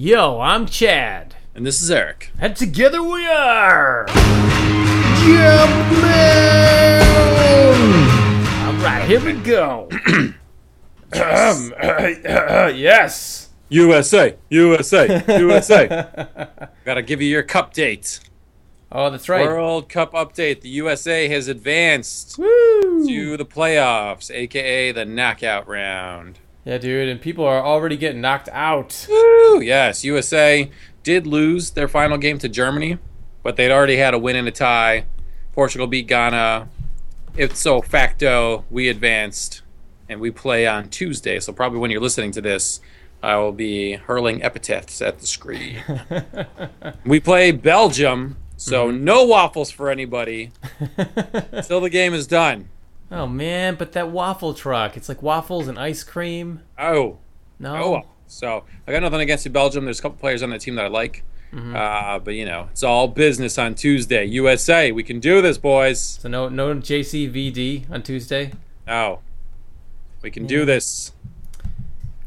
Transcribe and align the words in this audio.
Yo, 0.00 0.38
I'm 0.38 0.66
Chad. 0.66 1.34
And 1.56 1.66
this 1.66 1.82
is 1.82 1.90
Eric. 1.90 2.30
And 2.38 2.54
together 2.54 3.02
we 3.02 3.26
are. 3.26 4.08
Alright, 8.48 9.08
here 9.08 9.20
we 9.20 9.32
go. 9.32 9.88
yes. 12.72 13.48
USA, 13.70 14.36
USA, 14.50 15.24
USA. 15.40 16.68
Gotta 16.84 17.02
give 17.02 17.20
you 17.20 17.28
your 17.28 17.42
cup 17.42 17.74
date. 17.74 18.20
Oh, 18.92 19.10
that's 19.10 19.28
right. 19.28 19.44
World 19.44 19.88
Cup 19.88 20.12
update. 20.12 20.60
The 20.60 20.68
USA 20.68 21.26
has 21.26 21.48
advanced 21.48 22.38
Woo. 22.38 23.04
to 23.08 23.36
the 23.36 23.44
playoffs, 23.44 24.30
aka 24.30 24.92
the 24.92 25.04
knockout 25.04 25.66
round. 25.66 26.38
Yeah, 26.68 26.76
dude, 26.76 27.08
and 27.08 27.18
people 27.18 27.46
are 27.46 27.64
already 27.64 27.96
getting 27.96 28.20
knocked 28.20 28.50
out. 28.52 29.06
Woo! 29.08 29.58
Yes, 29.62 30.04
USA 30.04 30.70
did 31.02 31.26
lose 31.26 31.70
their 31.70 31.88
final 31.88 32.18
game 32.18 32.36
to 32.40 32.48
Germany, 32.50 32.98
but 33.42 33.56
they'd 33.56 33.70
already 33.70 33.96
had 33.96 34.12
a 34.12 34.18
win 34.18 34.36
and 34.36 34.46
a 34.46 34.50
tie. 34.50 35.06
Portugal 35.52 35.86
beat 35.86 36.08
Ghana. 36.08 36.68
If 37.38 37.56
so 37.56 37.80
facto, 37.80 38.66
we 38.68 38.90
advanced, 38.90 39.62
and 40.10 40.20
we 40.20 40.30
play 40.30 40.66
on 40.66 40.90
Tuesday. 40.90 41.40
So 41.40 41.54
probably 41.54 41.78
when 41.78 41.90
you're 41.90 42.02
listening 42.02 42.32
to 42.32 42.42
this, 42.42 42.82
I 43.22 43.36
will 43.36 43.52
be 43.52 43.94
hurling 43.94 44.42
epithets 44.42 45.00
at 45.00 45.20
the 45.20 45.26
screen. 45.26 45.82
we 47.06 47.18
play 47.18 47.50
Belgium, 47.50 48.36
so 48.58 48.88
mm-hmm. 48.88 49.04
no 49.04 49.24
waffles 49.24 49.70
for 49.70 49.88
anybody 49.88 50.52
until 51.50 51.80
the 51.80 51.88
game 51.88 52.12
is 52.12 52.26
done. 52.26 52.68
Oh 53.10 53.26
man, 53.26 53.74
but 53.76 53.92
that 53.92 54.10
waffle 54.10 54.52
truck. 54.54 54.96
It's 54.96 55.08
like 55.08 55.22
waffles 55.22 55.68
and 55.68 55.78
ice 55.78 56.04
cream. 56.04 56.60
Oh, 56.78 57.18
No. 57.58 57.74
Oh, 57.76 58.02
so 58.26 58.64
I 58.86 58.92
got 58.92 59.02
nothing 59.02 59.20
against 59.20 59.44
you, 59.44 59.50
Belgium. 59.50 59.84
There's 59.84 59.98
a 59.98 60.02
couple 60.02 60.18
players 60.18 60.42
on 60.42 60.50
the 60.50 60.58
team 60.58 60.74
that 60.74 60.84
I 60.84 60.88
like, 60.88 61.22
uh, 61.52 62.18
but 62.18 62.34
you 62.34 62.44
know, 62.44 62.68
it's 62.70 62.82
all 62.82 63.08
business 63.08 63.56
on 63.58 63.74
Tuesday. 63.74 64.24
USA, 64.26 64.92
we 64.92 65.02
can 65.02 65.18
do 65.20 65.40
this, 65.40 65.56
boys. 65.56 66.00
So 66.00 66.28
no 66.28 66.48
no 66.50 66.74
JCVD 66.74 67.90
on 67.90 68.02
Tuesday. 68.02 68.52
Oh, 68.86 69.20
we 70.22 70.30
can 70.30 70.46
do 70.46 70.64
this. 70.66 71.12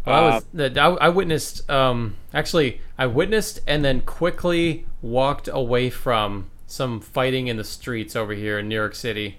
Well, 0.06 0.16
I 0.16 0.20
Uh, 0.20 0.32
was 0.34 0.46
the, 0.74 0.82
I, 0.82 0.88
I 1.06 1.10
witnessed 1.10 1.70
um 1.70 2.16
actually 2.34 2.82
I 2.98 3.06
witnessed 3.06 3.60
and 3.68 3.86
then 3.86 4.02
quickly 4.02 4.86
walked 5.04 5.48
away 5.48 5.92
from 5.92 6.50
some 6.66 7.00
fighting 7.00 7.48
in 7.48 7.58
the 7.58 7.64
streets 7.64 8.16
over 8.16 8.34
here 8.34 8.58
in 8.58 8.68
New 8.68 8.76
York 8.76 8.96
City. 8.96 9.38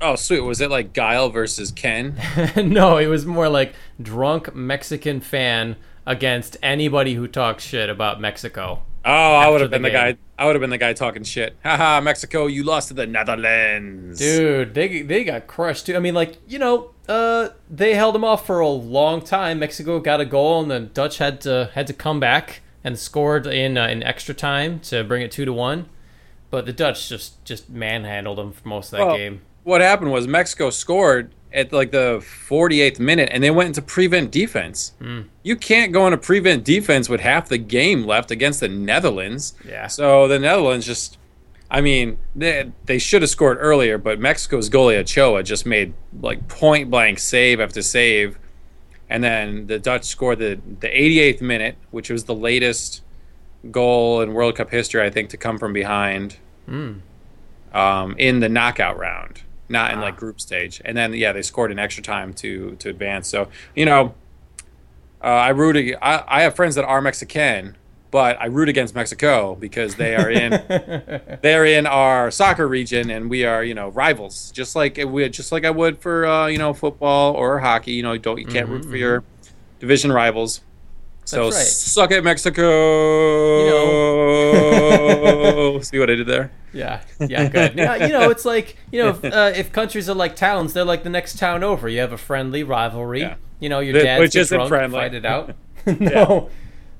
Oh, 0.00 0.14
sweet. 0.16 0.40
Was 0.40 0.60
it 0.60 0.70
like 0.70 0.92
Guile 0.92 1.30
versus 1.30 1.70
Ken? 1.70 2.16
no, 2.56 2.98
it 2.98 3.06
was 3.06 3.24
more 3.24 3.48
like 3.48 3.74
drunk 4.00 4.54
Mexican 4.54 5.20
fan 5.20 5.76
against 6.04 6.56
anybody 6.62 7.14
who 7.14 7.26
talks 7.26 7.64
shit 7.64 7.88
about 7.88 8.20
Mexico. 8.20 8.82
Oh, 9.04 9.34
I 9.34 9.48
would 9.48 9.60
have 9.60 9.70
the 9.70 9.76
been 9.76 9.82
the 9.82 9.90
game. 9.90 10.14
guy. 10.14 10.18
I 10.38 10.44
would 10.46 10.54
have 10.54 10.60
been 10.60 10.70
the 10.70 10.78
guy 10.78 10.92
talking 10.92 11.22
shit. 11.22 11.56
Haha, 11.64 12.00
Mexico, 12.00 12.46
you 12.46 12.64
lost 12.64 12.88
to 12.88 12.94
the 12.94 13.06
Netherlands. 13.06 14.18
Dude, 14.18 14.74
they 14.74 15.02
they 15.02 15.24
got 15.24 15.46
crushed 15.46 15.86
too. 15.86 15.96
I 15.96 16.00
mean, 16.00 16.14
like 16.14 16.36
you 16.46 16.58
know, 16.58 16.90
uh, 17.08 17.50
they 17.70 17.94
held 17.94 18.14
them 18.14 18.24
off 18.24 18.44
for 18.46 18.60
a 18.60 18.68
long 18.68 19.22
time. 19.22 19.60
Mexico 19.60 20.00
got 20.00 20.20
a 20.20 20.24
goal, 20.24 20.60
and 20.62 20.70
the 20.70 20.80
Dutch 20.80 21.18
had 21.18 21.40
to 21.42 21.70
had 21.74 21.86
to 21.86 21.92
come 21.92 22.18
back 22.20 22.60
and 22.84 22.98
scored 22.98 23.46
in 23.46 23.78
uh, 23.78 23.86
in 23.86 24.02
extra 24.02 24.34
time 24.34 24.80
to 24.80 25.04
bring 25.04 25.22
it 25.22 25.30
two 25.30 25.44
to 25.44 25.52
one. 25.52 25.88
But 26.50 26.66
the 26.66 26.72
Dutch 26.72 27.08
just 27.08 27.44
just 27.44 27.70
manhandled 27.70 28.38
them 28.38 28.52
for 28.52 28.66
most 28.68 28.92
of 28.92 28.98
that 28.98 29.06
Well, 29.06 29.16
game. 29.16 29.42
What 29.66 29.80
happened 29.80 30.12
was 30.12 30.28
Mexico 30.28 30.70
scored 30.70 31.34
at 31.52 31.72
like 31.72 31.90
the 31.90 32.18
48th 32.48 33.00
minute, 33.00 33.30
and 33.32 33.42
they 33.42 33.50
went 33.50 33.66
into 33.66 33.82
prevent 33.82 34.30
defense. 34.30 34.92
Hmm. 35.00 35.22
You 35.42 35.56
can't 35.56 35.92
go 35.92 36.06
into 36.06 36.18
prevent 36.18 36.62
defense 36.62 37.08
with 37.08 37.20
half 37.20 37.48
the 37.48 37.58
game 37.58 38.04
left 38.04 38.30
against 38.30 38.60
the 38.60 38.68
Netherlands. 38.68 39.54
Yeah. 39.66 39.88
So 39.88 40.28
the 40.28 40.38
Netherlands 40.38 40.86
just, 40.86 41.18
I 41.68 41.80
mean, 41.80 42.16
they, 42.36 42.70
they 42.84 42.98
should 42.98 43.22
have 43.22 43.30
scored 43.30 43.58
earlier, 43.60 43.98
but 43.98 44.20
Mexico's 44.20 44.70
goalie 44.70 44.98
Ochoa 44.98 45.42
just 45.42 45.66
made 45.66 45.94
like 46.20 46.46
point 46.46 46.88
blank 46.88 47.18
save 47.18 47.58
after 47.58 47.82
save, 47.82 48.38
and 49.10 49.24
then 49.24 49.66
the 49.66 49.80
Dutch 49.80 50.04
scored 50.04 50.38
the 50.38 50.60
the 50.78 50.88
88th 50.88 51.40
minute, 51.40 51.76
which 51.90 52.08
was 52.08 52.22
the 52.22 52.36
latest 52.36 53.02
goal 53.72 54.20
in 54.20 54.32
World 54.32 54.54
Cup 54.54 54.70
history, 54.70 55.02
I 55.02 55.10
think, 55.10 55.30
to 55.30 55.36
come 55.36 55.58
from 55.58 55.72
behind 55.72 56.36
um, 57.72 58.14
in 58.16 58.38
the 58.38 58.48
knockout 58.48 58.96
round, 58.96 59.42
not 59.68 59.92
in 59.92 60.00
like 60.00 60.16
group 60.16 60.40
stage. 60.40 60.80
And 60.84 60.96
then 60.96 61.12
yeah, 61.14 61.32
they 61.32 61.42
scored 61.42 61.70
in 61.70 61.78
extra 61.78 62.02
time 62.02 62.32
to 62.34 62.76
to 62.76 62.88
advance. 62.88 63.28
So 63.28 63.48
you 63.74 63.84
know, 63.84 64.14
uh, 65.22 65.28
I 65.28 65.48
root. 65.50 65.76
I, 66.00 66.24
I 66.26 66.42
have 66.42 66.54
friends 66.54 66.74
that 66.74 66.84
are 66.84 67.00
Mexican, 67.00 67.76
but 68.10 68.40
I 68.40 68.46
root 68.46 68.68
against 68.68 68.94
Mexico 68.94 69.56
because 69.56 69.96
they 69.96 70.14
are 70.14 70.30
in 70.30 70.50
they're 71.42 71.64
in 71.64 71.86
our 71.86 72.30
soccer 72.30 72.68
region, 72.68 73.10
and 73.10 73.28
we 73.28 73.44
are 73.44 73.64
you 73.64 73.74
know 73.74 73.88
rivals. 73.88 74.50
Just 74.52 74.76
like 74.76 74.98
we 75.06 75.28
just 75.28 75.52
like 75.52 75.64
I 75.64 75.70
would 75.70 75.98
for 75.98 76.26
uh, 76.26 76.46
you 76.46 76.58
know 76.58 76.72
football 76.72 77.34
or 77.34 77.58
hockey. 77.58 77.92
You 77.92 78.02
know, 78.02 78.16
don't 78.18 78.38
you 78.38 78.46
can't 78.46 78.68
root 78.68 78.84
for 78.84 78.96
your 78.96 79.24
division 79.80 80.12
rivals. 80.12 80.60
So 81.26 81.44
right. 81.46 81.52
suck 81.52 82.12
it, 82.12 82.22
Mexico. 82.22 82.62
See 85.80 85.98
what 85.98 86.08
I 86.08 86.14
did 86.14 86.26
there? 86.26 86.52
Yeah, 86.72 87.02
yeah, 87.18 87.48
good. 87.48 87.74
yeah, 87.76 88.06
you 88.06 88.12
know, 88.12 88.30
it's 88.30 88.44
like 88.44 88.76
you 88.92 89.02
know, 89.02 89.08
if, 89.10 89.24
uh, 89.32 89.52
if 89.54 89.72
countries 89.72 90.08
are 90.08 90.14
like 90.14 90.36
towns, 90.36 90.72
they're 90.72 90.84
like 90.84 91.02
the 91.02 91.10
next 91.10 91.38
town 91.38 91.64
over. 91.64 91.88
You 91.88 91.98
have 91.98 92.12
a 92.12 92.18
friendly 92.18 92.62
rivalry. 92.62 93.22
Yeah. 93.22 93.34
You 93.58 93.68
know, 93.68 93.80
your 93.80 93.94
Th- 93.94 94.04
dads 94.04 94.20
which 94.20 94.36
isn't 94.36 94.56
drunk, 94.56 94.68
friendly. 94.68 94.98
fight 94.98 95.14
it 95.14 95.24
out. 95.24 95.56
no, 96.00 96.48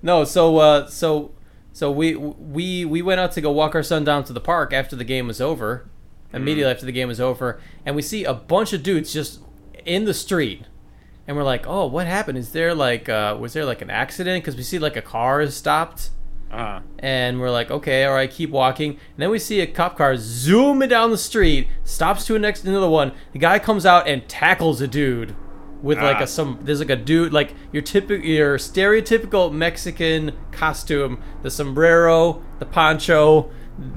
no. 0.03 0.25
So, 0.25 0.59
uh, 0.59 0.89
so, 0.89 1.33
so 1.73 1.93
we 1.93 2.17
we 2.17 2.85
we 2.85 3.03
went 3.03 3.21
out 3.21 3.31
to 3.33 3.41
go 3.41 3.53
walk 3.53 3.77
our 3.77 3.83
son 3.85 4.03
down 4.03 4.25
to 4.25 4.33
the 4.33 4.41
park 4.41 4.73
after 4.73 4.97
the 4.97 5.05
game 5.05 5.29
was 5.29 5.41
over. 5.41 5.89
Immediately 6.33 6.71
after 6.73 6.85
the 6.85 6.93
game 6.93 7.09
was 7.09 7.21
over, 7.21 7.61
and 7.87 7.97
we 7.97 8.03
see 8.03 8.25
a 8.25 8.35
bunch 8.35 8.73
of 8.75 8.83
dudes 8.83 9.11
just 9.13 9.41
in 9.87 10.05
the 10.05 10.13
street, 10.13 10.65
and 11.27 11.37
we're 11.37 11.43
like, 11.45 11.67
"Oh, 11.67 11.87
what 11.87 12.07
happened? 12.07 12.39
Is 12.39 12.53
there 12.53 12.75
like 12.75 13.09
uh, 13.09 13.37
was 13.39 13.53
there 13.53 13.65
like 13.65 13.83
an 13.83 13.91
accident?" 13.91 14.43
Because 14.45 14.57
we 14.57 14.63
see 14.63 14.79
like 14.79 14.97
a 14.97 15.03
car 15.03 15.41
is 15.41 15.55
stopped 15.57 16.11
Uh, 16.51 16.81
and 17.01 17.41
we're 17.41 17.51
like, 17.51 17.71
okay, 17.73 18.05
all 18.05 18.15
right, 18.15 18.31
keep 18.31 18.51
walking. 18.51 18.91
And 18.93 19.19
then 19.19 19.31
we 19.31 19.39
see 19.41 19.61
a 19.61 19.67
cop 19.67 19.97
car 19.99 20.17
zooming 20.17 20.89
down 20.89 21.11
the 21.11 21.19
street, 21.19 21.67
stops 21.83 22.25
to 22.27 22.37
a 22.37 22.39
next 22.39 22.65
another 22.65 22.89
one. 22.89 23.11
The 23.33 23.41
guy 23.41 23.59
comes 23.59 23.85
out 23.85 24.07
and 24.07 24.27
tackles 24.29 24.81
a 24.81 24.87
dude 24.87 25.35
with 25.83 25.99
like 25.99 26.19
Ah. 26.19 26.23
a 26.23 26.27
some. 26.27 26.59
There's 26.63 26.79
like 26.79 26.89
a 26.91 26.97
dude 26.97 27.33
like 27.33 27.53
your 27.73 27.83
typical 27.83 28.25
your 28.25 28.59
stereotypical 28.59 29.53
Mexican 29.53 30.33
costume, 30.53 31.19
the 31.43 31.51
sombrero, 31.51 32.41
the 32.61 32.67
poncho, 32.67 33.51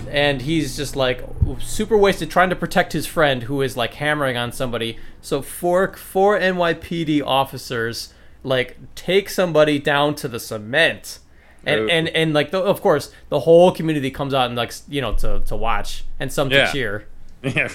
and 0.10 0.42
he's 0.42 0.76
just 0.76 0.96
like 0.96 1.24
super 1.60 1.98
wasted 1.98 2.30
trying 2.30 2.50
to 2.50 2.56
protect 2.56 2.94
his 2.94 3.06
friend 3.06 3.44
who 3.44 3.62
is 3.62 3.78
like 3.78 3.94
hammering 3.96 4.38
on 4.38 4.52
somebody. 4.52 4.98
So 5.22 5.42
four 5.42 5.94
four 5.94 6.40
NYPD 6.40 7.24
officers 7.26 8.14
like 8.44 8.78
take 8.96 9.30
somebody 9.30 9.80
down 9.80 10.16
to 10.16 10.28
the 10.28 10.40
cement 10.40 11.20
and 11.66 11.82
Ooh. 11.82 11.90
and 11.90 12.08
and 12.10 12.34
like 12.34 12.52
the, 12.52 12.60
of 12.62 12.82
course 12.82 13.12
the 13.30 13.42
whole 13.42 13.72
community 13.72 14.10
comes 14.12 14.34
out 14.34 14.48
and 14.48 14.56
like 14.56 14.74
you 14.88 15.02
know 15.02 15.14
to 15.16 15.40
to 15.42 15.56
watch 15.56 16.06
and 16.20 16.32
some 16.32 16.50
Yeah. 16.50 16.66
to 16.68 16.72
cheer 16.72 17.08
yeah. 17.44 17.68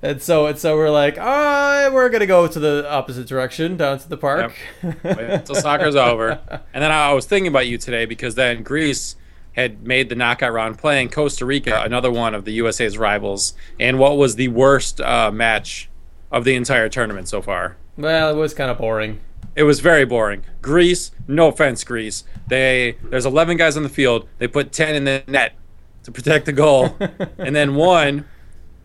and 0.00 0.22
so 0.22 0.46
and 0.46 0.56
so 0.58 0.76
we're 0.76 0.90
like 0.90 1.16
oh 1.20 1.90
we're 1.92 2.08
gonna 2.08 2.26
go 2.26 2.46
to 2.46 2.58
the 2.60 2.86
opposite 2.88 3.26
direction 3.26 3.76
down 3.76 3.98
to 3.98 4.08
the 4.08 4.16
park 4.16 4.54
Wait 4.82 4.94
until 5.04 5.54
soccer's 5.56 5.96
over. 5.96 6.40
And 6.72 6.82
then 6.84 6.92
I 6.92 7.12
was 7.12 7.26
thinking 7.26 7.48
about 7.48 7.66
you 7.66 7.78
today 7.78 8.04
because 8.06 8.36
then 8.36 8.62
Greece 8.62 9.16
had 9.52 9.86
made 9.86 10.08
the 10.08 10.14
knockout 10.14 10.52
round 10.52 10.78
playing 10.78 11.08
Costa 11.10 11.44
Rica, 11.44 11.82
another 11.82 12.10
one 12.10 12.34
of 12.34 12.44
the 12.44 12.52
USA's 12.52 12.96
rivals, 12.98 13.54
and 13.78 13.98
what 13.98 14.16
was 14.16 14.36
the 14.36 14.48
worst 14.48 15.00
uh, 15.00 15.30
match 15.30 15.88
of 16.30 16.44
the 16.44 16.54
entire 16.54 16.88
tournament 16.88 17.28
so 17.28 17.42
far. 17.42 17.76
well 17.96 18.30
it 18.30 18.38
was 18.38 18.54
kind 18.54 18.70
of 18.70 18.78
boring 18.78 19.20
It 19.56 19.64
was 19.64 19.80
very 19.80 20.04
boring. 20.04 20.44
Greece, 20.62 21.10
no 21.26 21.48
offense, 21.48 21.82
Greece. 21.82 22.24
They 22.48 22.96
there's 23.10 23.26
11 23.26 23.56
guys 23.56 23.76
on 23.76 23.82
the 23.82 23.88
field. 23.88 24.28
They 24.38 24.46
put 24.46 24.72
10 24.72 24.94
in 24.94 25.04
the 25.04 25.24
net 25.26 25.54
to 26.04 26.12
protect 26.12 26.46
the 26.46 26.52
goal, 26.52 26.96
and 27.38 27.54
then 27.54 27.74
one, 27.74 28.26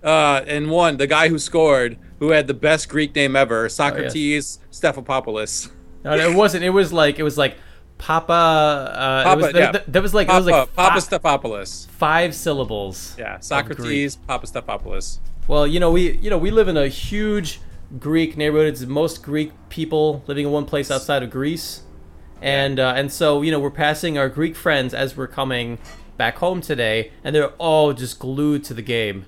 uh, 0.04 0.42
and 0.48 0.70
one 0.70 0.98
the 0.98 1.08
guy 1.08 1.30
who 1.30 1.38
scored, 1.40 1.98
who 2.20 2.32
had 2.32 2.48
the 2.48 2.54
best 2.54 2.90
Greek 2.90 3.16
name 3.16 3.36
ever, 3.36 3.70
Socrates 3.70 4.60
Stephopoulos. 4.72 5.70
no, 6.04 6.16
it 6.16 6.36
wasn't 6.36 6.64
it 6.64 6.72
was 6.72 6.92
like 6.92 7.20
it 7.20 7.24
was 7.24 7.38
like 7.38 7.56
papa 7.98 8.34
uh 8.34 9.24
Papa, 9.24 9.42
was, 9.42 9.46
yeah. 9.54 9.60
th- 9.60 9.72
th- 9.72 9.84
that 9.88 10.02
was 10.04 10.14
like 10.14 10.28
Papa, 10.28 10.38
was 10.40 10.46
like 10.48 10.76
Papa 10.76 11.02
fi- 11.02 11.18
Stephopoulos. 11.18 11.88
five 11.90 12.36
syllables 12.36 13.16
Yeah, 13.18 13.40
Socrates, 13.40 14.16
Papa 14.18 14.46
Stephopoulos. 14.48 15.20
Well, 15.48 15.66
you 15.68 15.80
know, 15.80 15.92
we 15.92 16.18
you 16.18 16.30
know 16.30 16.38
we 16.38 16.52
live 16.52 16.68
in 16.68 16.76
a 16.78 16.88
huge 16.88 17.60
Greek 18.00 18.36
neighborhood. 18.36 18.68
It's 18.68 18.82
most 18.82 19.22
Greek 19.24 19.52
people 19.70 20.24
living 20.28 20.46
in 20.46 20.52
one 20.52 20.66
place 20.66 20.90
outside 20.92 21.22
of 21.24 21.30
Greece, 21.30 21.84
and 22.42 22.80
uh, 22.80 22.94
and 22.96 23.12
so 23.12 23.42
you 23.44 23.52
know 23.52 23.60
we're 23.60 23.70
passing 23.72 24.18
our 24.18 24.28
Greek 24.28 24.56
friends 24.56 24.94
as 24.94 25.16
we're 25.16 25.28
coming 25.28 25.78
back 26.18 26.38
home 26.38 26.62
today, 26.62 27.12
and 27.24 27.36
they're 27.36 27.50
all 27.60 27.94
just 27.94 28.20
glued 28.20 28.64
to 28.66 28.74
the 28.74 28.82
game, 28.82 29.26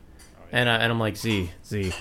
and 0.52 0.68
uh, 0.68 0.74
and 0.82 0.92
I'm 0.92 1.00
like 1.00 1.16
Z 1.18 1.52
Z, 1.66 1.94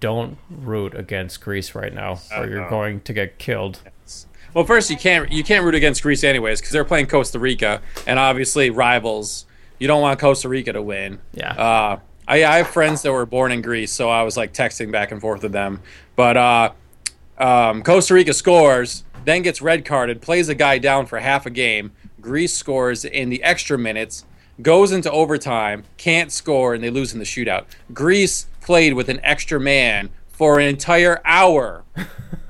don't 0.00 0.36
root 0.50 0.94
against 0.94 1.40
Greece 1.40 1.74
right 1.74 1.94
now, 1.94 2.20
or 2.36 2.46
you're 2.46 2.64
Uh-oh. 2.64 2.70
going 2.70 3.00
to 3.02 3.12
get 3.12 3.38
killed. 3.38 3.80
Well, 4.54 4.64
first 4.64 4.90
you 4.90 4.96
can't 4.96 5.30
you 5.30 5.44
can't 5.44 5.64
root 5.64 5.74
against 5.74 6.02
Greece 6.02 6.24
anyways 6.24 6.60
because 6.60 6.72
they're 6.72 6.84
playing 6.84 7.06
Costa 7.06 7.38
Rica 7.38 7.80
and 8.06 8.18
obviously 8.18 8.70
rivals. 8.70 9.46
You 9.78 9.88
don't 9.88 10.02
want 10.02 10.18
Costa 10.20 10.48
Rica 10.48 10.72
to 10.72 10.82
win. 10.82 11.20
Yeah. 11.32 11.52
Uh, 11.52 12.00
I, 12.28 12.44
I 12.44 12.56
have 12.58 12.68
friends 12.68 13.02
that 13.02 13.12
were 13.12 13.26
born 13.26 13.50
in 13.50 13.62
Greece, 13.62 13.90
so 13.90 14.08
I 14.08 14.22
was 14.22 14.36
like 14.36 14.52
texting 14.52 14.92
back 14.92 15.10
and 15.10 15.20
forth 15.20 15.42
with 15.42 15.52
them. 15.52 15.80
But 16.16 16.36
uh, 16.36 16.72
um, 17.38 17.82
Costa 17.82 18.14
Rica 18.14 18.32
scores, 18.32 19.04
then 19.24 19.42
gets 19.42 19.60
red 19.62 19.84
carded, 19.84 20.20
plays 20.20 20.48
a 20.48 20.54
guy 20.54 20.78
down 20.78 21.06
for 21.06 21.18
half 21.18 21.46
a 21.46 21.50
game. 21.50 21.92
Greece 22.20 22.54
scores 22.54 23.04
in 23.04 23.30
the 23.30 23.42
extra 23.42 23.78
minutes, 23.78 24.26
goes 24.60 24.92
into 24.92 25.10
overtime, 25.10 25.84
can't 25.96 26.30
score, 26.30 26.74
and 26.74 26.84
they 26.84 26.90
lose 26.90 27.12
in 27.12 27.18
the 27.18 27.24
shootout. 27.24 27.64
Greece 27.92 28.46
played 28.60 28.94
with 28.94 29.08
an 29.08 29.18
extra 29.22 29.58
man 29.58 30.10
for 30.28 30.60
an 30.60 30.66
entire 30.66 31.20
hour 31.24 31.84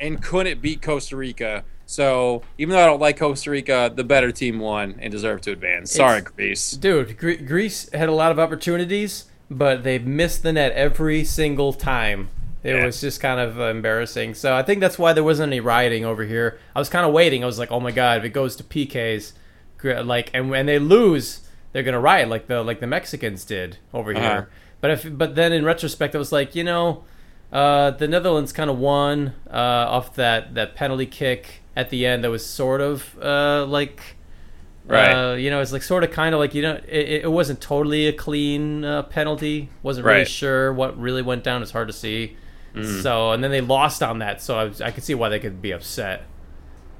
and 0.00 0.22
couldn't 0.22 0.60
beat 0.62 0.82
Costa 0.82 1.16
Rica. 1.16 1.64
So 1.86 2.42
even 2.58 2.74
though 2.74 2.82
I 2.82 2.86
don't 2.86 3.00
like 3.00 3.18
Costa 3.18 3.50
Rica, 3.50 3.92
the 3.94 4.02
better 4.04 4.32
team 4.32 4.58
won 4.58 4.96
and 5.00 5.10
deserved 5.12 5.44
to 5.44 5.52
advance. 5.52 5.92
Sorry, 5.92 6.18
It's- 6.18 6.32
Greece. 6.34 6.70
Dude, 6.72 7.16
Gre- 7.16 7.34
Greece 7.46 7.88
had 7.92 8.08
a 8.08 8.12
lot 8.12 8.32
of 8.32 8.38
opportunities, 8.40 9.26
but 9.50 9.84
they 9.84 9.98
missed 10.00 10.42
the 10.42 10.52
net 10.52 10.72
every 10.72 11.22
single 11.24 11.72
time. 11.72 12.28
It 12.64 12.74
Yeah. 12.74 12.84
was 12.86 13.00
just 13.00 13.20
kind 13.20 13.38
of 13.38 13.60
uh, 13.60 13.64
embarrassing. 13.66 14.34
So 14.34 14.56
I 14.56 14.62
think 14.64 14.80
that's 14.80 14.98
why 14.98 15.12
there 15.12 15.22
wasn't 15.22 15.52
any 15.52 15.60
rioting 15.60 16.04
over 16.04 16.24
here. 16.24 16.58
I 16.74 16.80
was 16.80 16.88
kind 16.88 17.06
of 17.06 17.12
waiting. 17.12 17.44
I 17.44 17.46
was 17.46 17.58
like, 17.60 17.70
oh 17.70 17.78
my 17.78 17.92
god, 17.92 18.18
if 18.18 18.24
it 18.24 18.30
goes 18.30 18.56
to 18.56 18.64
PKs, 18.64 19.32
like, 20.04 20.30
and 20.34 20.50
when 20.50 20.66
they 20.66 20.80
lose, 20.80 21.40
they're 21.72 21.84
gonna 21.84 22.00
riot 22.00 22.28
like 22.28 22.48
the 22.48 22.62
like 22.64 22.80
the 22.80 22.86
Mexicans 22.88 23.44
did 23.44 23.76
over 23.94 24.10
Uh-huh. 24.16 24.20
here. 24.28 24.48
But 24.80 24.90
if 24.90 25.06
but 25.16 25.36
then 25.36 25.52
in 25.52 25.64
retrospect, 25.64 26.16
I 26.16 26.18
was 26.18 26.32
like, 26.32 26.56
you 26.56 26.64
know, 26.64 27.04
uh, 27.56 27.90
the 27.92 28.06
Netherlands 28.08 28.52
kind 28.52 28.68
of 28.70 28.78
won 28.78 29.32
uh, 29.50 29.96
off 29.96 30.14
that 30.16 30.54
that 30.54 30.74
penalty 30.74 31.06
kick 31.06 31.62
at 31.74 31.90
the 31.90 32.04
end. 32.06 32.22
That 32.24 32.30
was 32.30 32.44
sort 32.44 32.80
of 32.80 33.16
uh, 33.20 33.64
like. 33.66 34.00
Right. 34.88 35.10
Uh, 35.32 35.34
you 35.34 35.50
know, 35.50 35.60
it's 35.60 35.72
like 35.72 35.82
sort 35.82 36.04
of 36.04 36.12
kind 36.12 36.32
of 36.32 36.38
like 36.38 36.54
you 36.54 36.62
know, 36.62 36.78
it, 36.86 37.24
it 37.24 37.32
wasn't 37.32 37.60
totally 37.60 38.06
a 38.06 38.12
clean 38.12 38.84
uh, 38.84 39.02
penalty. 39.02 39.68
wasn't 39.82 40.06
really 40.06 40.18
Right. 40.18 40.28
sure 40.28 40.72
what 40.72 40.96
really 40.96 41.22
went 41.22 41.42
down. 41.42 41.60
It's 41.62 41.72
hard 41.72 41.88
to 41.88 41.92
see. 41.92 42.36
Mm. 42.72 43.02
So 43.02 43.32
and 43.32 43.42
then 43.42 43.50
they 43.50 43.60
lost 43.60 44.00
on 44.00 44.20
that. 44.20 44.40
So 44.40 44.56
I, 44.56 44.64
was, 44.64 44.80
I 44.80 44.92
could 44.92 45.02
see 45.02 45.14
why 45.14 45.28
they 45.28 45.40
could 45.40 45.60
be 45.60 45.72
upset. 45.72 46.22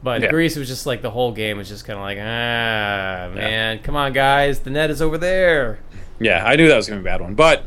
But 0.02 0.20
Yeah. 0.20 0.30
Greece 0.30 0.56
was 0.56 0.66
just 0.66 0.84
like 0.84 1.00
the 1.02 1.10
whole 1.12 1.30
game 1.30 1.58
was 1.58 1.68
just 1.68 1.84
kind 1.84 1.96
of 1.96 2.02
like 2.02 2.18
ah 2.20 3.30
man, 3.34 3.78
come 3.84 3.94
on 3.94 4.12
guys, 4.12 4.58
the 4.60 4.70
net 4.70 4.90
is 4.90 5.00
over 5.00 5.16
there. 5.16 5.78
Yeah, 6.18 6.44
I 6.44 6.56
knew 6.56 6.66
that 6.66 6.76
was 6.76 6.88
going 6.88 6.98
to 6.98 7.04
be 7.04 7.08
a 7.08 7.12
bad 7.12 7.20
one. 7.20 7.34
But 7.36 7.62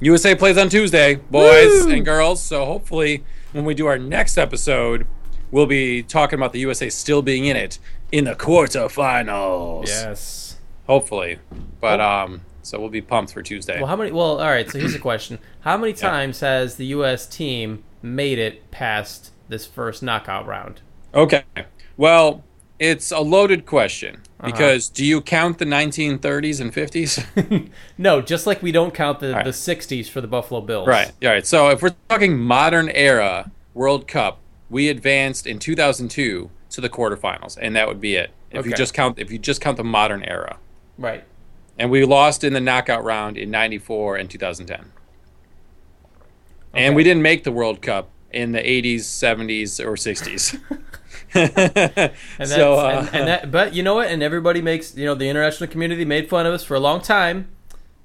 USA 0.00 0.34
plays 0.34 0.58
on 0.58 0.68
Tuesday, 0.68 1.14
boys 1.14 1.84
Woo! 1.84 1.90
and 1.90 2.04
girls. 2.04 2.42
So 2.42 2.64
hopefully, 2.66 3.24
when 3.52 3.64
we 3.64 3.74
do 3.74 3.86
our 3.86 3.98
next 3.98 4.36
episode, 4.36 5.06
we'll 5.50 5.66
be 5.66 6.02
talking 6.02 6.38
about 6.38 6.52
the 6.52 6.60
USA 6.60 6.90
still 6.90 7.22
being 7.22 7.46
in 7.46 7.56
it 7.56 7.78
in 8.12 8.24
the 8.24 8.34
quarterfinals. 8.34 9.86
Yes. 9.86 10.58
Hopefully. 10.86 11.38
But, 11.80 12.00
um, 12.00 12.42
so 12.62 12.78
we'll 12.78 12.90
be 12.90 13.00
pumped 13.00 13.32
for 13.32 13.42
Tuesday. 13.42 13.78
Well, 13.78 13.86
how 13.86 13.96
many? 13.96 14.10
Well, 14.10 14.40
all 14.40 14.48
right. 14.48 14.68
So 14.68 14.78
here's 14.78 14.94
a 14.94 14.98
question: 14.98 15.38
How 15.60 15.76
many 15.76 15.92
times 15.92 16.40
has 16.40 16.76
the 16.76 16.86
U.S. 16.86 17.26
team 17.26 17.84
made 18.02 18.38
it 18.38 18.70
past 18.72 19.30
this 19.48 19.64
first 19.64 20.02
knockout 20.02 20.46
round? 20.46 20.80
Okay. 21.14 21.44
Well, 21.96 22.44
it's 22.78 23.12
a 23.12 23.20
loaded 23.20 23.66
question 23.66 24.22
Uh-huh. 24.38 24.50
because 24.52 24.90
do 24.90 25.02
you 25.04 25.22
count 25.22 25.56
the 25.58 25.64
1930s 25.64 26.60
and 26.60 26.72
50s? 26.72 27.70
No, 27.98 28.20
just 28.20 28.46
like 28.46 28.62
we 28.62 28.70
don't 28.70 28.92
count 28.92 29.20
the, 29.20 29.32
right. 29.32 29.44
the 29.44 29.50
'60s 29.52 30.08
for 30.10 30.20
the 30.20 30.26
Buffalo 30.26 30.60
Bills. 30.60 30.86
Right. 30.86 31.10
All 31.22 31.28
right. 31.30 31.46
So 31.46 31.70
if 31.70 31.80
we're 31.82 31.94
talking 32.10 32.38
modern 32.38 32.90
era 32.90 33.50
World 33.72 34.06
Cup, 34.06 34.38
we 34.68 34.88
advanced 34.90 35.46
in 35.46 35.58
2002 35.58 36.50
to 36.70 36.80
the 36.82 36.88
quarterfinals, 36.90 37.56
and 37.60 37.74
that 37.76 37.88
would 37.88 38.00
be 38.00 38.16
it. 38.16 38.30
If 38.50 38.66
you 38.66 38.74
just 38.74 38.92
count, 38.92 39.18
if 39.18 39.30
you 39.30 39.38
just 39.38 39.60
count 39.62 39.76
the 39.78 39.84
modern 39.84 40.22
era, 40.24 40.58
Right. 40.98 41.24
and 41.78 41.90
we 41.90 42.04
lost 42.04 42.44
in 42.44 42.52
the 42.52 42.60
knockout 42.60 43.02
round 43.04 43.38
in 43.38 43.50
'94 43.50 44.16
and 44.16 44.28
2010, 44.30 44.92
and 46.74 46.94
we 46.94 47.02
didn't 47.04 47.22
make 47.22 47.44
the 47.44 47.52
World 47.52 47.80
Cup 47.82 48.10
in 48.32 48.52
the 48.52 48.60
80s, 48.60 49.00
70s, 49.00 49.80
or 49.84 49.94
60s. 49.94 50.60
And 52.38 52.48
so, 52.48 52.74
uh, 52.74 53.06
and, 53.06 53.14
and 53.16 53.28
that, 53.28 53.50
but 53.50 53.74
you 53.74 53.82
know 53.82 53.94
what? 53.96 54.08
And 54.08 54.22
everybody 54.22 54.62
makes 54.62 54.96
you 54.96 55.04
know 55.04 55.14
the 55.14 55.28
international 55.28 55.70
community 55.70 56.04
made 56.04 56.28
fun 56.28 56.46
of 56.46 56.54
us 56.54 56.64
for 56.64 56.74
a 56.74 56.80
long 56.80 57.00
time, 57.00 57.48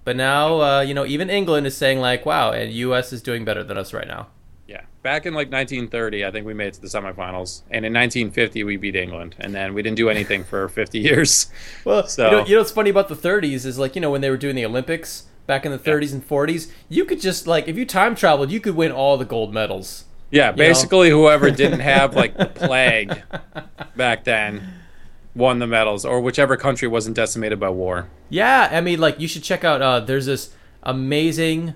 but 0.03 0.15
now 0.15 0.61
uh, 0.61 0.81
you 0.81 0.93
know 0.93 1.05
even 1.05 1.29
England 1.29 1.67
is 1.67 1.75
saying 1.77 1.99
like, 1.99 2.25
wow, 2.25 2.51
and 2.51 2.71
U.S. 2.71 3.13
is 3.13 3.21
doing 3.21 3.45
better 3.45 3.63
than 3.63 3.77
us 3.77 3.93
right 3.93 4.07
now. 4.07 4.27
yeah, 4.67 4.81
back 5.03 5.25
in 5.25 5.33
like 5.33 5.51
1930, 5.51 6.25
I 6.25 6.31
think 6.31 6.45
we 6.45 6.53
made 6.53 6.67
it 6.69 6.73
to 6.75 6.81
the 6.81 6.87
semifinals, 6.87 7.61
and 7.71 7.85
in 7.85 7.93
1950 7.93 8.63
we 8.63 8.77
beat 8.77 8.95
England, 8.95 9.35
and 9.39 9.53
then 9.53 9.73
we 9.73 9.81
didn't 9.81 9.97
do 9.97 10.09
anything 10.09 10.43
for 10.43 10.67
50 10.79 10.99
years. 10.99 11.51
Well, 11.85 12.07
So- 12.07 12.25
you 12.25 12.31
know, 12.31 12.45
you 12.45 12.55
know 12.55 12.61
what's 12.61 12.71
funny 12.71 12.89
about 12.89 13.07
the 13.09 13.15
30s 13.15 13.65
is 13.65 13.77
like 13.79 13.95
you 13.95 14.01
know 14.01 14.11
when 14.11 14.21
they 14.21 14.29
were 14.29 14.37
doing 14.37 14.55
the 14.55 14.65
Olympics 14.65 15.25
back 15.47 15.65
in 15.65 15.71
the 15.71 15.79
30s 15.79 16.13
and 16.13 16.27
40s, 16.27 16.71
you 16.87 17.03
could 17.05 17.19
just 17.19 17.47
like 17.47 17.67
if 17.67 17.75
you 17.77 17.85
time 17.85 18.15
traveled, 18.15 18.51
you 18.51 18.59
could 18.59 18.75
win 18.75 18.91
all 18.91 19.17
the 19.17 19.25
gold 19.25 19.53
medals. 19.53 20.05
Yeah, 20.31 20.51
know? 20.51 20.57
basically 20.57 21.09
whoever 21.09 21.51
didn't 21.51 21.81
have 21.81 22.15
like 22.15 22.37
the 22.37 22.45
plague 22.55 23.21
back 23.95 24.23
then 24.23 24.81
won 25.35 25.59
the 25.59 25.67
medals, 25.67 26.05
or 26.05 26.21
whichever 26.21 26.57
country 26.57 26.87
wasn't 26.87 27.15
decimated 27.15 27.59
by 27.59 27.69
war. 27.69 28.09
Yeah, 28.29 28.69
I 28.71 28.81
mean, 28.81 28.99
like 28.99 29.19
you 29.19 29.27
should 29.27 29.43
check 29.43 29.63
out. 29.63 29.81
Uh, 29.81 29.99
there's 29.99 30.25
this 30.25 30.53
amazing, 30.83 31.73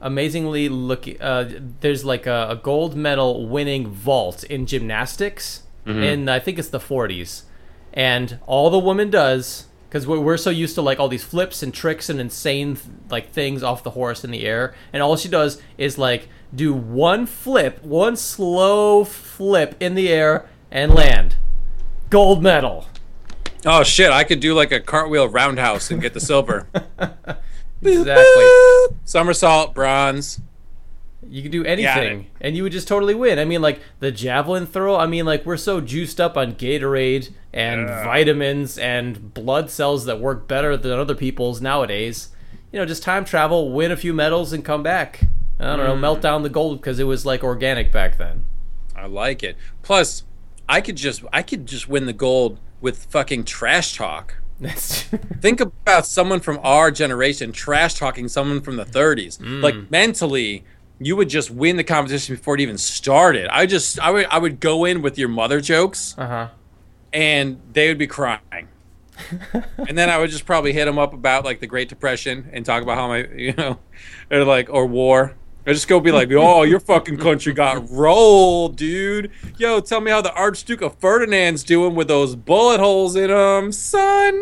amazingly 0.00 0.68
look. 0.68 1.06
Uh, 1.20 1.44
there's 1.80 2.04
like 2.04 2.26
a, 2.26 2.48
a 2.50 2.56
gold 2.56 2.96
medal 2.96 3.46
winning 3.46 3.88
vault 3.88 4.44
in 4.44 4.66
gymnastics, 4.66 5.62
in 5.84 6.28
I 6.28 6.40
think 6.40 6.58
it's 6.58 6.68
the 6.68 6.80
40s, 6.80 7.42
and 7.92 8.40
all 8.46 8.70
the 8.70 8.78
woman 8.78 9.08
does 9.08 9.66
because 9.88 10.04
we're, 10.04 10.18
we're 10.18 10.36
so 10.36 10.50
used 10.50 10.74
to 10.74 10.82
like 10.82 10.98
all 10.98 11.08
these 11.08 11.22
flips 11.22 11.62
and 11.62 11.72
tricks 11.72 12.08
and 12.08 12.20
insane 12.20 12.76
like 13.08 13.30
things 13.30 13.62
off 13.62 13.84
the 13.84 13.90
horse 13.90 14.24
in 14.24 14.30
the 14.30 14.44
air, 14.44 14.74
and 14.92 15.02
all 15.02 15.16
she 15.16 15.28
does 15.28 15.62
is 15.78 15.96
like 15.96 16.28
do 16.54 16.72
one 16.72 17.26
flip, 17.26 17.82
one 17.82 18.16
slow 18.16 19.04
flip 19.04 19.74
in 19.80 19.94
the 19.94 20.08
air 20.08 20.48
and 20.70 20.94
land. 20.94 21.36
Gold 22.10 22.42
medal. 22.42 22.86
Oh 23.64 23.82
shit! 23.82 24.12
I 24.12 24.22
could 24.24 24.40
do 24.40 24.54
like 24.54 24.70
a 24.70 24.80
cartwheel 24.80 25.28
roundhouse 25.28 25.90
and 25.90 26.00
get 26.00 26.14
the 26.14 26.20
silver. 26.20 26.68
Exactly. 27.82 28.96
Somersault, 29.04 29.74
bronze. 29.74 30.40
You 31.28 31.42
could 31.42 31.50
do 31.50 31.64
anything, 31.64 32.28
and 32.40 32.56
you 32.56 32.62
would 32.62 32.72
just 32.72 32.86
totally 32.86 33.14
win. 33.14 33.38
I 33.38 33.44
mean, 33.44 33.60
like 33.60 33.80
the 33.98 34.12
javelin 34.12 34.66
throw. 34.66 34.96
I 34.96 35.06
mean, 35.06 35.26
like 35.26 35.44
we're 35.44 35.56
so 35.56 35.80
juiced 35.80 36.20
up 36.20 36.36
on 36.36 36.54
Gatorade 36.54 37.32
and 37.52 37.88
vitamins 37.88 38.78
and 38.78 39.34
blood 39.34 39.70
cells 39.70 40.04
that 40.04 40.20
work 40.20 40.46
better 40.46 40.76
than 40.76 40.92
other 40.92 41.16
people's 41.16 41.60
nowadays. 41.60 42.28
You 42.70 42.78
know, 42.78 42.86
just 42.86 43.02
time 43.02 43.24
travel, 43.24 43.72
win 43.72 43.90
a 43.90 43.96
few 43.96 44.12
medals, 44.14 44.52
and 44.52 44.64
come 44.64 44.82
back. 44.82 45.24
I 45.58 45.76
don't 45.76 45.86
know, 45.86 45.96
melt 45.96 46.20
down 46.20 46.42
the 46.42 46.50
gold 46.50 46.80
because 46.80 46.98
it 46.98 47.04
was 47.04 47.24
like 47.24 47.42
organic 47.42 47.90
back 47.90 48.18
then. 48.18 48.44
I 48.94 49.06
like 49.06 49.42
it. 49.42 49.56
Plus, 49.82 50.24
I 50.68 50.80
could 50.80 50.96
just 50.96 51.24
I 51.32 51.42
could 51.42 51.66
just 51.66 51.88
win 51.88 52.06
the 52.06 52.12
gold 52.12 52.58
with 52.80 53.04
fucking 53.06 53.44
trash 53.44 53.96
talk. 53.96 54.36
Think 54.60 55.60
about 55.60 56.06
someone 56.06 56.40
from 56.40 56.58
our 56.62 56.90
generation 56.90 57.52
trash 57.52 57.94
talking 57.94 58.26
someone 58.26 58.62
from 58.62 58.76
the 58.76 58.86
30s. 58.86 59.38
Like 59.62 59.90
mentally, 59.90 60.64
you 60.98 61.14
would 61.16 61.28
just 61.28 61.50
win 61.50 61.76
the 61.76 61.84
competition 61.84 62.36
before 62.36 62.54
it 62.54 62.60
even 62.60 62.78
started. 62.78 63.48
I 63.48 63.66
just 63.66 64.00
I 64.00 64.10
would 64.10 64.26
I 64.26 64.38
would 64.38 64.60
go 64.60 64.84
in 64.84 65.02
with 65.02 65.18
your 65.18 65.28
mother 65.28 65.60
jokes 65.60 66.14
uh 66.16 66.26
huh. 66.26 66.48
and 67.12 67.60
they 67.72 67.88
would 67.88 67.98
be 67.98 68.06
crying. 68.06 68.68
and 69.88 69.96
then 69.96 70.10
I 70.10 70.18
would 70.18 70.30
just 70.30 70.44
probably 70.44 70.72
hit 70.72 70.84
them 70.84 70.98
up 70.98 71.12
about 71.12 71.44
like 71.44 71.60
the 71.60 71.66
Great 71.66 71.88
Depression 71.88 72.50
and 72.52 72.64
talk 72.64 72.82
about 72.82 72.96
how 72.96 73.08
my 73.08 73.26
you 73.36 73.52
know 73.52 73.78
or 74.30 74.44
like 74.44 74.68
or 74.70 74.86
war. 74.86 75.34
I 75.66 75.72
just 75.72 75.88
go 75.88 75.98
be 75.98 76.12
like, 76.12 76.30
"Oh, 76.32 76.62
your 76.62 76.78
fucking 76.80 77.16
country 77.18 77.52
got 77.52 77.90
rolled, 77.90 78.76
dude. 78.76 79.30
Yo, 79.58 79.80
tell 79.80 80.00
me 80.00 80.10
how 80.12 80.20
the 80.20 80.32
Archduke 80.34 80.80
of 80.82 80.94
Ferdinand's 80.98 81.64
doing 81.64 81.94
with 81.94 82.06
those 82.08 82.36
bullet 82.36 82.78
holes 82.78 83.16
in 83.16 83.30
him, 83.30 83.72
son." 83.72 84.40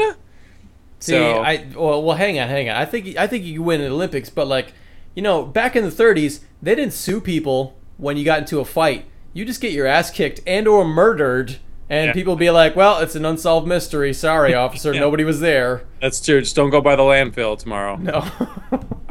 See, 1.00 1.12
So- 1.12 1.38
I 1.42 1.66
well, 1.74 2.02
well, 2.02 2.16
hang 2.16 2.38
on, 2.38 2.48
hang 2.48 2.68
on. 2.68 2.76
I 2.76 2.84
think 2.84 3.16
I 3.16 3.26
think 3.26 3.44
you 3.44 3.62
win 3.62 3.80
in 3.80 3.88
the 3.88 3.94
Olympics, 3.94 4.28
but 4.30 4.46
like, 4.48 4.72
you 5.14 5.22
know, 5.22 5.42
back 5.44 5.76
in 5.76 5.84
the 5.84 5.90
30s, 5.90 6.40
they 6.62 6.74
didn't 6.74 6.92
sue 6.94 7.20
people 7.20 7.76
when 7.96 8.16
you 8.16 8.24
got 8.24 8.38
into 8.40 8.60
a 8.60 8.64
fight. 8.64 9.04
You 9.32 9.44
just 9.44 9.60
get 9.60 9.72
your 9.72 9.86
ass 9.86 10.10
kicked 10.10 10.40
and 10.46 10.66
or 10.68 10.84
murdered, 10.84 11.56
and 11.90 12.08
Yeah. 12.08 12.12
people 12.12 12.36
be 12.36 12.50
like, 12.50 12.76
"Well, 12.76 12.98
it's 13.00 13.14
an 13.14 13.24
unsolved 13.24 13.66
mystery. 13.66 14.12
Sorry, 14.12 14.52
officer, 14.64 14.92
Yeah. 14.92 15.00
nobody 15.00 15.24
was 15.24 15.40
there." 15.40 15.82
That's 16.00 16.20
true. 16.20 16.40
Just 16.40 16.54
don't 16.56 16.70
go 16.70 16.80
by 16.80 16.96
the 16.96 17.02
landfill 17.02 17.58
tomorrow. 17.58 17.96
No. 17.96 18.24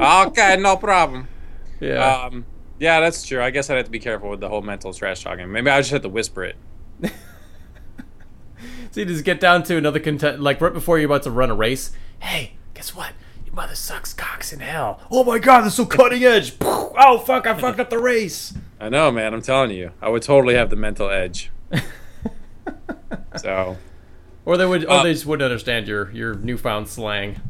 okay, 0.00 0.56
no 0.58 0.76
problem. 0.76 1.28
Yeah. 1.80 2.26
Um, 2.26 2.46
yeah, 2.78 3.00
that's 3.00 3.26
true. 3.26 3.40
I 3.42 3.50
guess 3.50 3.70
I'd 3.70 3.76
have 3.76 3.84
to 3.86 3.90
be 3.90 3.98
careful 3.98 4.30
with 4.30 4.40
the 4.40 4.48
whole 4.48 4.62
mental 4.62 4.92
trash 4.92 5.22
talking. 5.22 5.50
Maybe 5.50 5.70
I 5.70 5.80
just 5.80 5.90
have 5.92 6.02
to 6.02 6.08
whisper 6.08 6.44
it. 6.44 6.56
so 8.90 9.00
you 9.00 9.04
just 9.06 9.24
get 9.24 9.40
down 9.40 9.62
to 9.64 9.76
another 9.76 10.00
content, 10.00 10.40
like 10.40 10.60
right 10.60 10.72
before 10.72 10.98
you're 10.98 11.06
about 11.06 11.22
to 11.24 11.30
run 11.30 11.50
a 11.50 11.54
race. 11.54 11.92
Hey, 12.20 12.54
guess 12.74 12.94
what? 12.94 13.12
Your 13.44 13.54
mother 13.54 13.74
sucks 13.74 14.12
cocks 14.12 14.52
in 14.52 14.60
hell. 14.60 15.00
Oh 15.10 15.24
my 15.24 15.38
god, 15.38 15.62
that's 15.62 15.76
so 15.76 15.86
cutting 15.86 16.24
edge. 16.24 16.54
oh 16.60 17.22
fuck, 17.24 17.46
I 17.46 17.54
fucked 17.54 17.80
up 17.80 17.90
the 17.90 17.98
race. 17.98 18.54
I 18.80 18.88
know, 18.88 19.10
man. 19.12 19.32
I'm 19.34 19.42
telling 19.42 19.70
you, 19.70 19.92
I 20.02 20.08
would 20.08 20.22
totally 20.22 20.54
have 20.54 20.70
the 20.70 20.76
mental 20.76 21.08
edge. 21.10 21.50
so 23.36 23.76
Or 24.44 24.56
they 24.56 24.66
would, 24.66 24.84
or 24.84 24.90
Uh, 24.90 25.02
they 25.02 25.12
just 25.12 25.26
wouldn't 25.26 25.44
understand 25.44 25.86
your 25.88 26.10
your 26.10 26.34
newfound 26.34 26.88
slang. 26.88 27.40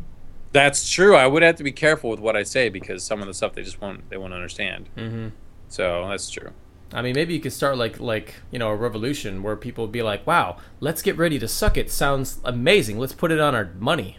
That's 0.54 0.88
true. 0.88 1.16
I 1.16 1.26
would 1.26 1.42
have 1.42 1.56
to 1.56 1.64
be 1.64 1.73
careful 1.73 2.08
with 2.08 2.20
what 2.20 2.37
I 2.37 2.44
say 2.44 2.68
because 2.68 3.02
some 3.02 3.20
of 3.20 3.26
the 3.26 3.34
stuff 3.34 3.52
they 3.54 3.62
just 3.62 3.80
won't 3.80 4.08
they 4.08 4.16
won't 4.16 4.32
understand. 4.32 4.88
Mm-hmm. 4.96 5.28
So 5.68 6.08
that's 6.08 6.30
true. 6.30 6.52
I 6.92 7.02
mean, 7.02 7.14
maybe 7.14 7.34
you 7.34 7.40
could 7.40 7.52
start 7.52 7.76
like 7.76 7.99
like 7.99 8.37
you 8.52 8.58
know 8.61 8.70
a 8.70 8.76
revolution 8.76 9.42
where 9.42 9.56
people 9.56 9.84
would 9.84 9.92
be 9.92 10.02
like, 10.02 10.25
"Wow, 10.26 10.58
let's 10.78 11.02
get 11.02 11.18
ready 11.18 11.38
to 11.40 11.49
suck 11.49 11.76
it." 11.76 11.90
Sounds 11.90 12.38
amazing. 12.44 12.99
Let's 12.99 13.12
put 13.12 13.32
it 13.32 13.40
on 13.40 13.54
our 13.54 13.73
money. 13.78 14.18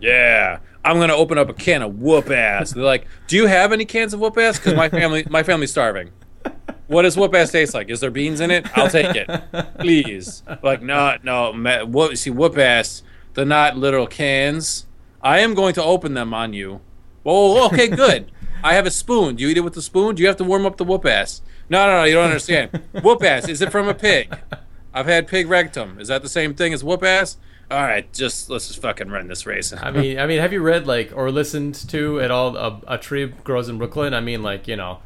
Yeah, 0.00 0.58
I'm 0.84 0.98
gonna 0.98 1.14
open 1.14 1.38
up 1.38 1.48
a 1.48 1.54
can 1.54 1.80
of 1.82 2.00
whoop 2.00 2.28
ass. 2.28 2.72
They're 2.72 2.82
like, 2.82 3.06
"Do 3.28 3.36
you 3.36 3.46
have 3.46 3.72
any 3.72 3.84
cans 3.84 4.12
of 4.12 4.20
whoop 4.20 4.36
ass?" 4.36 4.58
Because 4.58 4.74
my 4.74 4.88
family, 4.88 5.24
my 5.30 5.44
family's 5.44 5.70
starving. 5.70 6.10
What 6.88 7.02
does 7.02 7.16
whoop 7.16 7.34
ass 7.34 7.52
taste 7.52 7.74
like? 7.74 7.88
Is 7.88 8.00
there 8.00 8.10
beans 8.10 8.40
in 8.40 8.50
it? 8.50 8.66
I'll 8.76 8.88
take 8.88 9.14
it, 9.14 9.28
please. 9.78 10.42
Like, 10.62 10.82
no, 10.82 11.18
no. 11.22 11.52
Whoop, 11.84 12.16
see, 12.16 12.30
whoop 12.30 12.58
ass. 12.58 13.02
They're 13.34 13.44
not 13.44 13.76
literal 13.76 14.06
cans. 14.06 14.86
I 15.28 15.40
am 15.40 15.54
going 15.54 15.74
to 15.74 15.82
open 15.84 16.14
them 16.14 16.32
on 16.32 16.52
you. 16.52 16.80
Oh, 17.24 17.66
okay, 17.66 17.88
good. 17.88 18.32
I 18.64 18.74
have 18.74 18.86
a 18.86 18.90
spoon. 18.90 19.36
Do 19.36 19.42
you 19.44 19.50
eat 19.50 19.58
it 19.58 19.60
with 19.68 19.74
the 19.74 19.82
spoon? 19.82 20.14
Do 20.14 20.22
you 20.22 20.28
have 20.28 20.36
to 20.38 20.44
warm 20.44 20.64
up 20.66 20.76
the 20.78 20.84
whoop 20.84 21.04
ass? 21.06 21.42
No, 21.68 21.86
no, 21.86 21.98
no. 21.98 22.04
You 22.04 22.14
don't 22.14 22.24
understand. 22.24 22.82
whoop 23.02 23.22
ass. 23.22 23.46
Is 23.48 23.60
it 23.60 23.70
from 23.70 23.88
a 23.88 23.94
pig? 23.94 24.34
I've 24.94 25.06
had 25.06 25.28
pig 25.28 25.48
rectum. 25.48 25.98
Is 26.00 26.08
that 26.08 26.22
the 26.22 26.28
same 26.28 26.54
thing 26.54 26.72
as 26.72 26.82
whoop 26.82 27.02
ass? 27.04 27.36
All 27.70 27.82
right, 27.82 28.10
just 28.14 28.48
let's 28.48 28.68
just 28.68 28.80
fucking 28.80 29.10
run 29.10 29.28
this 29.28 29.44
race. 29.44 29.74
I 29.74 29.90
mean, 29.90 30.18
I 30.18 30.26
mean, 30.26 30.38
have 30.40 30.54
you 30.54 30.62
read 30.62 30.86
like 30.86 31.12
or 31.14 31.30
listened 31.30 31.74
to 31.90 32.18
at 32.20 32.30
all 32.30 32.56
a, 32.56 32.80
a 32.88 32.96
tree 32.98 33.26
grows 33.26 33.68
in 33.68 33.76
Brooklyn? 33.76 34.14
I 34.14 34.20
mean, 34.20 34.42
like 34.42 34.66
you 34.66 34.76
know, 34.76 35.00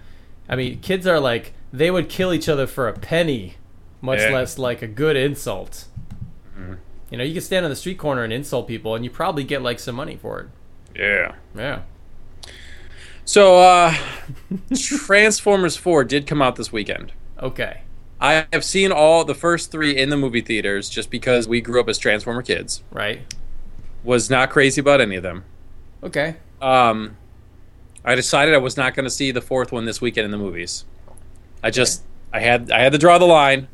I 0.48 0.54
mean, 0.54 0.78
kids 0.78 1.04
are 1.08 1.18
like 1.18 1.54
they 1.72 1.90
would 1.90 2.08
kill 2.08 2.32
each 2.32 2.48
other 2.48 2.68
for 2.68 2.86
a 2.86 2.92
penny, 2.92 3.56
much 4.00 4.20
Yeah. 4.20 4.30
less 4.30 4.58
like 4.58 4.80
a 4.80 4.86
good 4.86 5.16
insult. 5.16 5.86
Mm-hmm. 6.56 6.74
You 7.12 7.18
know, 7.18 7.24
you 7.24 7.34
can 7.34 7.42
stand 7.42 7.66
on 7.66 7.70
the 7.70 7.76
street 7.76 7.98
corner 7.98 8.24
and 8.24 8.32
insult 8.32 8.66
people, 8.66 8.94
and 8.94 9.04
you 9.04 9.10
probably 9.10 9.44
get 9.44 9.60
like 9.60 9.78
some 9.78 9.94
money 9.94 10.16
for 10.16 10.40
it. 10.40 10.46
yeah. 10.98 11.34
Yeah. 11.54 11.82
So, 13.26 13.58
uh, 13.60 13.94
Transformers 14.74 15.76
4 15.76 16.04
did 16.04 16.26
come 16.26 16.40
out 16.40 16.56
this 16.56 16.72
weekend. 16.72 17.12
Okay. 17.38 17.82
I 18.18 18.46
have 18.50 18.64
seen 18.64 18.92
all 18.92 19.24
the 19.24 19.34
first 19.34 19.70
three 19.70 19.94
in 19.94 20.08
the 20.08 20.16
movie 20.16 20.40
theaters 20.40 20.88
just 20.88 21.10
because 21.10 21.46
we 21.46 21.60
grew 21.60 21.80
up 21.80 21.88
as 21.90 21.98
Transformer 21.98 22.40
kids. 22.40 22.82
Right. 22.90 23.20
Was 24.02 24.30
not 24.30 24.48
crazy 24.48 24.80
about 24.80 25.02
any 25.02 25.16
of 25.16 25.22
them. 25.22 25.44
Okay. 26.02 26.36
Um, 26.62 27.18
I 28.06 28.14
decided 28.14 28.54
I 28.54 28.58
was 28.58 28.78
not 28.78 28.94
going 28.94 29.04
to 29.04 29.10
see 29.10 29.32
the 29.32 29.42
fourth 29.42 29.70
one 29.70 29.84
this 29.84 30.00
weekend 30.00 30.24
in 30.24 30.30
the 30.30 30.38
movies. 30.38 30.86
I 31.62 31.70
just 31.70 32.04
I 32.32 32.40
had 32.40 32.70
I 32.70 32.80
had 32.80 32.92
to 32.92 32.98
draw 32.98 33.18
the 33.18 33.26
line. 33.26 33.68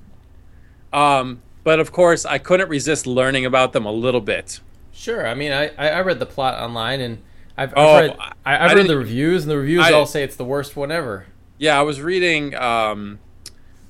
Um, 0.93 1.41
but 1.65 1.81
of 1.81 1.93
course 1.93 2.25
I 2.27 2.39
couldn't 2.39 2.69
resist 2.69 3.07
learning 3.07 3.45
about 3.47 3.73
them 3.73 3.85
a 3.87 3.93
little 3.93 4.21
bit. 4.21 4.61
Sure. 4.93 5.27
I 5.27 5.35
mean, 5.35 5.53
I, 5.53 5.69
I 5.77 6.01
read 6.01 6.19
the 6.19 6.27
plot 6.27 6.61
online 6.61 7.01
and 7.01 7.23
I've, 7.57 7.73
Oh, 7.77 7.95
I've 7.95 8.03
read 8.11 8.17
I- 8.45 8.67
I've 8.67 8.77
read 8.77 8.89
the 8.89 8.97
reviews 8.99 9.43
and 9.45 9.51
the 9.51 9.59
reviews 9.59 9.85
I- 9.85 9.93
all 9.93 10.07
say 10.07 10.23
it's 10.23 10.37
the 10.37 10.45
worst 10.45 10.77
one 10.77 10.91
ever. 10.91 11.27
Yeah, 11.59 11.79
I 11.79 11.83
was 11.83 12.01
reading 12.01 12.55
um, 12.55 13.19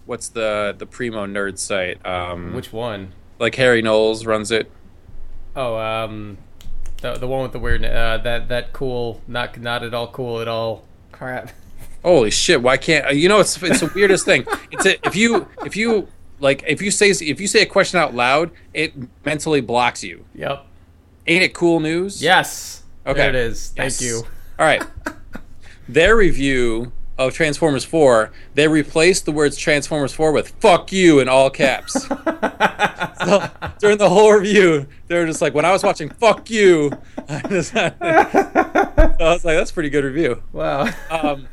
what's 0.06 0.28
the 0.28 0.74
the 0.76 0.86
primo 0.86 1.26
nerd 1.26 1.58
site? 1.58 2.04
Um, 2.06 2.54
Which 2.54 2.72
one? 2.72 3.12
like 3.38 3.54
Harry 3.56 3.82
Knowles 3.82 4.24
runs 4.26 4.50
it. 4.50 4.70
Oh, 5.54 5.76
um, 5.76 6.38
the 7.02 7.14
the 7.14 7.26
one 7.28 7.42
with 7.42 7.52
the 7.52 7.58
weird 7.58 7.84
uh, 7.84 8.18
that 8.18 8.48
that 8.48 8.72
cool 8.72 9.20
not 9.28 9.58
not 9.60 9.82
at 9.82 9.92
all 9.94 10.08
cool 10.08 10.40
at 10.40 10.48
all 10.48 10.84
crap. 11.12 11.50
Holy 12.04 12.30
shit! 12.30 12.62
Why 12.62 12.76
can't 12.76 13.14
you 13.16 13.28
know? 13.28 13.40
It's 13.40 13.60
it's 13.62 13.80
the 13.80 13.90
weirdest 13.94 14.24
thing. 14.24 14.46
It's 14.70 14.86
a, 14.86 15.06
if 15.06 15.14
you 15.16 15.46
if 15.66 15.76
you 15.76 16.08
like 16.40 16.62
if 16.66 16.80
you 16.82 16.90
say 16.90 17.10
if 17.10 17.40
you 17.40 17.46
say 17.46 17.62
a 17.62 17.66
question 17.66 17.98
out 18.00 18.14
loud, 18.14 18.50
it 18.74 18.92
mentally 19.24 19.60
blocks 19.60 20.02
you. 20.04 20.24
Yep. 20.34 20.64
Ain't 21.26 21.42
it 21.44 21.54
cool 21.54 21.80
news? 21.80 22.22
Yes. 22.22 22.82
Okay. 23.06 23.18
There 23.20 23.28
it 23.30 23.34
is. 23.34 23.68
Thank 23.68 23.86
Yes. 23.86 24.02
you. 24.02 24.22
All 24.58 24.66
right. 24.66 24.82
Their 25.88 26.16
review 26.16 26.92
of 27.18 27.34
Transformers 27.34 27.84
4, 27.84 28.30
they 28.54 28.68
replaced 28.68 29.24
the 29.24 29.32
words 29.32 29.56
Transformers 29.56 30.12
4 30.12 30.32
with 30.32 30.48
"fuck 30.60 30.92
you" 30.92 31.18
in 31.20 31.28
all 31.28 31.50
caps. 31.50 31.92
so, 32.04 33.50
during 33.78 33.98
the 33.98 34.08
whole 34.08 34.32
review, 34.32 34.86
they 35.08 35.18
were 35.18 35.26
just 35.26 35.42
like, 35.42 35.52
when 35.52 35.64
I 35.64 35.72
was 35.72 35.82
watching 35.82 36.08
"fuck 36.08 36.48
you," 36.48 36.92
I, 37.28 37.42
just, 37.48 37.74
I 37.76 39.16
was 39.18 39.44
like, 39.44 39.56
"That's 39.56 39.70
a 39.70 39.74
pretty 39.74 39.90
good 39.90 40.04
review." 40.04 40.42
Wow. 40.52 40.88
um, 41.10 41.48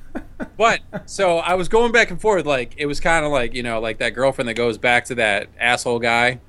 but 0.57 0.81
so 1.05 1.39
I 1.39 1.55
was 1.55 1.67
going 1.67 1.91
back 1.91 2.11
and 2.11 2.21
forth, 2.21 2.45
like 2.45 2.75
it 2.77 2.85
was 2.85 2.99
kind 2.99 3.25
of 3.25 3.31
like 3.31 3.53
you 3.53 3.63
know, 3.63 3.79
like 3.79 3.97
that 3.97 4.11
girlfriend 4.11 4.47
that 4.49 4.53
goes 4.53 4.77
back 4.77 5.05
to 5.05 5.15
that 5.15 5.49
asshole 5.59 5.99
guy. 5.99 6.39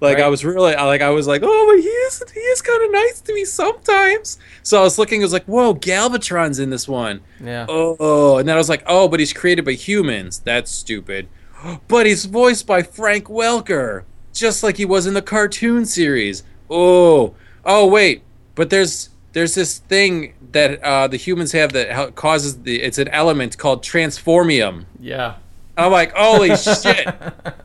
Like 0.00 0.18
I 0.18 0.28
was 0.28 0.44
really, 0.44 0.74
I- 0.74 0.84
like 0.86 1.02
I 1.02 1.10
was 1.10 1.26
like, 1.26 1.42
oh, 1.44 1.66
but 1.70 1.80
he 1.82 1.88
is, 1.88 2.22
he 2.32 2.40
is 2.40 2.62
kind 2.62 2.82
of 2.82 2.90
nice 2.90 3.20
to 3.20 3.34
me 3.34 3.44
sometimes. 3.44 4.38
So 4.62 4.80
I 4.80 4.82
was 4.82 4.98
looking, 4.98 5.20
I 5.20 5.24
was 5.24 5.32
like, 5.32 5.44
whoa, 5.44 5.74
Galvatron's 5.74 6.58
in 6.58 6.70
this 6.70 6.88
one. 6.88 7.20
yeah. 7.42 7.66
Oh, 7.68 8.38
and 8.38 8.48
then 8.48 8.54
I 8.56 8.58
was 8.58 8.68
like, 8.68 8.82
oh, 8.86 9.08
but 9.08 9.20
he's 9.20 9.32
created 9.32 9.64
by 9.64 9.72
humans. 9.72 10.38
That's 10.40 10.70
stupid. 10.70 11.28
But 11.88 12.06
he's 12.06 12.24
voiced 12.24 12.66
by 12.66 12.82
Frank 12.82 13.26
Welker, 13.26 14.04
just 14.32 14.62
like 14.62 14.78
he 14.78 14.86
was 14.86 15.06
in 15.06 15.12
the 15.12 15.20
cartoon 15.20 15.84
series. 15.84 16.42
Oh, 16.70 17.34
oh, 17.66 17.86
wait, 17.86 18.22
but 18.54 18.70
there's 18.70 19.10
there's 19.32 19.54
this 19.54 19.78
thing 19.78 20.32
that 20.52 20.82
uh, 20.82 21.06
the 21.08 21.18
humans 21.18 21.52
have 21.52 21.72
that 21.74 22.14
causes 22.16 22.62
the. 22.62 22.80
It's 22.82 22.96
an 22.96 23.08
element 23.08 23.58
called 23.58 23.82
transformium. 23.84 24.86
Yeah. 24.98 25.34
I'm 25.76 25.92
like, 25.92 26.12
holy 26.16 26.56
shit! 26.56 27.06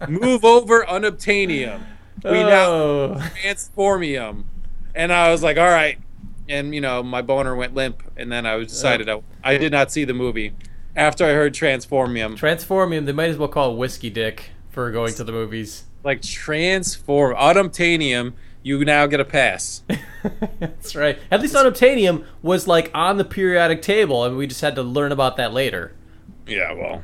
Move 0.09 0.43
over 0.43 0.83
unobtainium. 0.83 1.81
We 2.23 2.31
now 2.31 2.65
Oh. 2.71 3.15
transformium, 3.43 4.43
and 4.95 5.11
I 5.13 5.31
was 5.31 5.43
like, 5.43 5.57
all 5.57 5.69
right. 5.69 5.97
And 6.47 6.73
you 6.75 6.81
know, 6.81 7.01
my 7.03 7.21
boner 7.21 7.55
went 7.55 7.73
limp, 7.73 8.03
and 8.17 8.31
then 8.31 8.45
I 8.45 8.55
was 8.55 8.67
oh. 8.67 8.69
decided 8.69 9.09
I, 9.09 9.21
I 9.43 9.57
did 9.57 9.71
not 9.71 9.91
see 9.91 10.05
the 10.05 10.13
movie 10.13 10.53
after 10.95 11.25
I 11.25 11.29
heard 11.29 11.53
transformium. 11.53 12.37
Transformium. 12.37 13.05
They 13.05 13.11
might 13.11 13.29
as 13.29 13.37
well 13.37 13.47
call 13.47 13.73
it 13.73 13.77
whiskey 13.77 14.09
dick 14.09 14.51
for 14.69 14.91
going 14.91 15.13
to 15.15 15.23
the 15.23 15.31
movies. 15.31 15.85
like 16.03 16.21
transform 16.21 17.35
unobtainium, 17.35 18.33
you 18.63 18.83
now 18.85 19.05
get 19.07 19.19
a 19.19 19.25
pass. 19.25 19.83
That's 20.59 20.95
right. 20.95 21.17
At 21.31 21.41
least 21.41 21.55
unobtainium 21.55 22.25
was 22.41 22.67
like 22.67 22.91
on 22.93 23.17
the 23.17 23.25
periodic 23.25 23.81
table, 23.81 24.23
and 24.23 24.37
we 24.37 24.47
just 24.47 24.61
had 24.61 24.75
to 24.75 24.83
learn 24.83 25.11
about 25.11 25.37
that 25.37 25.53
later. 25.53 25.93
yeah, 26.47 26.73
well, 26.73 27.03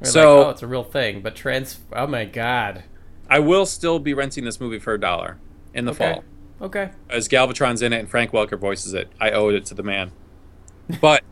We're 0.00 0.06
So- 0.08 0.38
like, 0.38 0.46
oh, 0.46 0.50
it's 0.50 0.62
a 0.62 0.66
real 0.66 0.84
thing. 0.84 1.20
But 1.22 1.34
trans. 1.36 1.78
Oh 1.92 2.06
my 2.06 2.24
god. 2.24 2.84
I 3.30 3.38
will 3.38 3.64
still 3.64 3.98
be 3.98 4.12
renting 4.12 4.44
this 4.44 4.60
movie 4.60 4.78
for 4.78 4.92
a 4.94 5.00
dollar 5.00 5.38
in 5.72 5.84
the 5.84 5.92
Okay. 5.92 6.12
fall. 6.14 6.24
Okay. 6.62 6.90
As 7.08 7.28
Galvatron's 7.28 7.80
in 7.80 7.92
it 7.92 8.00
and 8.00 8.08
Frank 8.10 8.32
Welker 8.32 8.58
voices 8.58 8.92
it, 8.92 9.08
I 9.20 9.30
owed 9.30 9.54
it 9.54 9.64
to 9.66 9.74
the 9.74 9.82
man. 9.82 10.10
But 11.00 11.22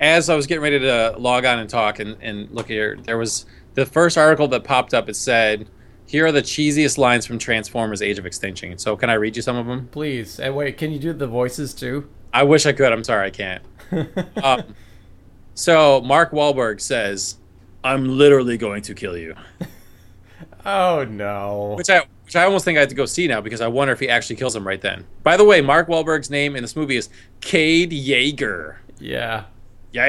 as 0.00 0.28
I 0.30 0.34
was 0.34 0.46
getting 0.46 0.62
ready 0.62 0.80
to 0.80 1.14
log 1.18 1.44
on 1.44 1.58
and 1.58 1.68
talk 1.70 1.98
and, 2.00 2.16
and 2.20 2.50
look 2.50 2.66
here, 2.68 2.96
there 3.04 3.18
was 3.18 3.46
the 3.74 3.86
first 3.86 4.16
article 4.18 4.48
that 4.48 4.64
popped 4.64 4.94
up. 4.94 5.08
It 5.08 5.14
said, 5.14 5.68
"Here 6.06 6.26
are 6.26 6.32
the 6.32 6.42
cheesiest 6.42 6.96
lines 6.98 7.26
from 7.26 7.38
Transformers: 7.38 8.00
Age 8.02 8.18
of 8.18 8.26
Extinction." 8.26 8.76
So, 8.78 8.96
can 8.96 9.10
I 9.10 9.14
read 9.14 9.36
you 9.36 9.42
some 9.42 9.56
of 9.56 9.66
them? 9.66 9.88
Please. 9.92 10.40
And 10.40 10.56
wait, 10.56 10.76
can 10.78 10.90
you 10.90 10.98
do 10.98 11.12
the 11.12 11.26
voices 11.26 11.74
too? 11.74 12.08
I 12.32 12.42
wish 12.42 12.66
I 12.66 12.72
could. 12.72 12.92
I'm 12.92 13.04
sorry, 13.04 13.26
I 13.26 13.30
can't. 13.30 13.62
um, 14.42 14.62
so 15.54 16.00
Mark 16.00 16.32
Wahlberg 16.32 16.80
says, 16.80 17.36
"I'm 17.84 18.08
literally 18.18 18.56
going 18.56 18.82
to 18.82 18.94
kill 18.94 19.16
you," 19.16 19.34
oh 20.66 21.04
no. 21.04 21.74
which 21.76 21.90
I 21.90 22.04
which 22.24 22.36
I 22.36 22.44
almost 22.44 22.64
think 22.64 22.78
I 22.78 22.80
have 22.80 22.88
to 22.88 22.94
go 22.94 23.06
see 23.06 23.26
now 23.28 23.40
because 23.40 23.60
I 23.60 23.68
wonder 23.68 23.92
if 23.92 24.00
he 24.00 24.08
actually 24.08 24.36
kills 24.36 24.56
him 24.56 24.66
right 24.66 24.80
then. 24.80 25.04
By 25.22 25.36
the 25.36 25.44
way, 25.44 25.60
Mark 25.60 25.88
Wahlberg's 25.88 26.30
name 26.30 26.56
in 26.56 26.62
this 26.62 26.74
movie 26.74 26.96
is 26.96 27.10
Cade 27.40 27.90
Yeager. 27.90 28.76
Yeah. 28.98 29.44
Yeah, 29.92 30.06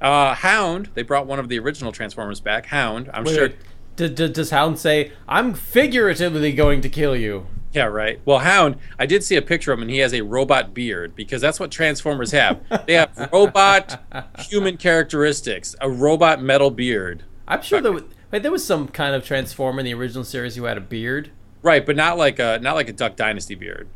yeah. 0.00 0.06
Uh, 0.06 0.34
Hound. 0.34 0.90
They 0.94 1.02
brought 1.02 1.26
one 1.26 1.38
of 1.38 1.48
the 1.48 1.58
original 1.58 1.92
Transformers 1.92 2.40
back. 2.40 2.66
Hound. 2.66 3.08
I'm 3.14 3.24
Wait, 3.24 3.34
sure. 3.34 3.48
D- 3.96 4.08
d- 4.08 4.28
does 4.28 4.50
Hound 4.50 4.78
say, 4.78 5.12
"I'm 5.26 5.54
figuratively 5.54 6.52
going 6.52 6.80
to 6.82 6.88
kill 6.88 7.16
you"? 7.16 7.46
Yeah, 7.72 7.84
right. 7.84 8.20
Well, 8.26 8.40
Hound. 8.40 8.76
I 8.98 9.06
did 9.06 9.24
see 9.24 9.36
a 9.36 9.42
picture 9.42 9.72
of 9.72 9.78
him, 9.78 9.82
and 9.82 9.90
he 9.90 9.98
has 9.98 10.12
a 10.12 10.20
robot 10.22 10.74
beard 10.74 11.14
because 11.16 11.40
that's 11.40 11.58
what 11.58 11.70
Transformers 11.70 12.32
have. 12.32 12.60
They 12.86 12.92
have 12.94 13.30
robot 13.32 14.02
human 14.38 14.76
characteristics, 14.76 15.74
a 15.80 15.88
robot 15.88 16.42
metal 16.42 16.70
beard. 16.70 17.22
I'm 17.48 17.62
sure 17.62 17.80
there 17.80 17.92
wait, 18.32 18.42
there 18.42 18.50
was 18.50 18.64
some 18.64 18.88
kind 18.88 19.14
of 19.14 19.24
Transformer 19.24 19.80
in 19.80 19.84
the 19.84 19.94
original 19.94 20.24
series 20.24 20.56
who 20.56 20.64
had 20.64 20.76
a 20.76 20.80
beard. 20.80 21.30
Right, 21.62 21.84
but 21.86 21.94
not 21.94 22.18
like 22.18 22.38
a 22.40 22.58
not 22.60 22.74
like 22.74 22.88
a 22.88 22.92
Duck 22.92 23.14
Dynasty 23.16 23.54
beard. 23.54 23.88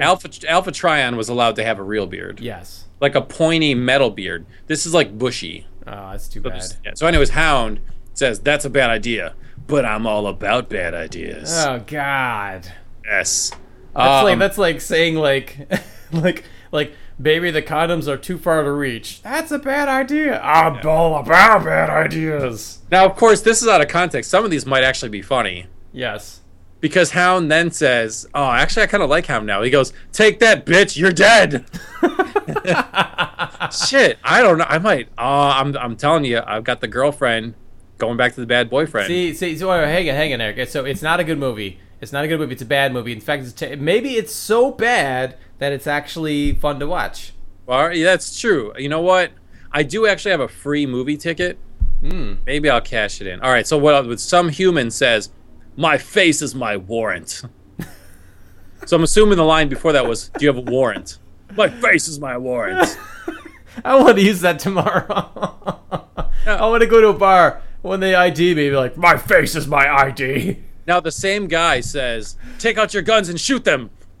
Alpha 0.00 0.28
Alpha 0.48 0.72
Trion 0.72 1.16
was 1.16 1.28
allowed 1.28 1.56
to 1.56 1.64
have 1.64 1.78
a 1.78 1.82
real 1.82 2.06
beard, 2.06 2.40
Yes. 2.40 2.86
like 3.00 3.14
a 3.14 3.20
pointy 3.20 3.74
metal 3.74 4.10
beard. 4.10 4.46
This 4.66 4.86
is 4.86 4.94
like 4.94 5.16
bushy. 5.18 5.66
Oh, 5.86 6.10
that's 6.10 6.28
too 6.28 6.40
bad. 6.40 6.62
Yeah, 6.84 6.92
So, 6.94 7.06
anyways, 7.06 7.30
Hound 7.30 7.80
says 8.14 8.40
that's 8.40 8.64
a 8.64 8.70
bad 8.70 8.90
idea, 8.90 9.34
but 9.66 9.84
I'm 9.84 10.06
all 10.06 10.26
about 10.26 10.68
bad 10.70 10.94
ideas. 10.94 11.52
Oh 11.66 11.80
God. 11.86 12.72
yes. 13.04 13.52
That's 13.94 14.24
like 14.24 14.32
Um, 14.32 14.38
that's 14.38 14.58
like 14.58 14.80
saying 14.80 15.14
like 15.16 15.68
like 16.12 16.44
like 16.72 16.92
Baby, 17.20 17.50
the 17.50 17.62
condoms 17.62 18.08
are 18.08 18.18
too 18.18 18.36
far 18.36 18.62
to 18.62 18.70
reach. 18.70 19.22
That's 19.22 19.50
a 19.50 19.58
bad 19.58 19.88
idea. 19.88 20.38
I'm 20.42 20.86
all 20.86 21.18
about 21.18 21.64
bad 21.64 21.88
ideas. 21.88 22.80
Now, 22.90 23.06
of 23.06 23.16
course, 23.16 23.40
this 23.40 23.62
is 23.62 23.68
out 23.68 23.80
of 23.80 23.88
context. 23.88 24.30
Some 24.30 24.44
of 24.44 24.50
these 24.50 24.66
might 24.66 24.84
actually 24.84 25.08
be 25.08 25.22
funny. 25.22 25.66
Yes. 25.92 26.40
Because 26.80 27.12
Hound 27.12 27.50
then 27.50 27.70
says, 27.70 28.26
Oh, 28.34 28.50
actually, 28.50 28.82
I 28.82 28.86
kind 28.86 29.02
of 29.02 29.08
like 29.08 29.26
Hound 29.26 29.46
now. 29.46 29.62
He 29.62 29.70
goes, 29.70 29.94
Take 30.12 30.40
that, 30.40 30.66
bitch, 30.66 30.98
you're 30.98 31.10
dead. 31.10 31.64
Shit, 33.72 34.18
I 34.22 34.42
don't 34.42 34.58
know. 34.58 34.66
I 34.68 34.78
might. 34.78 35.08
Uh, 35.16 35.54
I'm, 35.56 35.74
I'm 35.78 35.96
telling 35.96 36.26
you, 36.26 36.42
I've 36.46 36.64
got 36.64 36.82
the 36.82 36.88
girlfriend 36.88 37.54
going 37.96 38.18
back 38.18 38.34
to 38.34 38.40
the 38.40 38.46
bad 38.46 38.68
boyfriend. 38.68 39.06
See, 39.08 39.32
see, 39.32 39.56
so 39.56 39.70
hang 39.70 40.08
on, 40.10 40.14
hang 40.14 40.34
on, 40.34 40.42
Eric. 40.42 40.68
So 40.68 40.84
it's 40.84 41.00
not 41.02 41.18
a 41.18 41.24
good 41.24 41.38
movie. 41.38 41.80
It's 42.00 42.12
not 42.12 42.24
a 42.24 42.28
good 42.28 42.38
movie. 42.38 42.52
It's 42.52 42.62
a 42.62 42.66
bad 42.66 42.92
movie. 42.92 43.12
In 43.12 43.20
fact, 43.20 43.44
it's 43.44 43.52
t- 43.52 43.74
maybe 43.76 44.16
it's 44.16 44.34
so 44.34 44.70
bad 44.70 45.36
that 45.58 45.72
it's 45.72 45.86
actually 45.86 46.52
fun 46.52 46.78
to 46.80 46.86
watch. 46.86 47.32
Well, 47.64 47.94
yeah, 47.94 48.04
that's 48.04 48.38
true. 48.38 48.72
You 48.76 48.88
know 48.88 49.00
what? 49.00 49.32
I 49.72 49.82
do 49.82 50.06
actually 50.06 50.30
have 50.30 50.40
a 50.40 50.48
free 50.48 50.86
movie 50.86 51.16
ticket. 51.16 51.58
Hmm. 52.00 52.34
Maybe 52.44 52.68
I'll 52.68 52.80
cash 52.80 53.20
it 53.20 53.26
in. 53.26 53.40
All 53.40 53.50
right. 53.50 53.66
So 53.66 53.78
what? 53.78 54.06
With 54.06 54.20
some 54.20 54.50
human 54.50 54.90
says, 54.90 55.30
"My 55.76 55.98
face 55.98 56.42
is 56.42 56.54
my 56.54 56.76
warrant." 56.76 57.42
so 58.86 58.96
I'm 58.96 59.02
assuming 59.02 59.38
the 59.38 59.44
line 59.44 59.68
before 59.68 59.92
that 59.92 60.06
was, 60.06 60.28
"Do 60.28 60.44
you 60.44 60.48
have 60.48 60.58
a 60.58 60.70
warrant?" 60.70 61.18
My 61.56 61.68
face 61.68 62.08
is 62.08 62.20
my 62.20 62.36
warrant. 62.36 62.98
I 63.84 63.96
want 63.96 64.16
to 64.16 64.22
use 64.22 64.40
that 64.42 64.58
tomorrow. 64.58 65.06
I 66.46 66.66
want 66.66 66.82
to 66.82 66.86
go 66.86 67.00
to 67.00 67.08
a 67.08 67.12
bar 67.12 67.62
when 67.82 68.00
they 68.00 68.14
ID 68.14 68.54
me, 68.54 68.68
be 68.68 68.76
like, 68.76 68.96
"My 68.96 69.16
face 69.16 69.54
is 69.54 69.66
my 69.66 69.88
ID." 69.88 70.58
Now 70.86 71.00
the 71.00 71.10
same 71.10 71.46
guy 71.48 71.80
says, 71.80 72.36
"Take 72.58 72.78
out 72.78 72.94
your 72.94 73.02
guns 73.02 73.28
and 73.28 73.40
shoot 73.40 73.64
them." 73.64 73.90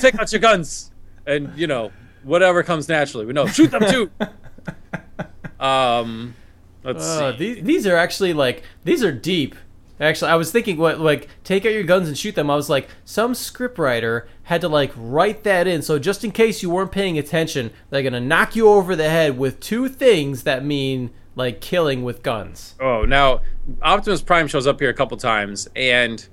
Take 0.00 0.18
out 0.18 0.30
your 0.32 0.40
guns, 0.40 0.90
and 1.26 1.52
you 1.56 1.66
know 1.66 1.92
whatever 2.22 2.62
comes 2.62 2.88
naturally. 2.88 3.26
We 3.26 3.32
know 3.32 3.46
shoot 3.46 3.70
them 3.70 3.82
too. 3.90 4.10
Um, 5.58 6.36
let's 6.84 7.04
Uh, 7.04 7.32
see. 7.32 7.36
these 7.54 7.64
these 7.64 7.86
are 7.86 7.94
actually 7.94 8.32
like 8.32 8.62
these 8.84 9.04
are 9.04 9.12
deep. 9.12 9.54
Actually, 10.00 10.30
I 10.30 10.36
was 10.36 10.50
thinking 10.50 10.78
what 10.78 10.98
like 10.98 11.28
take 11.44 11.66
out 11.66 11.72
your 11.72 11.82
guns 11.82 12.08
and 12.08 12.16
shoot 12.16 12.34
them. 12.34 12.48
I 12.50 12.56
was 12.56 12.70
like, 12.70 12.88
some 13.04 13.34
scriptwriter 13.34 14.26
had 14.44 14.62
to 14.62 14.68
like 14.70 14.90
write 14.96 15.42
that 15.44 15.66
in, 15.66 15.82
so 15.82 15.98
just 15.98 16.24
in 16.24 16.30
case 16.30 16.62
you 16.62 16.70
weren't 16.70 16.92
paying 16.92 17.18
attention, 17.18 17.72
they're 17.90 18.02
gonna 18.02 18.20
knock 18.20 18.56
you 18.56 18.68
over 18.70 18.96
the 18.96 19.10
head 19.10 19.36
with 19.36 19.60
two 19.60 19.90
things 19.90 20.44
that 20.44 20.64
mean 20.64 21.10
like 21.34 21.60
killing 21.60 22.02
with 22.02 22.22
guns. 22.22 22.74
Oh, 22.80 23.04
now 23.04 23.40
Optimus 23.82 24.22
Prime 24.22 24.48
shows 24.48 24.66
up 24.66 24.80
here 24.80 24.90
a 24.90 24.94
couple 24.94 25.16
times, 25.16 25.68
and 25.76 26.26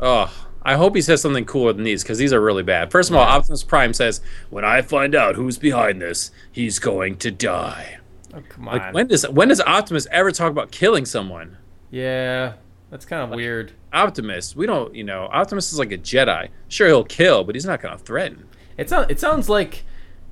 oh, 0.00 0.32
I 0.62 0.74
hope 0.74 0.94
he 0.94 1.02
says 1.02 1.20
something 1.20 1.44
cooler 1.44 1.72
than 1.72 1.84
these 1.84 2.02
because 2.02 2.18
these 2.18 2.32
are 2.32 2.40
really 2.40 2.62
bad. 2.62 2.90
First 2.90 3.10
of 3.10 3.16
all, 3.16 3.22
Optimus 3.22 3.62
Prime 3.64 3.92
says, 3.92 4.20
"When 4.50 4.64
I 4.64 4.82
find 4.82 5.14
out 5.14 5.34
who's 5.36 5.58
behind 5.58 6.00
this, 6.00 6.30
he's 6.50 6.78
going 6.78 7.16
to 7.18 7.30
die." 7.30 7.98
Oh, 8.34 8.42
come 8.48 8.68
on. 8.68 8.78
Like 8.78 8.94
when 8.94 9.06
does 9.08 9.28
when 9.28 9.48
does 9.48 9.60
Optimus 9.60 10.06
ever 10.10 10.30
talk 10.32 10.50
about 10.50 10.70
killing 10.70 11.04
someone? 11.04 11.58
yeah, 11.90 12.54
that's 12.90 13.04
kind 13.04 13.22
of 13.22 13.30
weird. 13.30 13.72
Optimus, 13.92 14.56
we 14.56 14.66
don't, 14.66 14.94
you 14.94 15.04
know, 15.04 15.28
Optimus 15.32 15.72
is 15.72 15.78
like 15.78 15.92
a 15.92 15.98
Jedi. 15.98 16.48
Sure, 16.68 16.86
he'll 16.86 17.04
kill, 17.04 17.44
but 17.44 17.54
he's 17.54 17.66
not 17.66 17.80
going 17.82 17.96
to 17.96 18.02
threaten. 18.02 18.46
It 18.78 18.88
sounds 18.88 19.10
it 19.10 19.20
sounds 19.20 19.48
like 19.48 19.84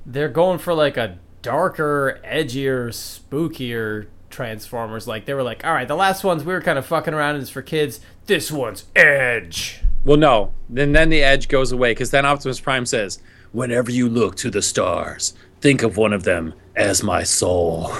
they're 0.05 0.29
going 0.29 0.57
for 0.57 0.73
like 0.73 0.97
a 0.97 1.19
darker, 1.41 2.19
edgier, 2.25 2.89
spookier 2.89 4.07
Transformers. 4.29 5.07
Like 5.07 5.25
they 5.25 5.33
were 5.33 5.43
like, 5.43 5.65
all 5.65 5.73
right, 5.73 5.87
the 5.87 5.95
last 5.95 6.23
ones 6.23 6.43
we 6.43 6.53
were 6.53 6.61
kind 6.61 6.79
of 6.79 6.85
fucking 6.85 7.13
around 7.13 7.35
and 7.35 7.41
it's 7.41 7.51
for 7.51 7.61
kids. 7.61 7.99
This 8.27 8.51
one's 8.51 8.85
edge. 8.95 9.81
Well, 10.05 10.17
no. 10.17 10.53
Then 10.69 10.93
then 10.93 11.09
the 11.09 11.21
edge 11.23 11.47
goes 11.47 11.71
away 11.71 11.91
because 11.91 12.11
then 12.11 12.25
Optimus 12.25 12.59
Prime 12.59 12.85
says, 12.85 13.19
"Whenever 13.51 13.91
you 13.91 14.07
look 14.09 14.35
to 14.37 14.49
the 14.49 14.61
stars, 14.61 15.33
think 15.59 15.83
of 15.83 15.97
one 15.97 16.13
of 16.13 16.23
them 16.23 16.53
as 16.75 17.03
my 17.03 17.23
soul." 17.23 17.91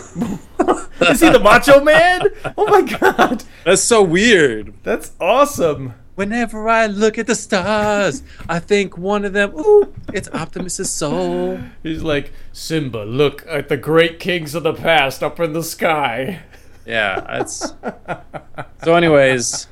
Is 1.01 1.19
he 1.19 1.29
the 1.29 1.39
Macho 1.43 1.83
Man? 1.83 2.21
Oh 2.57 2.67
my 2.67 2.81
god, 2.81 3.43
That's 3.65 3.81
so 3.81 4.01
weird. 4.03 4.73
that's 4.83 5.11
awesome. 5.19 5.93
Whenever 6.21 6.69
I 6.69 6.85
look 6.85 7.17
at 7.17 7.25
the 7.25 7.33
stars, 7.33 8.21
I 8.47 8.59
think 8.59 8.95
one 8.95 9.25
of 9.25 9.33
them. 9.33 9.55
Ooh, 9.57 9.91
it's 10.13 10.29
Optimus's 10.29 10.91
soul. 10.91 11.59
He's 11.81 12.03
like 12.03 12.31
Simba. 12.51 12.99
Look 12.99 13.43
at 13.47 13.69
the 13.69 13.77
great 13.77 14.19
kings 14.19 14.53
of 14.53 14.61
the 14.61 14.75
past 14.75 15.23
up 15.23 15.39
in 15.39 15.53
the 15.53 15.63
sky. 15.63 16.43
Yeah, 16.85 17.21
that's. 17.21 17.73
So, 18.83 18.93
anyways, 18.93 19.65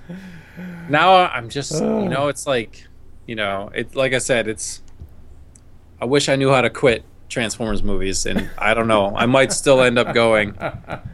now 0.90 1.18
I'm 1.18 1.50
just, 1.50 1.72
you 1.72 2.10
know, 2.10 2.30
it's 2.30 2.48
like, 2.48 2.88
you 3.28 3.36
know, 3.36 3.70
it's 3.76 3.94
like 3.94 4.14
I 4.14 4.18
said, 4.18 4.48
it's. 4.48 4.82
I 6.02 6.06
wish 6.06 6.30
I 6.30 6.36
knew 6.36 6.50
how 6.50 6.62
to 6.62 6.72
quit 6.72 7.06
Transformers 7.28 7.84
movies, 7.84 8.26
and 8.26 8.50
I 8.58 8.74
don't 8.74 8.88
know. 8.88 9.16
I 9.16 9.28
might 9.28 9.54
still 9.54 9.82
end 9.82 10.00
up 10.00 10.16
going. 10.16 10.58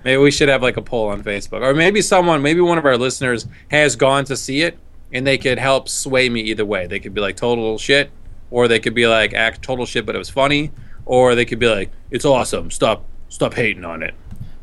Maybe 0.05 0.15
we 0.15 0.31
should 0.31 0.47
have 0.47 0.61
like 0.61 0.77
a 0.77 0.81
poll 0.81 1.09
on 1.09 1.23
Facebook, 1.23 1.61
or 1.61 1.73
maybe 1.73 2.01
someone, 2.01 2.41
maybe 2.41 2.61
one 2.61 2.77
of 2.77 2.85
our 2.85 2.97
listeners 2.97 3.47
has 3.69 3.97
gone 3.97 4.23
to 4.25 4.37
see 4.37 4.61
it, 4.61 4.79
and 5.13 5.25
they 5.25 5.37
could 5.37 5.57
help 5.59 5.87
sway 5.89 6.29
me 6.29 6.41
either 6.41 6.65
way. 6.65 6.87
They 6.87 6.99
could 6.99 7.13
be 7.13 7.21
like 7.21 7.35
total 7.37 7.77
shit, 7.77 8.11
or 8.51 8.67
they 8.67 8.79
could 8.79 8.93
be 8.93 9.07
like 9.07 9.33
act 9.33 9.61
total 9.61 9.85
shit, 9.85 10.05
but 10.05 10.15
it 10.15 10.19
was 10.19 10.29
funny, 10.29 10.71
or 11.05 11.35
they 11.35 11.45
could 11.45 11.59
be 11.59 11.67
like, 11.67 11.91
it's 12.11 12.25
awesome. 12.25 12.71
Stop, 12.71 13.05
stop 13.29 13.53
hating 13.53 13.85
on 13.85 14.03
it. 14.03 14.13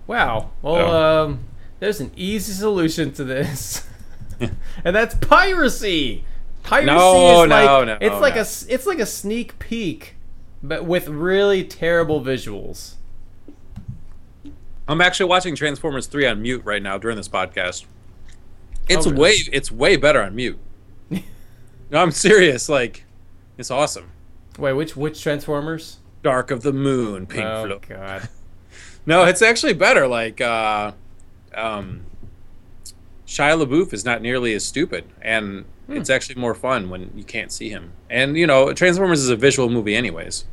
Wow. 0.06 0.50
Well, 0.62 0.76
Yeah. 0.76 1.20
um, 1.22 1.40
there's 1.80 2.00
an 2.00 2.12
easy 2.16 2.52
solution 2.52 3.12
to 3.12 3.24
this, 3.24 3.86
and 4.40 4.94
that's 4.96 5.14
piracy. 5.16 6.24
Piracy 6.62 6.86
No, 6.86 7.42
is 7.42 7.48
no, 7.48 7.54
like 7.56 7.86
no, 7.86 7.98
it's 8.00 8.20
like 8.20 8.34
no. 8.36 8.40
a 8.40 8.74
it's 8.74 8.86
like 8.86 8.98
a 9.00 9.06
sneak 9.06 9.58
peek, 9.58 10.14
but 10.62 10.84
with 10.84 11.08
really 11.08 11.64
terrible 11.64 12.20
visuals. 12.22 12.94
I'm 14.88 15.00
actually 15.00 15.26
watching 15.26 15.54
Transformers 15.54 16.06
3 16.06 16.26
on 16.26 16.42
mute 16.42 16.62
right 16.64 16.82
now 16.82 16.98
during 16.98 17.16
this 17.16 17.28
podcast. 17.28 17.84
It's 18.88 19.06
Oh, 19.06 19.10
really? 19.10 19.22
way 19.22 19.34
it's 19.52 19.70
way 19.70 19.96
better 19.96 20.22
on 20.22 20.34
mute. 20.34 20.58
no, 21.10 21.20
I'm 21.94 22.10
serious. 22.10 22.68
Like, 22.68 23.04
it's 23.58 23.70
awesome. 23.70 24.10
Wait, 24.58 24.72
which 24.74 24.96
which 24.96 25.22
Transformers? 25.22 25.98
Dark 26.22 26.50
of 26.50 26.62
the 26.62 26.72
Moon, 26.72 27.26
Pink 27.26 27.44
oh 27.44 27.66
Floyd. 27.66 27.86
God. 27.88 28.28
No, 29.04 29.24
it's 29.24 29.42
actually 29.42 29.72
better. 29.74 30.06
Like, 30.06 30.40
uh, 30.40 30.92
um, 31.56 32.02
Shia 33.26 33.60
LaBeouf 33.60 33.92
is 33.92 34.04
not 34.04 34.22
nearly 34.22 34.54
as 34.54 34.64
stupid, 34.64 35.04
and 35.20 35.64
Hmm. 35.88 35.96
it's 35.96 36.08
actually 36.08 36.36
more 36.40 36.54
fun 36.54 36.88
when 36.88 37.10
you 37.16 37.24
can't 37.24 37.50
see 37.50 37.68
him. 37.68 37.94
And 38.08 38.36
you 38.36 38.46
know, 38.46 38.72
Transformers 38.72 39.20
is 39.20 39.28
a 39.28 39.34
visual 39.34 39.68
movie, 39.68 39.96
anyways. 39.96 40.44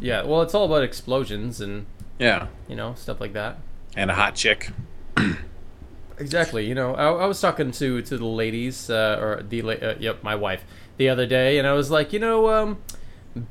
Yeah. 0.00 0.24
Well, 0.24 0.42
it's 0.42 0.52
all 0.52 0.64
about 0.64 0.82
explosions 0.82 1.60
and 1.60 1.86
Yeah, 2.18 2.48
you 2.68 2.74
know 2.74 2.94
stuff 2.96 3.20
like 3.20 3.34
that. 3.34 3.58
and 3.94 4.10
a 4.10 4.14
hot 4.14 4.34
chick. 4.34 4.70
Exactly. 6.18 6.66
You 6.66 6.74
know, 6.74 6.94
I, 6.94 7.10
I 7.10 7.26
was 7.26 7.40
talking 7.40 7.70
to 7.72 8.02
to 8.02 8.18
the 8.18 8.24
ladies, 8.26 8.90
uh, 8.90 9.18
or 9.20 9.42
the 9.42 9.62
uh, 9.62 9.94
yep, 9.98 10.22
my 10.22 10.34
wife, 10.34 10.64
the 10.96 11.08
other 11.08 11.26
day, 11.26 11.58
and 11.58 11.66
I 11.66 11.72
was 11.72 11.90
like, 11.90 12.12
you 12.12 12.18
know, 12.18 12.48
um, 12.50 12.78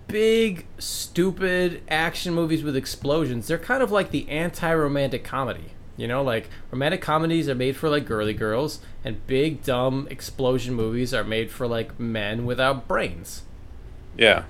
big 0.08 0.66
stupid 0.78 1.82
action 1.90 2.34
movies 2.34 2.64
with 2.64 2.76
explosions. 2.76 3.48
They're 3.48 3.58
kind 3.58 3.82
of 3.84 3.92
like 3.92 4.12
the 4.12 4.28
anti-romantic 4.30 5.24
comedy. 5.24 5.72
You 5.98 6.08
know, 6.08 6.24
like 6.24 6.50
romantic 6.72 7.02
comedies 7.02 7.48
are 7.50 7.56
made 7.56 7.76
for 7.76 7.90
like 7.90 8.06
girly 8.06 8.34
girls, 8.34 8.80
and 9.04 9.26
big 9.28 9.64
dumb 9.64 10.08
explosion 10.10 10.74
movies 10.74 11.14
are 11.14 11.24
made 11.24 11.52
for 11.52 11.68
like 11.68 12.00
men 12.00 12.46
without 12.46 12.88
brains. 12.88 13.44
Yeah, 14.18 14.44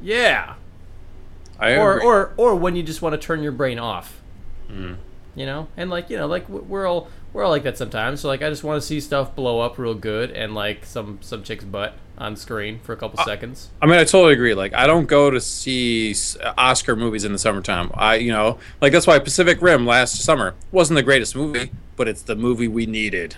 Yeah. 0.00 0.54
I 1.58 1.76
Or 1.76 1.96
agree. 1.96 2.06
or 2.06 2.32
or 2.38 2.54
when 2.56 2.74
you 2.74 2.82
just 2.82 3.02
want 3.02 3.12
to 3.12 3.18
turn 3.18 3.42
your 3.42 3.52
brain 3.52 3.78
off. 3.78 4.20
Mm. 4.70 4.96
You 5.36 5.46
know, 5.46 5.68
and 5.76 5.90
like 5.90 6.10
you 6.10 6.16
know, 6.16 6.26
like 6.26 6.48
we're 6.48 6.86
all 6.86 7.08
we're 7.32 7.44
all 7.44 7.50
like 7.50 7.62
that 7.62 7.78
sometimes. 7.78 8.20
So 8.20 8.28
like, 8.28 8.42
I 8.42 8.48
just 8.50 8.64
want 8.64 8.80
to 8.80 8.86
see 8.86 9.00
stuff 9.00 9.34
blow 9.36 9.60
up 9.60 9.78
real 9.78 9.94
good 9.94 10.30
and 10.32 10.54
like 10.54 10.84
some 10.84 11.18
some 11.22 11.42
chick's 11.44 11.64
butt 11.64 11.94
on 12.18 12.36
screen 12.36 12.80
for 12.82 12.92
a 12.92 12.96
couple 12.96 13.22
seconds. 13.24 13.70
I 13.80 13.86
mean, 13.86 13.94
I 13.98 14.04
totally 14.04 14.34
agree. 14.34 14.52
Like, 14.54 14.74
I 14.74 14.86
don't 14.86 15.06
go 15.06 15.30
to 15.30 15.40
see 15.40 16.14
Oscar 16.58 16.94
movies 16.96 17.24
in 17.24 17.32
the 17.32 17.38
summertime. 17.38 17.90
I, 17.94 18.16
you 18.16 18.32
know, 18.32 18.58
like 18.80 18.92
that's 18.92 19.06
why 19.06 19.18
Pacific 19.20 19.62
Rim 19.62 19.86
last 19.86 20.16
summer 20.22 20.54
wasn't 20.72 20.96
the 20.96 21.02
greatest 21.02 21.34
movie, 21.36 21.70
but 21.96 22.08
it's 22.08 22.22
the 22.22 22.36
movie 22.36 22.68
we 22.68 22.84
needed, 22.86 23.36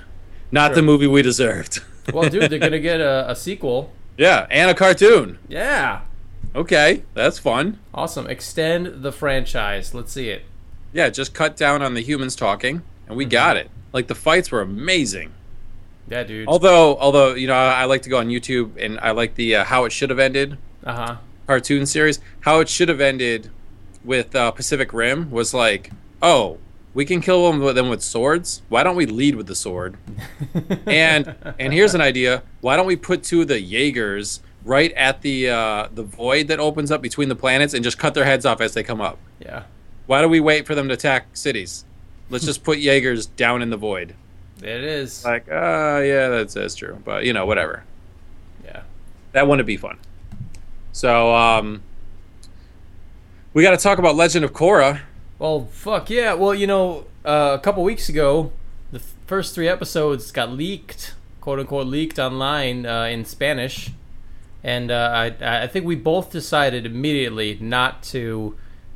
not 0.50 0.74
the 0.74 0.82
movie 0.82 1.06
we 1.06 1.22
deserved. 1.22 1.80
Well, 2.12 2.28
dude, 2.28 2.50
they're 2.50 2.58
gonna 2.58 2.80
get 2.80 3.00
a, 3.00 3.30
a 3.30 3.36
sequel. 3.36 3.92
yeah, 4.18 4.48
and 4.50 4.68
a 4.68 4.74
cartoon. 4.74 5.38
Yeah, 5.48 6.00
Okay, 6.52 7.04
that's 7.14 7.38
fun. 7.38 7.78
awesome. 7.94 8.26
Extend 8.26 9.04
the 9.04 9.12
franchise. 9.12 9.94
Let's 9.94 10.10
see 10.12 10.28
it. 10.30 10.42
Yeah, 10.92 11.08
just 11.10 11.34
cut 11.34 11.56
down 11.56 11.82
on 11.82 11.94
the 11.94 12.00
humans 12.02 12.36
talking, 12.36 12.82
and 13.08 13.16
we 13.16 13.24
got 13.24 13.56
it. 13.56 13.70
Like 13.92 14.06
the 14.08 14.14
fights 14.14 14.50
were 14.50 14.60
amazing. 14.60 15.32
Yeah, 16.08 16.22
dude. 16.24 16.48
Although, 16.48 16.96
although 16.98 17.34
you 17.34 17.46
know, 17.46 17.54
I, 17.54 17.82
I 17.82 17.84
like 17.84 18.02
to 18.02 18.10
go 18.10 18.18
on 18.18 18.28
YouTube 18.28 18.72
and 18.78 18.98
I 19.00 19.12
like 19.12 19.34
the 19.34 19.56
uh, 19.56 19.64
how 19.64 19.84
it 19.84 19.92
should 19.92 20.10
have 20.10 20.18
ended 20.18 20.58
Uh 20.84 20.92
huh. 20.94 21.16
cartoon 21.46 21.86
series. 21.86 22.20
How 22.40 22.60
it 22.60 22.68
should 22.68 22.88
have 22.88 23.00
ended 23.00 23.50
with 24.04 24.34
uh, 24.34 24.50
Pacific 24.50 24.92
Rim 24.92 25.30
was 25.30 25.54
like, 25.54 25.90
oh, 26.20 26.58
we 26.92 27.04
can 27.04 27.20
kill 27.22 27.50
them 27.50 27.60
with 27.60 27.76
them 27.76 27.88
with 27.88 28.02
swords. 28.02 28.62
Why 28.68 28.82
don't 28.82 28.96
we 28.96 29.06
lead 29.06 29.36
with 29.36 29.46
the 29.46 29.54
sword? 29.54 29.96
and 30.86 31.34
and 31.58 31.72
here's 31.72 31.94
an 31.94 32.00
idea. 32.00 32.42
Why 32.60 32.76
don't 32.76 32.86
we 32.86 32.96
put 32.96 33.22
two 33.22 33.42
of 33.42 33.48
the 33.48 33.60
Jaegers 33.60 34.40
right 34.64 34.92
at 34.92 35.22
the 35.22 35.48
uh, 35.50 35.88
the 35.94 36.02
void 36.02 36.48
that 36.48 36.60
opens 36.60 36.90
up 36.90 37.00
between 37.00 37.28
the 37.28 37.36
planets 37.36 37.72
and 37.74 37.82
just 37.84 37.98
cut 37.98 38.14
their 38.14 38.24
heads 38.24 38.44
off 38.44 38.60
as 38.60 38.74
they 38.74 38.82
come 38.82 39.00
up. 39.00 39.18
Yeah, 39.40 39.62
Why 40.06 40.20
do 40.20 40.28
we 40.28 40.40
wait 40.40 40.66
for 40.66 40.74
them 40.74 40.88
to 40.88 40.94
attack 40.94 41.36
cities? 41.36 41.84
Let's 42.30 42.44
just 42.44 42.64
put 42.64 42.78
Jaegers 42.78 43.26
down 43.26 43.62
in 43.62 43.70
the 43.70 43.76
void. 43.76 44.14
it 44.62 44.84
is. 44.84 45.24
Like, 45.24 45.48
uh, 45.50 46.00
yeah, 46.04 46.28
that's 46.28 46.54
that's 46.54 46.74
true. 46.74 47.00
But 47.04 47.24
you 47.24 47.32
know, 47.32 47.46
whatever. 47.46 47.84
Yeah. 48.64 48.82
That 49.32 49.46
wouldn't 49.48 49.66
be 49.66 49.76
fun. 49.76 49.98
So, 50.92 51.34
um, 51.34 51.82
we 53.54 53.62
got 53.62 53.70
to 53.72 53.76
talk 53.76 53.98
about 53.98 54.14
Legend 54.16 54.44
of 54.44 54.52
Korra. 54.52 55.00
Well, 55.38 55.66
fuck 55.72 56.10
yeah. 56.10 56.34
Well, 56.34 56.54
you 56.54 56.66
know, 56.66 57.06
uh, 57.24 57.56
a 57.58 57.62
couple 57.62 57.82
weeks 57.82 58.08
ago, 58.08 58.52
the 58.92 58.98
f- 58.98 59.14
first 59.26 59.54
three 59.54 59.68
episodes 59.68 60.30
got 60.32 60.50
leaked, 60.50 61.14
quote 61.40 61.58
unquote, 61.58 61.86
leaked 61.86 62.18
online 62.18 62.86
uh, 62.86 63.04
in 63.04 63.24
Spanish, 63.24 63.90
and 64.62 64.90
uh, 64.90 65.10
I 65.40 65.64
I 65.64 65.66
think 65.66 65.84
we 65.84 65.96
both 65.96 66.30
decided 66.30 66.86
immediately 66.86 67.58
not 67.60 68.02
to 68.04 68.54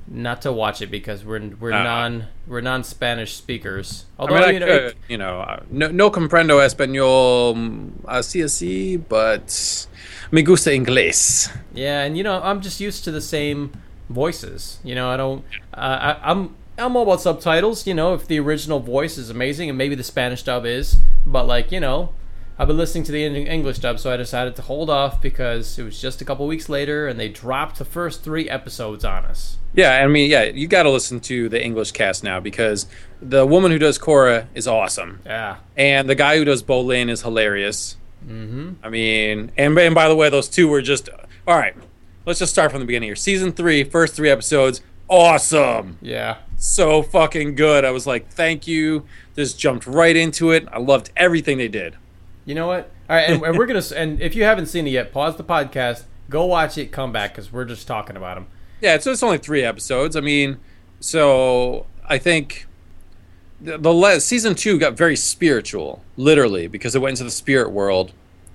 not 0.08 0.42
to 0.42 0.52
watch 0.52 0.80
it 0.80 0.90
because 0.90 1.24
we're 1.24 1.50
we're 1.60 1.72
Uh. 1.72 1.82
non 1.82 2.24
we're 2.46 2.60
non 2.60 2.84
Spanish 2.84 3.34
speakers. 3.34 4.06
I 4.18 4.22
Although 4.22 4.34
mean, 4.34 4.44
I 4.44 4.50
you 4.52 4.60
know, 4.60 4.66
could, 4.66 4.94
you 5.08 5.18
know, 5.18 5.40
uh, 5.40 5.60
no, 5.70 5.88
no 5.88 6.10
comprendo 6.10 6.60
español 6.64 7.54
mm, 7.56 7.90
así 8.04 8.42
así, 8.42 9.02
but 9.08 9.86
me 10.30 10.42
gusta 10.42 10.70
inglés. 10.70 11.50
Yeah, 11.74 12.02
and 12.04 12.16
you 12.16 12.22
know, 12.22 12.40
I'm 12.42 12.60
just 12.60 12.80
used 12.80 13.04
to 13.04 13.10
the 13.10 13.20
same 13.20 13.72
voices. 14.08 14.78
You 14.84 14.94
know, 14.94 15.10
I 15.10 15.16
don't. 15.16 15.44
Uh, 15.74 16.14
I, 16.22 16.30
I'm 16.30 16.54
I'm 16.78 16.96
all 16.96 17.02
about 17.02 17.20
subtitles. 17.20 17.86
You 17.86 17.94
know, 17.94 18.14
if 18.14 18.26
the 18.26 18.38
original 18.38 18.80
voice 18.80 19.18
is 19.18 19.30
amazing, 19.30 19.68
and 19.68 19.76
maybe 19.78 19.94
the 19.94 20.04
Spanish 20.04 20.42
dub 20.42 20.64
is, 20.66 20.96
but 21.26 21.46
like 21.46 21.72
you 21.72 21.80
know, 21.80 22.10
I've 22.58 22.68
been 22.68 22.78
listening 22.78 23.04
to 23.04 23.12
the 23.12 23.22
English 23.24 23.80
dub, 23.80 23.98
so 23.98 24.10
I 24.10 24.16
decided 24.16 24.56
to 24.56 24.62
hold 24.62 24.88
off 24.88 25.20
because 25.20 25.78
it 25.78 25.82
was 25.82 26.00
just 26.00 26.22
a 26.22 26.24
couple 26.24 26.46
weeks 26.46 26.70
later, 26.70 27.06
and 27.06 27.20
they 27.20 27.28
dropped 27.28 27.78
the 27.78 27.84
first 27.84 28.24
three 28.24 28.48
episodes 28.48 29.04
on 29.04 29.26
us. 29.26 29.58
Yeah, 29.74 30.02
I 30.02 30.06
mean, 30.06 30.30
yeah, 30.30 30.44
you 30.44 30.66
got 30.66 30.84
to 30.84 30.90
listen 30.90 31.20
to 31.20 31.50
the 31.50 31.62
English 31.62 31.92
cast 31.92 32.24
now 32.24 32.40
because 32.40 32.86
the 33.20 33.44
woman 33.46 33.70
who 33.70 33.78
does 33.78 33.98
Korra 33.98 34.46
is 34.54 34.66
awesome, 34.66 35.20
Yeah, 35.26 35.56
and 35.76 36.08
the 36.08 36.14
guy 36.14 36.38
who 36.38 36.46
does 36.46 36.62
Bolin 36.62 37.10
is 37.10 37.20
hilarious. 37.20 37.98
Mm-hmm. 38.26 38.72
I 38.82 38.88
mean, 38.88 39.52
and 39.58 39.78
and 39.78 39.94
by 39.94 40.08
the 40.08 40.16
way, 40.16 40.30
those 40.30 40.48
two 40.48 40.66
were 40.66 40.80
just 40.80 41.10
all 41.46 41.58
right. 41.58 41.76
Let's 42.24 42.38
just 42.38 42.52
start 42.52 42.70
from 42.72 42.80
the 42.80 42.86
beginning 42.86 43.08
here. 43.10 43.16
Season 43.16 43.52
three, 43.52 43.84
first 43.84 44.14
three 44.14 44.30
episodes, 44.30 44.80
awesome. 45.08 45.98
yeah, 46.00 46.38
so 46.56 47.02
fucking 47.02 47.54
good. 47.54 47.84
I 47.84 47.90
was 47.90 48.06
like, 48.06 48.30
thank 48.30 48.66
you. 48.66 49.04
Just 49.34 49.60
jumped 49.60 49.86
right 49.86 50.16
into 50.16 50.52
it. 50.52 50.66
I 50.72 50.78
loved 50.78 51.10
everything 51.18 51.58
they 51.58 51.68
did. 51.68 51.96
You 52.46 52.54
know 52.54 52.68
what? 52.68 52.90
All 53.11 53.16
right, 53.16 53.28
and, 53.28 53.42
and 53.42 53.59
we're 53.59 53.66
gonna. 53.66 53.82
And 53.94 54.22
if 54.22 54.35
you 54.35 54.44
haven't 54.44 54.66
seen 54.66 54.87
it 54.87 54.90
yet, 54.90 55.12
pause 55.12 55.37
the 55.37 55.44
podcast, 55.44 56.04
go 56.30 56.46
watch 56.46 56.78
it, 56.78 56.92
come 56.92 57.12
back 57.12 57.32
because 57.32 57.52
we're 57.52 57.64
just 57.64 57.87
talking 57.87 58.16
about 58.16 58.37
them. 58.37 58.46
Yeah, 58.80 58.94
it's, 58.94 59.06
it's 59.06 59.22
only 59.22 59.38
three 59.38 59.62
episodes. 59.62 60.16
I 60.16 60.20
mean, 60.20 60.59
so 61.00 61.87
I 62.09 62.18
think 62.18 62.66
the, 63.61 63.78
the 63.78 63.92
le- 63.92 64.20
season 64.20 64.54
two 64.54 64.78
got 64.78 64.96
very 64.96 65.16
spiritual, 65.16 66.04
literally, 66.16 66.68
because 66.68 66.94
it 66.94 67.00
went 67.00 67.14
into 67.14 67.24
the 67.24 67.30
spirit 67.30 67.70
world, 67.70 68.12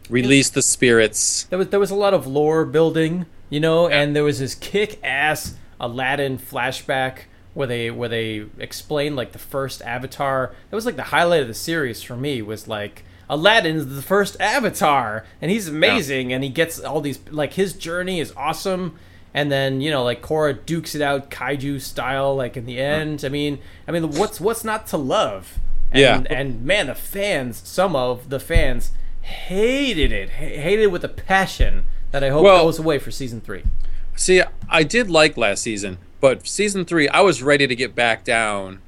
released 0.10 0.54
the 0.54 0.62
spirits. 0.62 1.44
There 1.46 1.60
was 1.60 1.68
there 1.68 1.80
was 1.80 1.92
a 1.92 1.96
lot 1.96 2.14
of 2.14 2.26
lore 2.26 2.66
building, 2.66 3.26
you 3.50 3.60
know, 3.60 3.90
and 3.90 4.16
there 4.16 4.24
was 4.24 4.40
this 4.40 4.56
kick 4.56 5.00
ass 5.04 5.56
Aladdin 5.82 6.38
flashback 6.38 7.24
where 7.54 7.68
they 7.68 7.92
where 7.92 8.08
they 8.08 8.46
explained 8.58 9.18
like 9.18 9.34
the 9.34 9.40
first 9.40 9.82
Avatar. 9.82 10.54
That 10.70 10.76
was 10.76 10.86
like 10.86 10.96
the 10.96 11.04
highlight 11.04 11.42
of 11.42 11.48
the 11.50 11.54
series 11.54 12.02
for 12.02 12.16
me 12.16 12.42
was 12.42 12.70
like 12.70 13.04
Aladdin's 13.32 13.88
the 13.96 14.02
first 14.02 14.36
Avatar, 14.42 15.26
and 15.42 15.50
he's 15.50 15.70
amazing, 15.70 16.34
and 16.34 16.44
he 16.44 16.50
gets 16.50 16.80
all 16.82 17.00
these 17.00 17.20
like 17.32 17.54
his 17.54 17.72
journey 17.74 18.20
is 18.20 18.34
awesome. 18.36 19.00
And 19.34 19.50
then 19.50 19.80
you 19.80 19.90
know, 19.90 20.04
like 20.04 20.22
Korra 20.22 20.66
dukes 20.66 20.94
it 20.96 21.02
out 21.02 21.32
kaiju 21.32 21.80
style, 21.80 22.36
like 22.36 22.58
in 22.58 22.66
the 22.66 22.78
end. 22.80 23.24
I 23.24 23.30
mean, 23.30 23.60
I 23.88 23.92
mean, 23.92 24.12
what's 24.12 24.42
what's 24.42 24.66
not 24.66 24.86
to 24.88 24.98
love? 24.98 25.58
And, 25.94 26.00
Yeah. 26.02 26.24
and 26.30 26.64
man, 26.66 26.88
the 26.88 26.96
fans, 26.96 27.62
some 27.66 27.96
of 27.96 28.30
the 28.30 28.40
fans 28.40 28.92
hated 29.22 30.12
it, 30.12 30.30
ha- 30.32 30.62
hated 30.62 30.84
it 30.84 30.92
with 30.92 31.04
a 31.06 31.10
passion 31.10 31.86
that 32.12 32.24
I 32.24 32.30
hope 32.30 32.44
Well- 32.44 32.64
goes 32.66 32.80
away 32.80 33.00
for 33.00 33.12
season 33.12 33.40
three. 33.40 33.64
See, 34.16 34.42
I 34.70 34.84
did 34.84 35.10
like 35.10 35.38
last 35.38 35.64
season, 35.64 35.98
but 36.20 36.46
season 36.46 36.84
three, 36.86 37.08
I 37.08 37.22
was 37.22 37.42
ready 37.42 37.66
to 37.68 37.76
get 37.76 37.96
back 37.96 38.24
down 38.26 38.80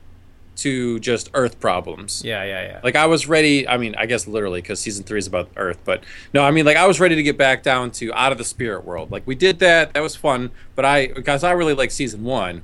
to 0.58 1.00
just 1.00 1.30
Earth 1.34 1.60
problems. 1.60 2.22
Yeah, 2.24 2.44
yeah, 2.44 2.62
yeah. 2.62 2.80
Like 2.84 2.96
I 2.96 3.06
was 3.08 3.28
ready. 3.28 3.68
I 3.68 3.78
mean, 3.78 3.96
I 3.96 4.06
guess 4.06 4.28
literally 4.28 4.62
because 4.62 4.80
season 4.80 5.04
three 5.04 5.20
is 5.20 5.28
about 5.28 5.50
Earth, 5.56 5.80
but 5.84 6.04
no, 6.34 6.44
I 6.44 6.52
mean 6.52 6.66
like 6.66 6.78
I 6.78 6.86
was 6.88 7.00
ready 7.00 7.16
to 7.16 7.24
get 7.24 7.38
back 7.38 7.64
down 7.64 7.92
to 7.92 8.14
out 8.14 8.32
of 8.32 8.38
the 8.38 8.44
spirit 8.44 8.86
world. 8.86 9.12
Like 9.12 9.26
we 9.26 9.36
did 9.36 9.60
that. 9.60 9.94
That 9.94 10.02
was 10.02 10.16
fun. 10.16 10.52
But 10.76 10.86
I 10.86 11.08
because 11.08 11.44
I 11.44 11.52
really 11.52 11.74
like 11.74 11.92
season 11.92 12.24
one. 12.24 12.64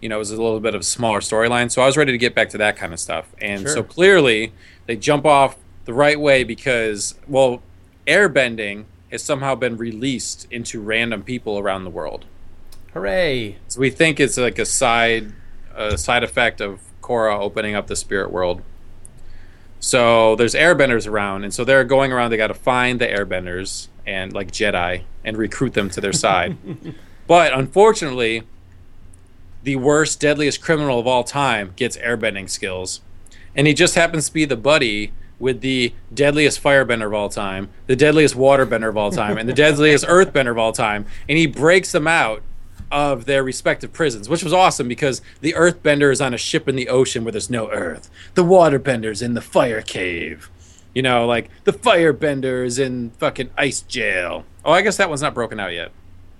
You 0.00 0.08
know, 0.10 0.16
it 0.16 0.18
was 0.20 0.30
a 0.30 0.40
little 0.40 0.60
bit 0.60 0.74
of 0.74 0.82
a 0.82 0.84
smaller 0.84 1.20
storyline, 1.20 1.70
so 1.70 1.82
I 1.82 1.86
was 1.86 1.96
ready 1.96 2.12
to 2.12 2.18
get 2.18 2.34
back 2.34 2.50
to 2.50 2.58
that 2.58 2.76
kind 2.76 2.92
of 2.92 3.00
stuff. 3.00 3.34
And 3.40 3.62
Sure. 3.62 3.70
so 3.76 3.82
clearly, 3.82 4.52
they 4.86 4.94
jump 4.94 5.24
off 5.24 5.56
the 5.86 5.94
right 5.94 6.20
way 6.20 6.44
because 6.44 7.14
well, 7.26 7.62
airbending 8.06 8.84
has 9.10 9.22
somehow 9.22 9.54
been 9.54 9.76
released 9.76 10.46
into 10.50 10.80
random 10.80 11.22
people 11.22 11.58
around 11.58 11.84
the 11.84 11.90
world. 11.90 12.24
Hooray! 12.92 13.56
So 13.68 13.80
we 13.80 13.90
think 13.90 14.20
it's 14.20 14.36
like 14.36 14.58
a 14.58 14.64
side 14.66 15.32
a 15.74 15.98
side 15.98 16.24
effect 16.24 16.60
of 16.60 16.80
Korra 17.06 17.38
opening 17.38 17.74
up 17.74 17.86
the 17.86 17.96
spirit 17.96 18.32
world. 18.32 18.62
So 19.78 20.34
there's 20.36 20.54
airbenders 20.54 21.06
around, 21.06 21.44
and 21.44 21.54
so 21.54 21.64
they're 21.64 21.84
going 21.84 22.12
around. 22.12 22.30
They 22.30 22.36
got 22.36 22.48
to 22.48 22.54
find 22.54 23.00
the 23.00 23.06
airbenders 23.06 23.88
and 24.06 24.32
like 24.32 24.50
Jedi 24.50 25.02
and 25.24 25.36
recruit 25.36 25.74
them 25.74 25.90
to 25.90 26.00
their 26.00 26.12
side. 26.26 26.56
but 27.26 27.52
unfortunately, 27.52 28.42
the 29.62 29.76
worst, 29.76 30.20
deadliest 30.20 30.60
criminal 30.60 30.98
of 30.98 31.06
all 31.06 31.24
time 31.24 31.72
gets 31.76 31.96
airbending 31.98 32.48
skills, 32.48 33.00
and 33.54 33.66
he 33.66 33.74
just 33.74 33.94
happens 33.94 34.26
to 34.28 34.34
be 34.34 34.44
the 34.44 34.56
buddy 34.56 35.12
with 35.38 35.60
the 35.60 35.92
deadliest 36.12 36.62
firebender 36.62 37.06
of 37.06 37.14
all 37.14 37.28
time, 37.28 37.68
the 37.86 37.96
deadliest 37.96 38.34
waterbender 38.34 38.88
of 38.88 38.96
all 38.96 39.10
time, 39.10 39.36
and 39.36 39.48
the 39.48 39.52
deadliest 39.64 40.06
earthbender 40.06 40.50
of 40.52 40.58
all 40.58 40.72
time, 40.72 41.06
and 41.28 41.36
he 41.36 41.46
breaks 41.46 41.92
them 41.92 42.06
out 42.06 42.42
of 42.90 43.24
their 43.24 43.42
respective 43.42 43.92
prisons, 43.92 44.28
which 44.28 44.44
was 44.44 44.52
awesome 44.52 44.88
because 44.88 45.20
the 45.40 45.52
earthbender 45.54 46.12
is 46.12 46.20
on 46.20 46.32
a 46.34 46.38
ship 46.38 46.68
in 46.68 46.76
the 46.76 46.88
ocean 46.88 47.24
where 47.24 47.32
there's 47.32 47.50
no 47.50 47.70
earth. 47.70 48.08
The 48.34 48.44
waterbender's 48.44 49.22
in 49.22 49.34
the 49.34 49.40
fire 49.40 49.82
cave. 49.82 50.50
You 50.94 51.02
know, 51.02 51.26
like 51.26 51.50
the 51.64 51.72
firebender 51.72 52.64
is 52.64 52.78
in 52.78 53.10
fucking 53.18 53.50
ice 53.58 53.82
jail. 53.82 54.44
Oh, 54.64 54.72
I 54.72 54.82
guess 54.82 54.96
that 54.96 55.08
one's 55.08 55.20
not 55.22 55.34
broken 55.34 55.60
out 55.60 55.72
yet. 55.74 55.92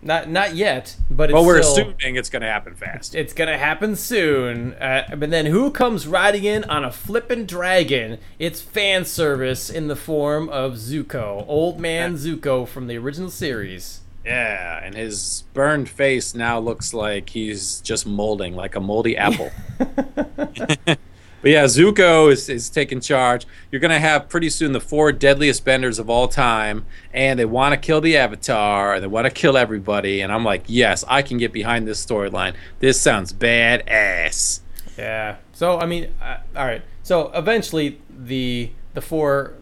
Not 0.03 0.29
not 0.31 0.55
yet, 0.55 0.97
but 1.11 1.31
it's 1.31 1.35
But 1.35 1.43
we're 1.45 1.63
still, 1.63 1.89
assuming 1.91 2.17
it's 2.17 2.31
going 2.31 2.43
to 2.43 2.49
happen 2.49 2.75
fast. 2.75 3.15
it's 3.15 3.33
gonna 3.33 3.59
happen 3.59 3.97
soon. 3.97 4.75
Uh, 4.75 5.17
but 5.17 5.31
then 5.31 5.47
who 5.47 5.71
comes 5.71 6.07
riding 6.07 6.45
in 6.45 6.63
on 6.65 6.85
a 6.85 6.93
flippin' 6.93 7.45
dragon? 7.45 8.19
It's 8.39 8.61
fan 8.61 9.05
service 9.05 9.69
in 9.69 9.89
the 9.89 9.97
form 9.97 10.49
of 10.49 10.75
Zuko, 10.75 11.45
old 11.49 11.81
man 11.81 12.15
Zuko 12.15 12.69
from 12.69 12.87
the 12.87 12.97
original 12.97 13.31
series. 13.31 14.01
Yeah, 14.27 14.81
and 14.83 14.97
his 14.97 15.45
burned 15.55 15.89
face 15.89 16.35
now 16.35 16.59
looks 16.59 16.93
like 16.93 17.31
he's 17.31 17.81
just 17.81 18.07
molding, 18.07 18.57
like 18.57 18.75
a 18.75 18.81
moldy 18.81 19.17
apple. 19.17 19.53
but 19.79 20.99
yeah, 21.45 21.65
Zuko 21.67 22.33
is, 22.33 22.49
is 22.49 22.69
taking 22.69 23.01
charge. 23.01 23.47
You're 23.71 23.81
going 23.81 23.93
to 23.93 24.01
have 24.01 24.29
pretty 24.29 24.51
soon 24.51 24.73
the 24.73 24.81
four 24.81 25.13
deadliest 25.13 25.65
benders 25.65 26.01
of 26.01 26.11
all 26.11 26.27
time, 26.27 26.87
and 27.15 27.39
they 27.39 27.45
want 27.45 27.75
to 27.75 27.77
kill 27.77 28.01
the 28.01 28.17
Avatar, 28.17 28.95
and 28.95 29.03
they 29.05 29.07
want 29.07 29.27
to 29.27 29.31
kill 29.31 29.57
everybody. 29.57 30.23
And 30.23 30.33
I'm 30.33 30.45
like, 30.45 30.65
yes, 30.67 31.05
I 31.07 31.23
can 31.23 31.39
get 31.39 31.53
behind 31.53 31.87
this 31.87 32.05
storyline. 32.05 32.57
This 32.81 33.01
sounds 33.01 33.33
badass. 33.33 34.59
Yeah. 34.99 35.37
So 35.53 35.79
I 35.79 35.87
mean, 35.87 36.13
uh, 36.21 36.39
all 36.57 36.67
right. 36.67 36.83
So 37.05 37.31
eventually, 37.33 38.01
the 38.11 38.71
the 38.95 39.01
four, 39.01 39.55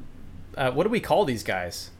uh, 0.56 0.70
what 0.70 0.84
do 0.84 0.88
we 0.88 1.00
call 1.00 1.26
these 1.26 1.42
guys? 1.42 1.90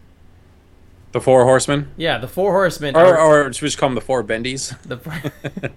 The 1.15 1.21
Four 1.21 1.45
Horsemen? 1.45 1.91
Yeah, 1.97 2.19
the 2.19 2.27
four 2.29 2.51
horsemen. 2.53 2.97
Or, 2.97 3.17
are- 3.17 3.47
or 3.47 3.53
should 3.53 3.63
we 3.63 3.69
just 3.69 3.79
call 3.79 3.89
them 3.89 3.95
the 3.95 4.01
Four 4.01 4.25
Bendies? 4.25 4.77
the 4.83 5.71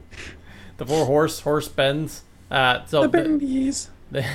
the 0.78 0.86
four 0.86 1.06
horse 1.06 1.40
horse 1.42 1.68
bends. 1.68 2.24
Uh, 2.50 2.84
so 2.86 3.04
The 3.04 3.08
the, 3.10 3.18
Bendies. 3.20 3.90
the- 4.12 4.26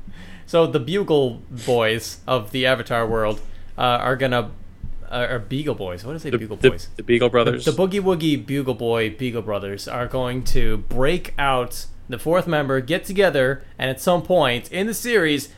so 0.46 0.66
the 0.66 0.80
bugle 0.80 1.42
boys 1.66 2.20
of 2.26 2.52
the 2.52 2.64
Avatar 2.66 3.06
world 3.06 3.40
uh, 3.76 3.82
are 3.82 4.16
gonna 4.16 4.50
uh, 5.10 5.26
are 5.28 5.38
Beagle 5.38 5.74
boys. 5.74 6.04
What 6.06 6.16
is 6.16 6.24
it? 6.24 6.30
The, 6.30 6.38
Bugle 6.38 6.56
the- 6.56 6.70
boys. 6.70 6.88
the 6.96 7.02
Beagle 7.02 7.28
Brothers. 7.28 7.66
The 7.66 7.72
Boogie 7.72 8.00
Woogie 8.00 8.44
Bugle 8.44 8.74
Boy 8.74 9.10
Beagle 9.10 9.42
Brothers 9.42 9.86
are 9.86 10.06
going 10.06 10.42
to 10.44 10.78
break 10.78 11.34
out 11.38 11.84
the 12.08 12.18
fourth 12.18 12.46
member, 12.46 12.80
get 12.80 13.04
together, 13.04 13.62
and 13.78 13.90
at 13.90 14.00
some 14.00 14.22
point 14.22 14.72
in 14.72 14.86
the 14.86 14.94
series, 14.94 15.50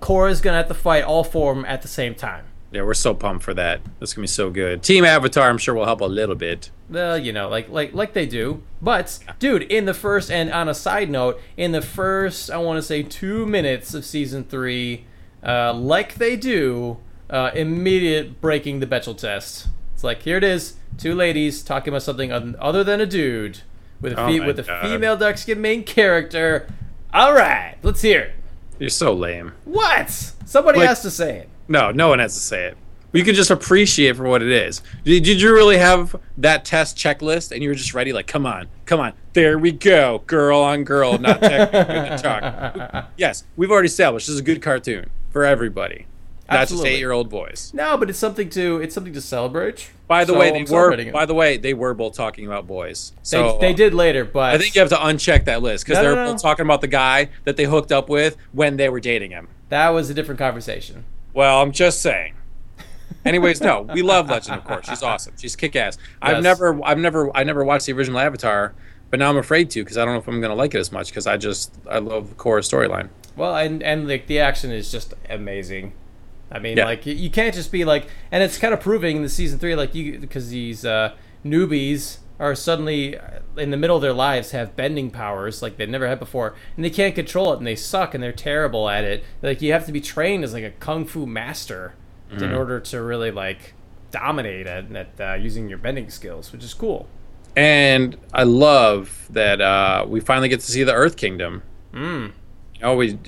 Korra's 0.00 0.40
gonna 0.40 0.56
have 0.56 0.68
to 0.68 0.74
fight 0.74 1.04
all 1.04 1.24
four 1.24 1.50
of 1.52 1.58
them 1.58 1.66
at 1.66 1.82
the 1.82 1.88
same 1.88 2.14
time. 2.14 2.46
Yeah, 2.72 2.82
we're 2.82 2.94
so 2.94 3.14
pumped 3.14 3.42
for 3.44 3.52
that. 3.54 3.80
That's 3.98 4.14
gonna 4.14 4.24
be 4.24 4.28
so 4.28 4.48
good. 4.50 4.82
Team 4.82 5.04
Avatar, 5.04 5.48
I'm 5.50 5.58
sure 5.58 5.74
will 5.74 5.86
help 5.86 6.00
a 6.00 6.04
little 6.04 6.36
bit. 6.36 6.70
Well, 6.88 7.18
you 7.18 7.32
know, 7.32 7.48
like 7.48 7.68
like 7.68 7.92
like 7.94 8.12
they 8.12 8.26
do. 8.26 8.62
But 8.80 9.18
dude, 9.40 9.62
in 9.62 9.86
the 9.86 9.94
first 9.94 10.30
and 10.30 10.52
on 10.52 10.68
a 10.68 10.74
side 10.74 11.10
note, 11.10 11.40
in 11.56 11.72
the 11.72 11.82
first 11.82 12.50
I 12.50 12.58
want 12.58 12.78
to 12.78 12.82
say 12.82 13.02
2 13.02 13.44
minutes 13.46 13.92
of 13.94 14.04
season 14.04 14.44
3, 14.44 15.04
uh, 15.44 15.72
like 15.74 16.14
they 16.14 16.36
do, 16.36 16.98
uh, 17.28 17.50
immediate 17.54 18.40
breaking 18.40 18.78
the 18.80 18.86
Bechdel 18.86 19.16
test. 19.18 19.68
It's 19.94 20.04
like 20.04 20.22
here 20.22 20.36
it 20.36 20.44
is, 20.44 20.74
two 20.96 21.14
ladies 21.14 21.62
talking 21.62 21.92
about 21.92 22.02
something 22.02 22.30
other 22.32 22.84
than 22.84 23.00
a 23.00 23.06
dude 23.06 23.62
with 24.00 24.12
a 24.12 24.20
Oh 24.22 24.26
fe- 24.28 24.38
my 24.40 24.46
with 24.46 24.58
a 24.60 24.62
God. 24.62 24.82
female 24.82 25.16
dark 25.16 25.38
skinned 25.38 25.60
main 25.60 25.82
character. 25.84 26.68
All 27.12 27.34
right, 27.34 27.74
let's 27.82 28.02
hear 28.02 28.20
it. 28.20 28.32
You're 28.78 28.88
so 28.90 29.12
lame. 29.12 29.52
What? 29.64 30.08
Somebody 30.46 30.78
Like- 30.78 30.88
has 30.88 31.02
to 31.02 31.10
say 31.10 31.38
it. 31.40 31.48
No, 31.70 31.92
no 31.92 32.08
one 32.08 32.18
has 32.18 32.34
to 32.34 32.40
say 32.40 32.64
it. 32.66 32.76
You 33.12 33.24
can 33.24 33.34
just 33.34 33.50
appreciate 33.50 34.16
for 34.16 34.24
what 34.24 34.42
it 34.42 34.50
is. 34.50 34.82
Did, 35.04 35.22
did 35.24 35.40
you 35.40 35.52
really 35.52 35.78
have 35.78 36.14
that 36.38 36.64
test 36.64 36.96
checklist 36.96 37.50
and 37.52 37.62
you 37.62 37.68
were 37.68 37.74
just 37.76 37.94
ready? 37.94 38.12
Like, 38.12 38.26
come 38.26 38.44
on, 38.44 38.68
come 38.86 38.98
on, 39.00 39.12
there 39.32 39.56
we 39.58 39.70
go, 39.72 40.22
girl 40.26 40.60
on 40.60 40.82
girl, 40.84 41.16
not 41.18 41.40
tech 41.40 41.72
with 41.72 41.88
the 41.88 42.16
talk. 42.22 43.06
Yes, 43.16 43.44
we've 43.56 43.70
already 43.70 43.86
established 43.86 44.26
this 44.26 44.34
is 44.34 44.40
a 44.40 44.44
good 44.44 44.62
cartoon 44.62 45.10
for 45.30 45.44
everybody, 45.44 46.06
not 46.48 46.68
just 46.68 46.84
eight-year-old 46.84 47.28
boys. 47.28 47.72
No, 47.74 47.96
but 47.96 48.10
it's 48.10 48.18
something 48.18 48.48
to 48.50 48.78
it's 48.80 48.94
something 48.94 49.12
to 49.12 49.20
celebrate. 49.20 49.90
By 50.08 50.24
the 50.24 50.32
So 50.32 50.38
way, 50.40 50.48
I'm 50.48 50.54
they 50.54 50.60
were. 50.62 50.66
celebrating 50.66 51.06
it. 51.08 51.12
By 51.12 51.26
the 51.26 51.34
way, 51.34 51.56
they 51.56 51.74
were 51.74 51.94
both 51.94 52.14
talking 52.14 52.46
about 52.46 52.66
boys. 52.68 53.10
they, 53.10 53.18
So 53.22 53.58
they 53.60 53.72
did 53.72 53.92
later, 53.94 54.22
uh, 54.22 54.28
but 54.32 54.54
I 54.54 54.58
think 54.58 54.74
you 54.76 54.80
have 54.82 54.90
to 54.90 54.96
uncheck 54.96 55.44
that 55.46 55.62
list 55.62 55.84
because 55.84 55.98
No, 55.98 56.02
they're 56.04 56.14
no, 56.16 56.24
no. 56.26 56.32
both 56.32 56.42
talking 56.42 56.64
about 56.64 56.80
the 56.80 56.88
guy 56.88 57.28
that 57.44 57.56
they 57.56 57.64
hooked 57.64 57.90
up 57.92 58.08
with 58.08 58.36
when 58.52 58.76
they 58.76 58.88
were 58.88 59.00
dating 59.00 59.30
him. 59.32 59.48
that 59.68 59.88
was 59.90 60.10
a 60.10 60.14
different 60.14 60.38
conversation. 60.38 61.04
Well, 61.32 61.60
I'm 61.62 61.72
just 61.72 62.00
saying. 62.02 62.34
Anyways, 63.24 63.60
no, 63.60 63.82
we 63.82 64.02
love 64.02 64.30
Legend 64.30 64.58
of 64.58 64.64
Korra. 64.64 64.84
She's 64.84 65.02
awesome. 65.02 65.34
She's 65.38 65.54
kick 65.54 65.76
ass. 65.76 65.98
I've 66.22 66.42
never, 66.42 66.80
I've 66.84 66.98
never, 66.98 67.34
I 67.36 67.44
never 67.44 67.64
watched 67.64 67.86
the 67.86 67.92
original 67.92 68.18
Avatar, 68.18 68.72
but 69.10 69.18
now 69.18 69.28
I'm 69.28 69.36
afraid 69.36 69.68
to 69.70 69.82
because 69.84 69.98
I 69.98 70.04
don't 70.04 70.14
know 70.14 70.20
if 70.20 70.28
I'm 70.28 70.40
gonna 70.40 70.54
like 70.54 70.74
it 70.74 70.78
as 70.78 70.90
much 70.90 71.08
because 71.08 71.26
I 71.26 71.36
just, 71.36 71.74
I 71.88 71.98
love 71.98 72.36
Korra's 72.38 72.68
storyline. 72.70 73.10
Well, 73.36 73.54
and 73.56 73.82
and 73.82 74.08
like 74.08 74.26
the 74.26 74.38
action 74.40 74.70
is 74.70 74.90
just 74.90 75.12
amazing. 75.28 75.92
I 76.50 76.58
mean, 76.60 76.78
Yeah. 76.78 76.84
like 76.86 77.04
you, 77.06 77.14
you 77.14 77.30
can't 77.30 77.54
just 77.54 77.70
be 77.70 77.84
like, 77.84 78.06
and 78.32 78.42
it's 78.42 78.56
kind 78.58 78.72
of 78.72 78.80
proving 78.80 79.16
in 79.16 79.22
the 79.22 79.28
season 79.28 79.58
three, 79.58 79.74
like 79.74 79.94
you 79.94 80.18
because 80.18 80.48
these 80.50 80.84
uh, 80.84 81.14
newbies 81.44 82.18
are 82.40 82.54
suddenly 82.56 83.16
uh, 83.16 83.38
in 83.56 83.70
the 83.70 83.76
middle 83.76 83.94
of 83.94 84.02
their 84.02 84.14
lives 84.14 84.50
have 84.50 84.74
bending 84.74 85.10
powers 85.10 85.62
like 85.62 85.76
they've 85.76 85.88
never 85.88 86.08
had 86.08 86.18
before, 86.18 86.56
and 86.74 86.84
they 86.84 86.90
can't 86.90 87.14
control 87.14 87.52
it, 87.52 87.58
and 87.58 87.66
they 87.66 87.76
suck, 87.76 88.14
and 88.14 88.22
they're 88.22 88.32
terrible 88.32 88.88
at 88.88 89.04
it. 89.04 89.22
Like 89.42 89.62
you 89.62 89.72
have 89.72 89.86
to 89.86 89.92
be 89.92 90.00
trained 90.00 90.42
as 90.42 90.52
like 90.54 90.64
a 90.64 90.70
kung 90.70 91.04
fu 91.04 91.26
master 91.26 91.94
in 92.32 92.52
order 92.54 92.78
to 92.78 93.02
really 93.02 93.30
like 93.30 93.74
dominate 94.10 94.66
at, 94.66 94.94
at 94.94 95.20
uh, 95.20 95.34
using 95.34 95.68
your 95.68 95.78
bending 95.78 96.10
skills, 96.10 96.52
which 96.52 96.64
is 96.64 96.74
cool. 96.74 97.08
And 97.56 98.16
I 98.32 98.44
love 98.44 99.26
that 99.30 99.60
uh, 99.60 100.06
we 100.08 100.20
finally 100.20 100.48
get 100.48 100.60
to 100.60 100.66
see 100.66 100.84
the 100.84 100.94
Earth 100.94 101.16
Kingdom. 101.16 101.62
Mm. 101.92 102.32
Know, 102.80 102.94
we 102.94 103.18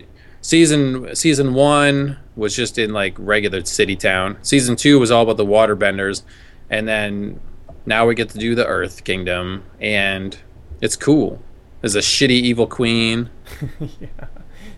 season 0.40 1.14
season 1.14 1.54
one 1.54 2.18
was 2.36 2.54
just 2.54 2.78
in 2.78 2.92
like 2.92 3.14
regular 3.18 3.64
city 3.64 3.96
town. 3.96 4.38
Season 4.42 4.76
two 4.76 4.98
was 4.98 5.10
all 5.10 5.22
about 5.22 5.36
the 5.36 5.46
waterbenders, 5.46 6.22
and 6.70 6.86
then 6.86 7.40
now 7.86 8.06
we 8.06 8.14
get 8.14 8.28
to 8.30 8.38
do 8.38 8.54
the 8.54 8.66
Earth 8.66 9.04
Kingdom, 9.04 9.64
and 9.80 10.38
it's 10.80 10.96
cool. 10.96 11.42
There's 11.80 11.94
a 11.94 12.00
shitty 12.00 12.30
evil 12.30 12.66
queen. 12.66 13.30
yeah, 13.80 14.08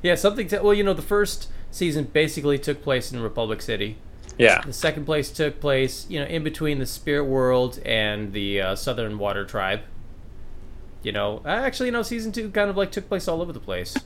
yeah, 0.02 0.14
something. 0.14 0.48
To, 0.48 0.60
well, 0.62 0.74
you 0.74 0.82
know, 0.82 0.94
the 0.94 1.02
first 1.02 1.50
season 1.70 2.04
basically 2.04 2.58
took 2.58 2.82
place 2.82 3.12
in 3.12 3.20
Republic 3.20 3.60
City. 3.60 3.98
Yeah, 4.38 4.62
The 4.62 4.72
second 4.72 5.04
place 5.04 5.30
took 5.30 5.60
place, 5.60 6.06
you 6.08 6.18
know, 6.18 6.26
in 6.26 6.42
between 6.42 6.80
the 6.80 6.86
spirit 6.86 7.24
world 7.24 7.78
and 7.84 8.32
the 8.32 8.60
uh, 8.60 8.74
Southern 8.74 9.16
Water 9.18 9.44
Tribe. 9.44 9.82
You 11.04 11.12
know, 11.12 11.42
actually, 11.44 11.86
you 11.86 11.92
know, 11.92 12.02
season 12.02 12.32
two 12.32 12.50
kind 12.50 12.68
of 12.68 12.76
like 12.76 12.90
took 12.90 13.08
place 13.08 13.28
all 13.28 13.40
over 13.40 13.52
the 13.52 13.60
place. 13.60 13.96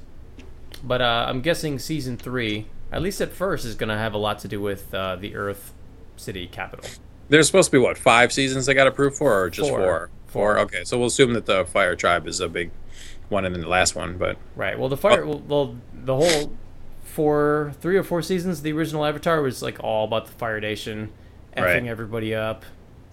But 0.83 1.01
uh, 1.01 1.27
I'm 1.29 1.41
guessing 1.41 1.79
season 1.79 2.19
three, 2.19 2.67
at 2.93 3.01
least 3.01 3.21
at 3.21 3.33
first, 3.33 3.65
is 3.65 3.75
going 3.75 3.89
to 3.89 3.97
have 3.97 4.13
a 4.13 4.19
lot 4.19 4.39
to 4.41 4.49
do 4.49 4.61
with 4.61 4.93
uh, 4.93 5.17
the 5.17 5.35
Earth 5.35 5.73
City 6.17 6.47
capital. 6.47 6.85
There's 7.29 7.47
supposed 7.47 7.71
to 7.71 7.77
be 7.79 7.83
what 7.83 7.99
five 7.99 8.33
seasons 8.33 8.67
they 8.67 8.75
got 8.75 8.87
approved 8.87 9.17
for, 9.17 9.43
or 9.43 9.51
just 9.51 9.69
Four. 9.69 9.81
four? 9.81 10.11
Four. 10.27 10.59
Okay, 10.61 10.85
so 10.85 10.99
we'll 10.99 11.09
assume 11.09 11.33
that 11.35 11.47
the 11.47 11.65
Fire 11.67 11.95
Tribe 11.97 12.27
is 12.27 12.41
a 12.41 12.49
big 12.49 12.71
one, 13.29 13.45
and 13.45 13.55
then 13.55 13.63
the 13.63 13.69
last 13.69 13.95
one. 13.95 14.17
But 14.19 14.37
Right. 14.57 14.79
Well, 14.79 14.89
the 14.89 14.97
fire. 14.97 15.25
Well, 15.27 15.43
well, 15.47 15.77
the 15.95 16.15
whole 16.17 16.53
four, 17.03 17.73
three 17.81 17.97
or 17.97 18.03
four 18.03 18.23
seasons, 18.23 18.63
the 18.63 18.73
original 18.73 19.05
Avatar 19.05 19.41
was 19.43 19.63
like 19.63 19.83
all 19.83 20.05
about 20.05 20.27
the 20.27 20.33
Fire 20.33 20.61
Nation, 20.61 21.11
effing 21.57 21.63
Right. 21.65 21.87
everybody 21.87 22.35
up, 22.35 22.65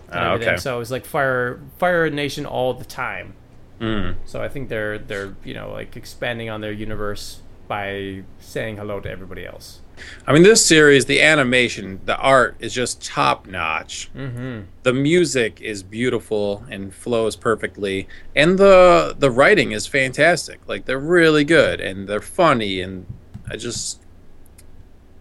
and 0.10 0.20
Ah, 0.20 0.34
okay. 0.34 0.58
So 0.58 0.76
it 0.76 0.80
was 0.80 0.92
like 0.92 1.06
Fire, 1.06 1.60
Fire 1.78 2.10
Nation 2.10 2.46
all 2.46 2.74
the 2.74 2.86
time. 2.86 3.34
mm, 3.82 4.16
So 4.26 4.42
I 4.42 4.48
think 4.50 4.70
they're 4.70 4.98
they're 4.98 5.36
you 5.44 5.54
know 5.54 5.72
like 5.72 5.96
expanding 5.98 6.50
on 6.50 6.62
their 6.62 6.72
universe 6.72 7.40
by 7.68 8.24
saying 8.40 8.78
hello 8.78 9.00
to 9.00 9.10
everybody 9.10 9.46
else. 9.46 9.80
I 10.28 10.34
mean, 10.34 10.44
this 10.44 10.66
series, 10.66 11.06
the 11.06 11.22
animation, 11.22 12.00
the 12.06 12.18
art 12.18 12.56
is 12.60 12.74
just 12.74 13.04
top 13.04 13.48
notch. 13.48 14.10
Mm-hmm. 14.16 14.62
the 14.84 14.94
music 14.94 15.62
is 15.62 15.84
beautiful 15.84 16.64
and 16.70 16.94
flows 16.94 17.36
perfectly. 17.36 18.08
And 18.36 18.58
the 18.58 19.16
the 19.18 19.32
writing 19.32 19.72
is 19.72 19.88
fantastic. 19.88 20.60
Like 20.68 20.86
they're 20.86 21.00
really 21.00 21.44
good 21.44 21.80
and 21.82 22.08
they're 22.08 22.22
funny 22.22 22.82
and 22.82 23.06
i 23.50 23.56
just 23.56 24.02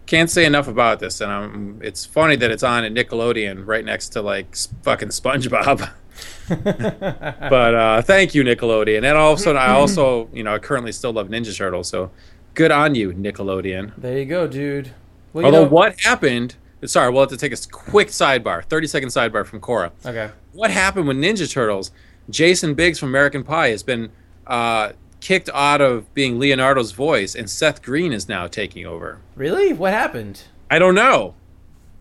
can't 0.05 0.29
say 0.29 0.45
enough 0.45 0.67
about 0.67 0.99
this. 0.99 1.19
And 1.21 1.31
um, 1.31 1.79
it's 1.81 2.05
funny 2.05 2.35
that 2.35 2.51
it's 2.51 2.63
on 2.63 2.83
at 2.83 2.93
nickelodeon 2.93 3.65
right 3.65 3.83
next 3.83 4.09
to 4.09 4.21
like 4.21 4.55
fucking 4.83 5.09
spongebob. 5.09 5.89
But 6.47 7.75
uh 7.75 8.01
thank 8.01 8.33
you 8.35 8.43
nickelodeon. 8.43 8.97
And 8.99 9.17
also 9.17 9.53
i 9.55 9.69
also 9.71 10.29
you 10.31 10.43
know 10.43 10.53
i 10.55 10.59
currently 10.59 10.91
still 10.91 11.11
love 11.11 11.27
ninja 11.27 11.55
turtles 11.57 11.89
so 11.89 12.11
good 12.55 12.71
on 12.71 12.95
you 12.95 13.11
nickelodeon 13.13 13.91
there 13.97 14.17
you 14.17 14.25
go, 14.25 14.47
dude. 14.47 14.91
Well, 15.33 15.43
you 15.43 15.45
although 15.45 15.63
know, 15.65 15.69
what 15.69 15.99
happened 16.01 16.55
sorry 16.85 17.11
we'll 17.11 17.21
have 17.21 17.29
to 17.29 17.37
take 17.37 17.51
a 17.53 17.57
quick 17.71 18.07
sidebar 18.09 18.63
30 18.65 18.87
second 18.87 19.09
sidebar 19.09 19.45
from 19.45 19.59
Korra 19.59 19.91
Okay. 20.05 20.29
what 20.53 20.71
happened 20.71 21.07
with 21.07 21.17
Ninja 21.17 21.51
Turtles? 21.51 21.91
Jason 22.29 22.73
Biggs 22.73 22.97
from 22.97 23.09
American 23.09 23.43
Pie 23.43 23.69
has 23.69 23.83
been 23.83 24.09
uh, 24.47 24.93
kicked 25.19 25.49
out 25.53 25.79
of 25.81 26.11
being 26.15 26.39
Leonardo's 26.39 26.91
voice, 26.91 27.35
and 27.35 27.47
Seth 27.49 27.81
Green 27.83 28.11
is 28.11 28.27
now 28.27 28.47
taking 28.47 28.85
over. 28.85 29.19
Really? 29.35 29.73
What 29.73 29.93
happened? 29.93 30.41
I 30.71 30.79
don't 30.79 30.95
know. 30.95 31.35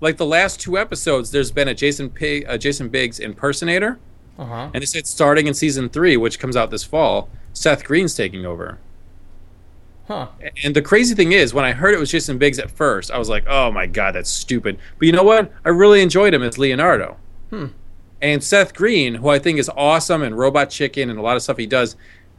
Like 0.01 0.17
the 0.17 0.25
last 0.27 0.61
two 0.61 0.79
episodes, 0.79 1.31
there's 1.31 1.51
been 1.51 1.69
a 1.69 1.75
Jason 1.75 2.09
Pig, 2.11 2.45
a 2.49 2.57
Jason 2.59 2.89
Biggs 2.89 3.19
impersonator, 3.21 3.99
Uh 4.39 4.45
huh. 4.47 4.71
and 4.73 4.81
they 4.83 4.87
said 4.87 5.07
starting 5.07 5.47
in 5.47 5.53
season 5.55 5.89
three, 5.91 6.17
which 6.17 6.39
comes 6.39 6.57
out 6.57 6.71
this 6.71 6.85
fall, 6.85 7.29
Seth 7.53 7.85
Green's 7.85 8.15
taking 8.15 8.47
over. 8.47 8.79
Huh. 10.07 10.29
And 10.63 10.77
the 10.77 10.83
crazy 10.83 11.15
thing 11.15 11.33
is, 11.33 11.55
when 11.55 11.65
I 11.65 11.73
heard 11.73 11.95
it 11.95 11.99
was 11.99 12.11
Jason 12.11 12.37
Biggs 12.37 12.59
at 12.59 12.71
first, 12.71 13.11
I 13.11 13.19
was 13.19 13.29
like, 13.29 13.45
"Oh 13.47 13.71
my 13.73 13.87
god, 13.87 14.15
that's 14.15 14.31
stupid." 14.31 14.79
But 14.99 15.07
you 15.07 15.13
know 15.13 15.23
what? 15.23 15.51
I 15.65 15.71
really 15.71 16.03
enjoyed 16.03 16.35
him 16.35 16.43
as 16.43 16.59
Leonardo. 16.59 17.17
Hmm. 17.51 17.67
And 18.21 18.43
Seth 18.43 18.75
Green, 18.75 19.17
who 19.17 19.29
I 19.29 19.39
think 19.39 19.59
is 19.59 19.71
awesome, 19.77 20.23
and 20.23 20.37
Robot 20.37 20.71
Chicken, 20.71 21.09
and 21.09 21.19
a 21.19 21.23
lot 21.23 21.37
of 21.37 21.43
stuff 21.43 21.57
he 21.57 21.67
does, 21.67 21.97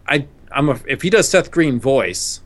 I 0.08 0.28
I'm 0.52 0.70
a, 0.70 0.80
if 0.88 1.02
he 1.02 1.10
does 1.10 1.28
Seth 1.28 1.50
Green 1.50 1.80
voice, 1.80 2.42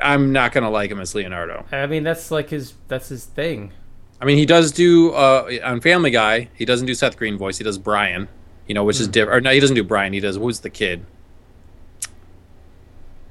I'm 0.00 0.32
not 0.32 0.52
gonna 0.52 0.70
like 0.70 0.90
him 0.90 1.00
as 1.00 1.14
Leonardo. 1.14 1.66
I 1.70 1.86
mean, 1.86 2.02
that's 2.02 2.30
like 2.30 2.50
his 2.50 2.74
that's 2.88 3.08
his 3.08 3.26
thing. 3.26 3.72
I 4.20 4.24
mean, 4.24 4.38
he 4.38 4.46
does 4.46 4.72
do 4.72 5.12
uh, 5.12 5.50
on 5.64 5.80
Family 5.82 6.10
Guy. 6.10 6.48
He 6.54 6.64
doesn't 6.64 6.86
do 6.86 6.94
Seth 6.94 7.18
Green 7.18 7.36
voice. 7.36 7.58
He 7.58 7.64
does 7.64 7.76
Brian, 7.76 8.28
you 8.66 8.74
know, 8.74 8.84
which 8.84 9.00
is 9.00 9.08
different. 9.08 9.36
Or 9.36 9.40
no, 9.42 9.50
he 9.50 9.60
doesn't 9.60 9.76
do 9.76 9.84
Brian. 9.84 10.14
He 10.14 10.20
does 10.20 10.36
who's 10.36 10.60
the 10.60 10.70
kid. 10.70 11.04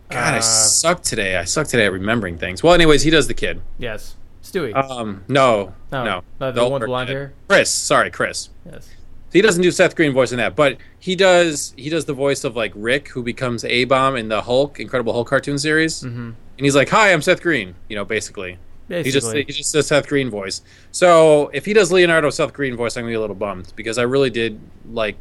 God, 0.10 0.34
I 0.36 0.38
Uh, 0.38 0.42
suck 0.42 1.02
today. 1.02 1.36
I 1.36 1.44
suck 1.46 1.68
today 1.68 1.86
at 1.86 1.92
remembering 1.92 2.38
things. 2.38 2.62
Well, 2.64 2.74
anyways, 2.74 3.02
he 3.04 3.10
does 3.10 3.28
the 3.28 3.34
kid. 3.34 3.62
Yes. 3.80 4.16
Stewie. 4.44 4.74
Um, 4.76 5.24
no, 5.28 5.74
no, 5.92 6.04
no, 6.06 6.22
no, 6.40 6.52
the 6.52 6.64
one 6.68 6.82
with 6.82 6.88
blonde 6.88 7.10
hair. 7.10 7.34
Chris, 7.50 7.70
sorry, 7.72 8.12
Chris. 8.12 8.50
Yes. 8.72 8.90
He 9.34 9.42
doesn't 9.42 9.62
do 9.64 9.72
Seth 9.72 9.96
Green 9.96 10.14
voice 10.14 10.32
in 10.32 10.38
that, 10.38 10.56
but 10.56 10.78
he 11.00 11.16
does. 11.16 11.74
He 11.76 11.90
does 11.90 12.06
the 12.06 12.14
voice 12.14 12.44
of 12.44 12.56
like 12.56 12.72
Rick, 12.76 13.10
who 13.10 13.24
becomes 13.24 13.66
A 13.66 13.84
Bomb 13.86 14.16
in 14.16 14.30
the 14.30 14.42
Hulk, 14.44 14.80
Incredible 14.80 15.12
Hulk 15.14 15.28
cartoon 15.28 15.58
series, 15.58 16.02
Mm-hmm. 16.04 16.20
and 16.30 16.36
he's 16.60 16.76
like, 16.76 16.90
"Hi, 16.90 17.12
I'm 17.12 17.22
Seth 17.22 17.42
Green." 17.42 17.76
You 17.90 17.96
know, 17.98 18.06
basically. 18.06 18.60
Basically. 18.88 19.10
He 19.10 19.12
just 19.12 19.34
he 19.34 19.44
just 19.46 19.74
does 19.74 19.88
Seth 19.88 20.08
Green 20.08 20.30
voice. 20.30 20.62
So 20.92 21.50
if 21.54 21.66
he 21.66 21.74
does 21.74 21.92
Leonardo 21.92 22.30
Seth 22.30 22.54
Green 22.54 22.78
voice, 22.78 22.96
I'm 22.96 23.02
gonna 23.04 23.12
be 23.12 23.16
a 23.16 23.20
little 23.20 23.36
bummed 23.36 23.74
because 23.76 23.98
I 23.98 24.04
really 24.04 24.30
did 24.30 24.60
like 24.90 25.18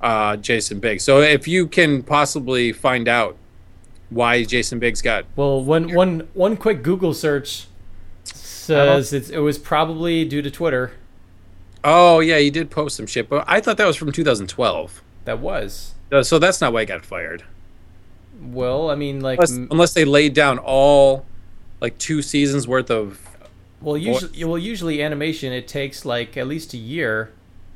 uh, 0.00 0.36
Jason 0.36 0.80
Biggs. 0.80 1.04
So 1.04 1.20
if 1.20 1.46
you 1.46 1.66
can 1.68 2.02
possibly 2.02 2.72
find 2.72 3.06
out 3.06 3.36
why 4.10 4.44
Jason 4.44 4.78
Biggs 4.78 5.02
got 5.02 5.24
Well, 5.36 5.62
one 5.62 5.92
one 5.94 6.28
one 6.34 6.56
quick 6.56 6.82
Google 6.82 7.14
search 7.14 7.66
says 8.24 9.12
it's, 9.12 9.30
it 9.30 9.38
was 9.38 9.58
probably 9.58 10.24
due 10.24 10.42
to 10.42 10.50
Twitter. 10.50 10.92
oh 11.84 12.20
yeah, 12.20 12.38
he 12.38 12.50
did 12.50 12.70
post 12.70 12.96
some 12.96 13.06
shit, 13.06 13.28
but 13.28 13.44
I 13.46 13.60
thought 13.60 13.76
that 13.78 13.86
was 13.86 13.96
from 13.96 14.12
2012. 14.12 15.02
That 15.24 15.38
was. 15.40 15.94
Uh, 16.10 16.22
So 16.22 16.38
that's 16.38 16.60
not 16.60 16.72
why 16.72 16.80
he 16.80 16.86
got 16.86 17.04
fired. 17.04 17.44
Well, 18.40 18.90
I 18.90 18.94
mean, 18.94 19.20
like, 19.20 19.38
Unless, 19.38 19.52
m- 19.56 19.68
unless 19.70 19.94
they 19.94 20.04
laid 20.04 20.32
down 20.34 20.58
all 20.58 21.26
like 21.80 21.98
two 21.98 22.22
seasons 22.22 22.66
worth 22.68 22.90
of 22.90 23.20
well, 23.80 23.96
usually, 23.96 24.44
well, 24.44 24.58
usually 24.58 25.02
animation 25.02 25.52
it 25.52 25.68
takes 25.68 26.04
like 26.04 26.36
at 26.36 26.46
least 26.48 26.74
a 26.74 26.78
year, 26.78 27.32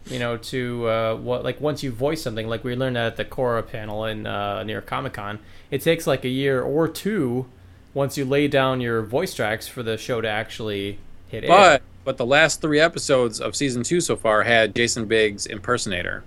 you 0.07 0.19
know, 0.19 0.37
to 0.37 0.89
uh, 0.89 1.17
what 1.17 1.45
like 1.45 1.61
once 1.61 1.83
you 1.83 1.93
voice 1.93 2.23
something, 2.23 2.49
like 2.49 2.65
we 2.65 2.75
learned 2.75 2.97
that 2.97 3.07
at 3.07 3.17
the 3.17 3.25
Korra 3.25 3.67
panel 3.67 4.05
in 4.05 4.27
uh, 4.27 4.63
near 4.63 4.81
Comic 4.81 5.15
Con, 5.15 5.39
it 5.71 5.81
takes 5.83 6.07
like 6.07 6.25
a 6.25 6.29
year 6.29 6.61
or 6.63 6.89
two 6.89 7.47
once 7.95 8.17
you 8.17 8.25
lay 8.25 8.49
down 8.49 8.81
your 8.81 9.03
voice 9.03 9.35
tracks 9.35 9.69
for 9.69 9.83
the 9.83 9.97
show 9.97 10.21
to 10.21 10.29
actually 10.29 10.99
hit 11.29 11.45
air. 11.45 11.49
But 11.49 11.83
but 12.05 12.17
the 12.17 12.27
last 12.27 12.61
three 12.61 12.81
episodes 12.81 13.41
of 13.41 13.55
season 13.55 13.83
two 13.83 14.01
so 14.01 14.17
far 14.17 14.43
had 14.43 14.75
Jason 14.75 15.07
Biggs 15.07 15.47
impersonator. 15.47 16.25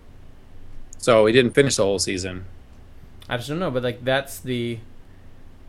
So 0.98 1.26
he 1.26 1.34
didn't 1.34 1.52
finish 1.52 1.76
the 1.76 1.84
whole 1.84 2.00
season. 2.00 2.46
I 3.28 3.38
just 3.38 3.50
don't 3.50 3.60
know, 3.60 3.72
but 3.72 3.84
like 3.84 4.04
that's 4.06 4.40
the 4.40 4.80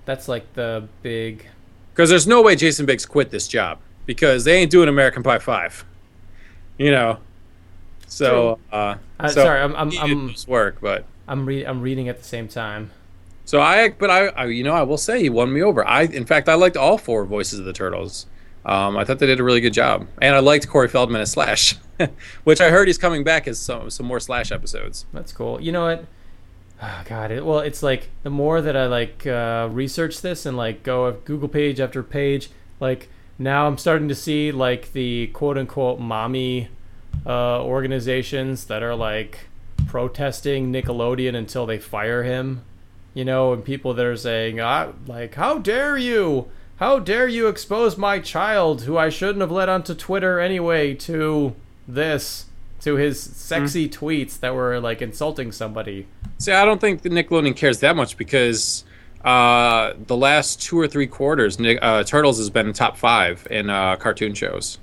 that's 0.04 0.28
like 0.28 0.54
the 0.54 0.86
big 1.02 1.46
Because 1.92 2.08
there's 2.08 2.26
no 2.26 2.40
way 2.40 2.54
Jason 2.54 2.86
Biggs 2.86 3.04
quit 3.04 3.30
this 3.30 3.48
job 3.48 3.78
because 4.06 4.44
they 4.44 4.56
ain't 4.58 4.70
doing 4.70 4.88
American 4.88 5.22
Pie 5.22 5.40
Five. 5.40 5.84
You 6.78 6.92
know. 6.92 7.18
So, 8.06 8.58
uh, 8.72 8.94
Uh, 9.18 9.28
so 9.28 9.42
sorry, 9.44 9.60
I'm- 9.60 9.74
I'm- 9.76 9.92
I'm- 9.98 10.34
work, 10.46 10.76
but 10.80 11.04
I'm 11.28 11.46
re- 11.46 11.64
I'm 11.64 11.80
reading 11.82 12.08
at 12.08 12.18
the 12.18 12.24
same 12.24 12.48
time. 12.48 12.90
so 13.44 13.60
I, 13.60 13.90
but 13.90 14.10
I, 14.10 14.26
I, 14.28 14.44
you 14.46 14.62
know, 14.64 14.72
I 14.74 14.82
will 14.82 14.96
say 14.98 15.20
he 15.20 15.28
won 15.30 15.52
me 15.52 15.62
over. 15.62 15.86
I, 15.86 16.02
in 16.02 16.24
fact, 16.24 16.48
I 16.48 16.54
liked 16.54 16.76
all 16.76 16.98
four 16.98 17.24
voices 17.24 17.58
of 17.58 17.64
the 17.64 17.72
Turtles. 17.72 18.26
Um, 18.64 18.96
I 18.96 19.04
thought 19.04 19.18
they 19.20 19.26
did 19.26 19.38
a 19.40 19.44
really 19.44 19.60
good 19.60 19.72
job, 19.72 20.06
and 20.20 20.34
I 20.34 20.40
liked 20.40 20.68
Corey 20.68 20.88
Feldman 20.88 21.20
as 21.20 21.30
Slash, 21.32 21.76
which 22.44 22.60
I 22.60 22.70
heard 22.70 22.88
he's 22.88 22.98
coming 22.98 23.22
back 23.24 23.46
as 23.46 23.58
some 23.60 23.90
some 23.90 24.06
more 24.06 24.18
Slash 24.20 24.50
episodes. 24.50 25.06
That's 25.12 25.32
cool. 25.32 25.60
You 25.60 25.70
know 25.72 25.84
what? 25.84 26.04
Oh, 26.82 27.02
God, 27.08 27.30
it, 27.30 27.46
well, 27.46 27.60
it's 27.60 27.82
like 27.82 28.08
the 28.22 28.30
more 28.30 28.60
that 28.60 28.76
I 28.76 28.86
like 28.86 29.26
uh, 29.26 29.68
research 29.70 30.20
this 30.20 30.44
and 30.46 30.56
like 30.56 30.82
go 30.82 31.04
of 31.06 31.24
Google 31.24 31.48
page 31.48 31.78
after 31.80 32.02
page, 32.02 32.50
like 32.80 33.08
now 33.38 33.66
I'm 33.68 33.78
starting 33.78 34.08
to 34.08 34.14
see 34.14 34.50
like 34.52 34.92
the 34.92 35.28
quote 35.28 35.56
unquote 35.56 36.00
mommy 36.00 36.68
uh, 37.24 37.62
organizations 37.62 38.66
that 38.66 38.82
are 38.82 38.94
like 38.94 39.46
protesting 39.86 40.72
Nickelodeon 40.72 41.34
until 41.34 41.66
they 41.66 41.78
fire 41.78 42.22
him. 42.22 42.62
You 43.14 43.24
know, 43.24 43.54
and 43.54 43.64
people 43.64 43.94
that 43.94 44.04
are 44.04 44.16
saying, 44.16 44.60
ah, 44.60 44.92
like, 45.06 45.36
how 45.36 45.58
dare 45.58 45.96
you? 45.96 46.48
How 46.76 46.98
dare 46.98 47.26
you 47.26 47.48
expose 47.48 47.96
my 47.96 48.18
child, 48.18 48.82
who 48.82 48.98
I 48.98 49.08
shouldn't 49.08 49.40
have 49.40 49.50
let 49.50 49.70
onto 49.70 49.94
Twitter 49.94 50.38
anyway, 50.38 50.92
to 50.96 51.56
this, 51.88 52.44
to 52.82 52.96
his 52.96 53.18
sexy 53.18 53.88
tweets 53.88 54.38
that 54.40 54.54
were 54.54 54.78
like 54.80 55.00
insulting 55.00 55.50
somebody. 55.50 56.06
See, 56.36 56.52
I 56.52 56.66
don't 56.66 56.78
think 56.80 57.00
the 57.00 57.08
Nickelodeon 57.08 57.56
cares 57.56 57.80
that 57.80 57.96
much 57.96 58.18
because 58.18 58.84
uh, 59.24 59.94
the 60.06 60.16
last 60.16 60.60
two 60.60 60.78
or 60.78 60.86
three 60.86 61.06
quarters, 61.06 61.58
Nick, 61.58 61.78
uh, 61.80 62.04
Turtles 62.04 62.36
has 62.36 62.50
been 62.50 62.74
top 62.74 62.98
five 62.98 63.46
in 63.50 63.70
uh, 63.70 63.96
cartoon 63.96 64.34
shows 64.34 64.78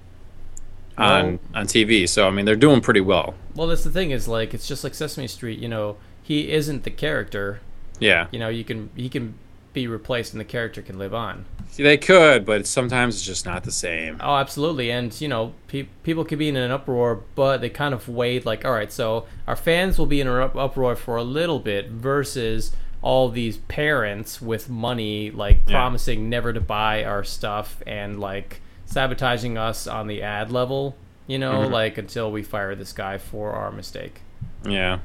on 0.98 1.40
on 1.56 1.66
TV. 1.68 2.08
So 2.08 2.28
I 2.28 2.32
mean, 2.32 2.46
they're 2.46 2.56
doing 2.56 2.82
pretty 2.82 3.02
well. 3.02 3.34
Well, 3.56 3.68
that's 3.68 3.84
the 3.84 3.92
thing 3.92 4.12
is 4.12 4.28
like 4.28 4.54
it's 4.54 4.68
just 4.68 4.84
like 4.84 4.94
Sesame 4.94 5.28
Street. 5.28 5.60
You 5.60 5.70
know, 5.70 5.98
he 6.22 6.52
isn't 6.52 6.84
the 6.84 6.92
character. 6.92 7.60
Yeah, 8.00 8.28
You 8.32 8.40
know, 8.40 8.50
you 8.50 8.64
can 8.64 8.90
he 8.96 9.08
can 9.08 9.36
be 9.72 9.88
replaced 9.88 10.34
and 10.34 10.40
the 10.42 10.46
character 10.46 10.82
can 10.82 10.98
live 11.00 11.14
on. 11.14 11.46
See, 11.70 11.82
they 11.84 11.98
could, 11.98 12.46
but 12.46 12.68
sometimes 12.68 13.16
it's 13.16 13.26
just 13.26 13.46
not 13.46 13.64
the 13.64 13.72
same. 13.72 14.18
Oh, 14.20 14.36
absolutely. 14.36 14.92
And 14.92 15.20
you 15.22 15.28
know, 15.28 15.54
pe- 15.68 15.88
people 16.04 16.26
could 16.26 16.38
be 16.40 16.50
in 16.50 16.56
an 16.56 16.70
uproar, 16.72 17.22
but 17.36 17.62
they 17.62 17.70
kind 17.70 17.94
of 17.94 18.08
weighed, 18.10 18.46
Like, 18.46 18.66
all 18.66 18.72
right, 18.72 18.92
so 18.92 19.26
our 19.48 19.56
fans 19.56 19.98
will 19.98 20.06
be 20.06 20.22
in 20.22 20.28
an 20.28 20.40
up- 20.42 20.56
uproar 20.56 20.96
for 20.96 21.16
a 21.18 21.24
little 21.24 21.60
bit 21.60 21.90
versus 21.90 22.72
all 23.02 23.30
these 23.30 23.58
parents 23.58 24.42
with 24.42 24.70
money, 24.70 25.32
like 25.32 25.62
Yeah. 25.68 25.74
promising 25.78 26.30
never 26.30 26.54
to 26.54 26.62
buy 26.62 27.04
our 27.04 27.24
stuff 27.24 27.82
and 27.88 28.20
like 28.20 28.62
sabotaging 28.86 29.58
us 29.58 29.88
on 29.88 30.08
the 30.08 30.22
ad 30.22 30.52
level. 30.52 30.96
You 31.28 31.40
know, 31.40 31.62
Mhm. 31.62 31.72
like 31.72 31.98
until 31.98 32.32
we 32.32 32.44
fire 32.44 32.76
this 32.76 32.92
guy 32.92 33.18
for 33.18 33.52
our 33.54 33.72
mistake. 33.72 34.22
Yeah. 34.68 35.00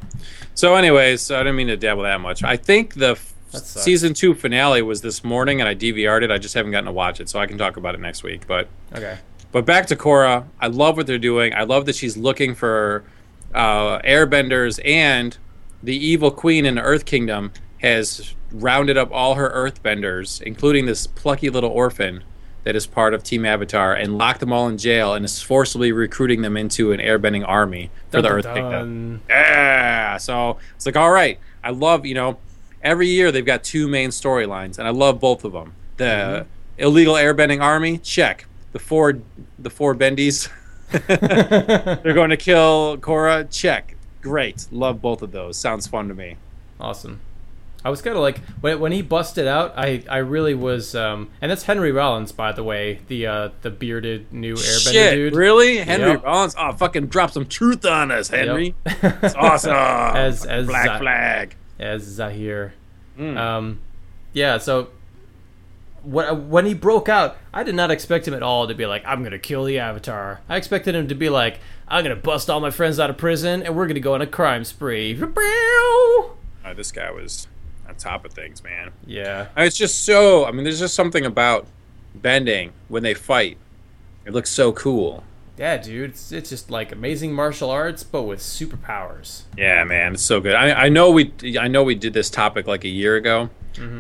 So, 0.55 0.75
anyways, 0.75 1.31
I 1.31 1.39
didn't 1.39 1.57
mean 1.57 1.69
to 1.69 1.77
dabble 1.77 2.03
that 2.03 2.21
much. 2.21 2.43
I 2.43 2.57
think 2.57 2.95
the 2.95 3.13
f- 3.13 3.35
season 3.53 4.15
two 4.15 4.35
finale 4.35 4.83
was 4.83 5.01
this 5.01 5.23
morning, 5.23 5.61
and 5.61 5.69
I 5.69 5.75
DVR'd 5.75 6.25
it. 6.25 6.31
I 6.31 6.39
just 6.39 6.55
haven't 6.55 6.73
gotten 6.73 6.87
to 6.87 6.93
watch 6.93 7.21
it, 7.21 7.29
so 7.29 7.39
I 7.39 7.47
can 7.47 7.57
talk 7.57 7.77
about 7.77 7.95
it 7.95 8.01
next 8.01 8.23
week. 8.25 8.47
But 8.49 8.69
Okay. 8.97 9.19
But 9.53 9.65
back 9.65 9.87
to 9.87 9.97
Korra. 9.97 10.45
I 10.61 10.67
love 10.67 10.97
what 10.97 11.07
they're 11.07 11.19
doing. 11.19 11.55
I 11.55 11.63
love 11.63 11.87
that 11.87 11.95
she's 11.95 12.17
looking 12.17 12.55
for 12.55 13.05
uh, 13.55 13.99
airbenders, 14.01 14.79
and 14.85 15.37
the 15.83 15.97
evil 15.97 16.31
queen 16.31 16.67
in 16.67 16.75
the 16.75 16.83
Earth 16.83 17.05
Kingdom 17.07 17.53
has 17.79 18.35
rounded 18.53 18.99
up 18.99 19.09
all 19.13 19.37
her 19.37 19.49
earthbenders, 19.51 20.43
including 20.43 20.85
this 20.87 21.07
plucky 21.07 21.49
little 21.49 21.71
orphan 21.71 22.23
that 22.65 22.77
is 22.77 22.87
part 22.87 23.15
of 23.15 23.23
Team 23.23 23.45
Avatar, 23.47 23.95
and 23.95 24.19
locked 24.19 24.41
them 24.41 24.53
all 24.53 24.69
in 24.69 24.77
jail 24.79 25.15
and 25.15 25.25
is 25.25 25.41
forcibly 25.41 25.93
recruiting 25.93 26.43
them 26.43 26.57
into 26.57 26.93
an 26.93 27.01
airbending 27.01 27.45
army 27.47 27.91
for 28.11 28.21
the 28.21 28.29
Dun, 28.29 28.33
Earth 28.39 28.45
dun, 28.45 28.55
Kingdom. 28.55 29.11
dun. 29.17 29.21
Yeah. 29.29 30.17
So 30.19 30.59
it's 30.77 30.85
like, 30.87 30.97
all 30.97 31.11
right. 31.11 31.39
I 31.65 31.71
love, 31.71 32.05
you 32.07 32.15
know, 32.15 32.39
every 32.83 33.09
year 33.09 33.33
they've 33.33 33.45
got 33.45 33.65
two 33.65 33.89
main 33.89 34.11
storylines, 34.11 34.79
and 34.79 34.87
I 34.87 34.91
love 34.91 35.19
both 35.21 35.45
of 35.45 35.53
them. 35.53 35.73
The 35.97 36.05
Mm-hmm. 36.05 36.49
illegal 36.83 37.15
airbending 37.15 37.63
army, 37.63 37.99
check. 37.99 38.47
The 38.73 38.79
four, 38.79 39.19
the 39.59 39.71
four 39.71 39.95
bendies, 39.95 40.49
they're 42.03 42.15
going 42.15 42.31
to 42.31 42.37
kill 42.37 42.97
Korra, 42.99 43.51
check. 43.51 43.97
Great. 44.21 44.67
Love 44.71 45.01
both 45.01 45.23
of 45.23 45.33
those. 45.33 45.57
Sounds 45.57 45.87
fun 45.87 46.09
to 46.09 46.15
me. 46.15 46.37
Awesome. 46.81 47.21
I 47.85 47.91
was 47.91 48.03
kind 48.03 48.17
of 48.17 48.23
like 48.23 48.41
when, 48.61 48.81
when 48.81 48.93
he 48.93 49.03
busted 49.03 49.47
out. 49.47 49.73
I, 49.77 50.03
I 50.11 50.19
really 50.19 50.55
was, 50.55 50.95
um, 50.97 51.31
and 51.41 51.51
that's 51.51 51.63
Henry 51.63 51.93
Rollins, 51.93 52.33
by 52.33 52.51
the 52.53 52.65
way, 52.65 53.01
the 53.09 53.27
uh, 53.27 53.49
the 53.63 53.71
bearded 53.71 54.33
new 54.33 54.55
Airbender 54.55 54.93
Shit, 54.93 55.15
dude. 55.15 55.35
really? 55.37 55.79
Henry 55.79 56.11
Yep. 56.11 56.25
Rollins? 56.25 56.55
Oh, 56.59 56.73
fucking 56.73 57.07
drop 57.07 57.31
some 57.31 57.47
truth 57.47 57.85
on 57.87 58.11
us, 58.11 58.29
Henry. 58.29 58.75
Yep. 58.85 59.23
It's 59.23 59.35
awesome. 59.37 59.71
as 59.73 60.45
as 60.45 60.67
Black 60.67 60.87
Za- 60.87 60.99
flag. 60.99 61.57
as 61.79 62.03
Zahir. 62.03 62.75
Mm. 63.19 63.37
Um, 63.37 63.81
yeah. 64.33 64.59
So 64.59 64.89
when 66.03 66.49
when 66.51 66.67
he 66.67 66.75
broke 66.75 67.09
out, 67.09 67.37
I 67.53 67.63
did 67.63 67.75
not 67.75 67.91
expect 67.91 68.27
him 68.29 68.35
at 68.35 68.43
all 68.43 68.67
to 68.69 68.75
be 68.75 68.87
like, 68.87 69.03
"I'm 69.07 69.23
gonna 69.23 69.39
kill 69.39 69.65
the 69.65 69.79
Avatar." 69.79 70.41
I 70.49 70.57
expected 70.57 70.95
him 70.95 71.09
to 71.09 71.15
be 71.15 71.29
like, 71.31 71.61
"I'm 71.87 72.03
gonna 72.05 72.17
bust 72.17 72.51
all 72.51 72.61
my 72.61 72.71
friends 72.71 72.99
out 73.01 73.11
of 73.11 73.17
prison, 73.17 73.63
and 73.63 73.77
we're 73.77 73.87
gonna 73.87 74.01
go 74.01 74.15
on 74.15 74.23
a 74.23 74.27
crime 74.27 74.65
spree." 74.65 75.17
Uh, 76.65 76.75
this 76.75 76.93
guy 76.93 77.11
was 77.11 77.47
top 77.99 78.25
of 78.25 78.33
things, 78.33 78.63
man. 78.63 78.91
Yeah. 79.07 79.49
And 79.57 79.67
It's 79.67 79.77
just 79.77 80.05
so. 80.05 80.47
I 80.47 80.53
mean, 80.53 80.65
there's 80.65 80.79
just 80.79 80.95
something 80.95 81.25
about 81.25 81.67
bending 82.15 82.73
when 82.89 83.03
they 83.03 83.15
fight. 83.15 83.59
It 84.25 84.33
looks 84.33 84.51
so 84.51 84.73
cool. 84.73 85.25
Yeah, 85.57 85.77
dude, 85.77 86.11
it's, 86.11 86.31
it's 86.31 86.51
just 86.51 86.71
like 86.71 86.93
amazing 86.93 87.33
martial 87.33 87.69
arts, 87.69 88.05
but 88.05 88.23
with 88.23 88.39
superpowers. 88.39 89.43
Yeah, 89.57 89.83
man, 89.83 90.15
it's 90.15 90.23
so 90.23 90.41
good. 90.41 90.55
I, 90.55 90.85
I 90.85 90.89
know 90.89 91.11
we. 91.11 91.33
I 91.59 91.67
know 91.67 91.83
we 91.83 91.97
did 91.97 92.13
this 92.13 92.31
topic 92.31 92.69
like 92.69 92.85
a 92.85 92.89
year 92.89 93.17
ago, 93.17 93.51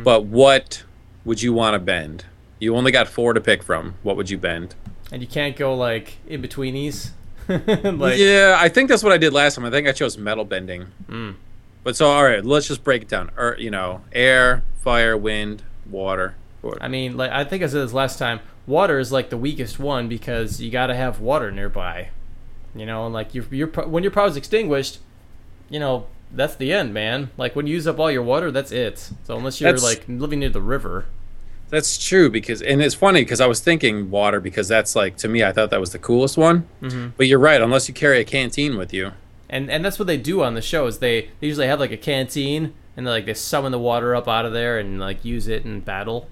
but 0.04 0.24
what 0.24 0.84
would 1.24 1.42
you 1.42 1.52
want 1.52 1.74
to 1.74 1.80
bend? 1.80 2.26
You 2.61 2.76
only 2.76 2.92
got 2.92 3.08
four 3.08 3.32
to 3.32 3.40
pick 3.40 3.62
from. 3.62 3.94
What 4.02 4.16
would 4.16 4.30
you 4.30 4.38
bend? 4.38 4.74
And 5.11 5.20
you 5.20 5.28
can't 5.28 5.56
go 5.56 5.74
like 5.74 6.18
in 6.28 6.42
betweenies. 6.42 7.11
like, 7.48 8.18
yeah, 8.18 8.56
I 8.58 8.68
think 8.68 8.88
that's 8.88 9.02
what 9.02 9.12
I 9.12 9.18
did 9.18 9.32
last 9.32 9.54
time. 9.54 9.64
I 9.64 9.70
think 9.70 9.88
I 9.88 9.92
chose 9.92 10.18
metal 10.18 10.44
bending. 10.44 10.87
Mm. 11.08 11.34
But 11.85 11.97
so, 11.97 12.07
all 12.07 12.25
right, 12.25 12.45
let's 12.45 12.69
just 12.69 12.85
break 12.85 13.03
it 13.03 13.09
down. 13.09 13.31
Or, 13.37 13.57
you 13.59 13.71
know, 13.71 14.03
air, 14.12 14.62
fire, 14.83 15.17
wind, 15.17 15.62
water. 15.88 16.35
I 16.81 16.88
mean, 16.88 17.17
like 17.17 17.31
I 17.31 17.45
think 17.45 17.62
I 17.62 17.67
said 17.67 17.83
this 17.83 17.93
last 17.93 18.19
time. 18.19 18.41
Water 18.67 18.99
is 18.99 19.11
like 19.11 19.31
the 19.31 19.38
weakest 19.38 19.79
one 19.79 20.09
because 20.09 20.61
you 20.61 20.71
got 20.71 20.88
to 20.88 20.95
have 20.95 21.21
water 21.21 21.51
nearby. 21.51 22.11
You 22.75 22.85
know, 22.85 23.07
and 23.07 23.14
like 23.14 23.35
your 23.35 23.45
your 23.51 23.69
when 23.69 24.03
your 24.03 24.12
power's 24.12 24.37
extinguished, 24.37 24.99
you 25.71 25.81
know 25.81 26.07
that's 26.31 26.57
the 26.57 26.73
end, 26.75 26.93
man. 26.93 27.31
Like 27.38 27.57
when 27.57 27.67
you 27.67 27.73
use 27.75 27.87
up 27.87 27.99
all 27.99 28.11
your 28.11 28.23
water, 28.23 28.51
that's 28.51 28.71
it. 28.73 28.99
So 29.25 29.37
unless 29.38 29.61
you're 29.61 29.73
That's- 29.73 29.83
like 29.83 30.05
living 30.09 30.41
near 30.41 30.51
the 30.51 30.61
river, 30.61 31.07
That's 31.71 31.97
true 31.97 32.29
because, 32.31 32.61
and 32.61 32.83
it's 32.83 32.95
funny 32.95 33.23
because 33.23 33.41
I 33.41 33.47
was 33.47 33.61
thinking 33.61 34.11
water 34.11 34.41
because 34.41 34.69
that's 34.69 34.95
like 34.97 35.17
to 35.19 35.29
me 35.29 35.43
I 35.45 35.53
thought 35.53 35.71
that 35.71 35.81
was 35.81 35.93
the 35.93 35.99
coolest 35.99 36.37
one. 36.37 36.67
Mhm. 36.83 37.12
But 37.17 37.29
you're 37.29 37.38
right. 37.38 37.61
Unless 37.62 37.88
you 37.88 37.95
carry 37.95 38.21
a 38.21 38.25
canteen 38.25 38.77
with 38.77 38.93
you, 38.93 39.12
and 39.50 39.70
and 39.70 39.84
that's 39.84 39.98
what 39.98 40.06
they 40.06 40.16
do 40.16 40.42
on 40.42 40.54
the 40.54 40.62
show 40.62 40.87
is 40.87 40.98
they, 40.98 41.30
they 41.40 41.46
usually 41.46 41.66
have 41.66 41.80
like 41.80 41.92
a 41.92 41.96
canteen 41.96 42.74
and 42.96 43.06
they 43.06 43.11
like 43.11 43.26
they 43.26 43.34
summon 43.34 43.72
the 43.72 43.78
water 43.78 44.14
up 44.14 44.28
out 44.28 44.44
of 44.44 44.52
there 44.52 44.78
and 44.78 44.98
like 45.00 45.24
use 45.24 45.48
it 45.48 45.64
in 45.64 45.80
battle. 45.80 46.28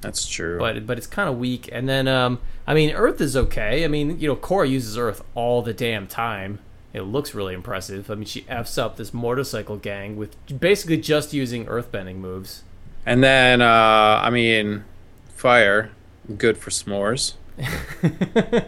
that's 0.00 0.26
true. 0.26 0.58
but 0.58 0.86
but 0.86 0.98
it's 0.98 1.06
kind 1.06 1.28
of 1.28 1.38
weak. 1.38 1.68
And 1.72 1.88
then 1.88 2.08
um, 2.08 2.40
I 2.66 2.74
mean, 2.74 2.90
Earth 2.94 3.20
is 3.20 3.36
okay. 3.36 3.84
I 3.84 3.88
mean, 3.88 4.18
you 4.18 4.28
know, 4.28 4.36
Korra 4.36 4.68
uses 4.68 4.96
Earth 4.98 5.22
all 5.34 5.62
the 5.62 5.74
damn 5.74 6.06
time. 6.06 6.58
It 6.92 7.02
looks 7.02 7.34
really 7.34 7.52
impressive. 7.52 8.10
I 8.10 8.14
mean, 8.14 8.24
she 8.24 8.46
f's 8.48 8.78
up 8.78 8.96
this 8.96 9.12
motorcycle 9.12 9.76
gang 9.76 10.16
with 10.16 10.34
basically 10.60 10.96
just 10.96 11.32
using 11.34 11.66
earthbending 11.66 12.16
moves. 12.16 12.62
and 13.04 13.22
then, 13.22 13.60
uh, 13.60 14.20
I 14.22 14.30
mean, 14.30 14.84
fire, 15.28 15.90
good 16.38 16.56
for 16.56 16.70
s'mores. 16.70 17.34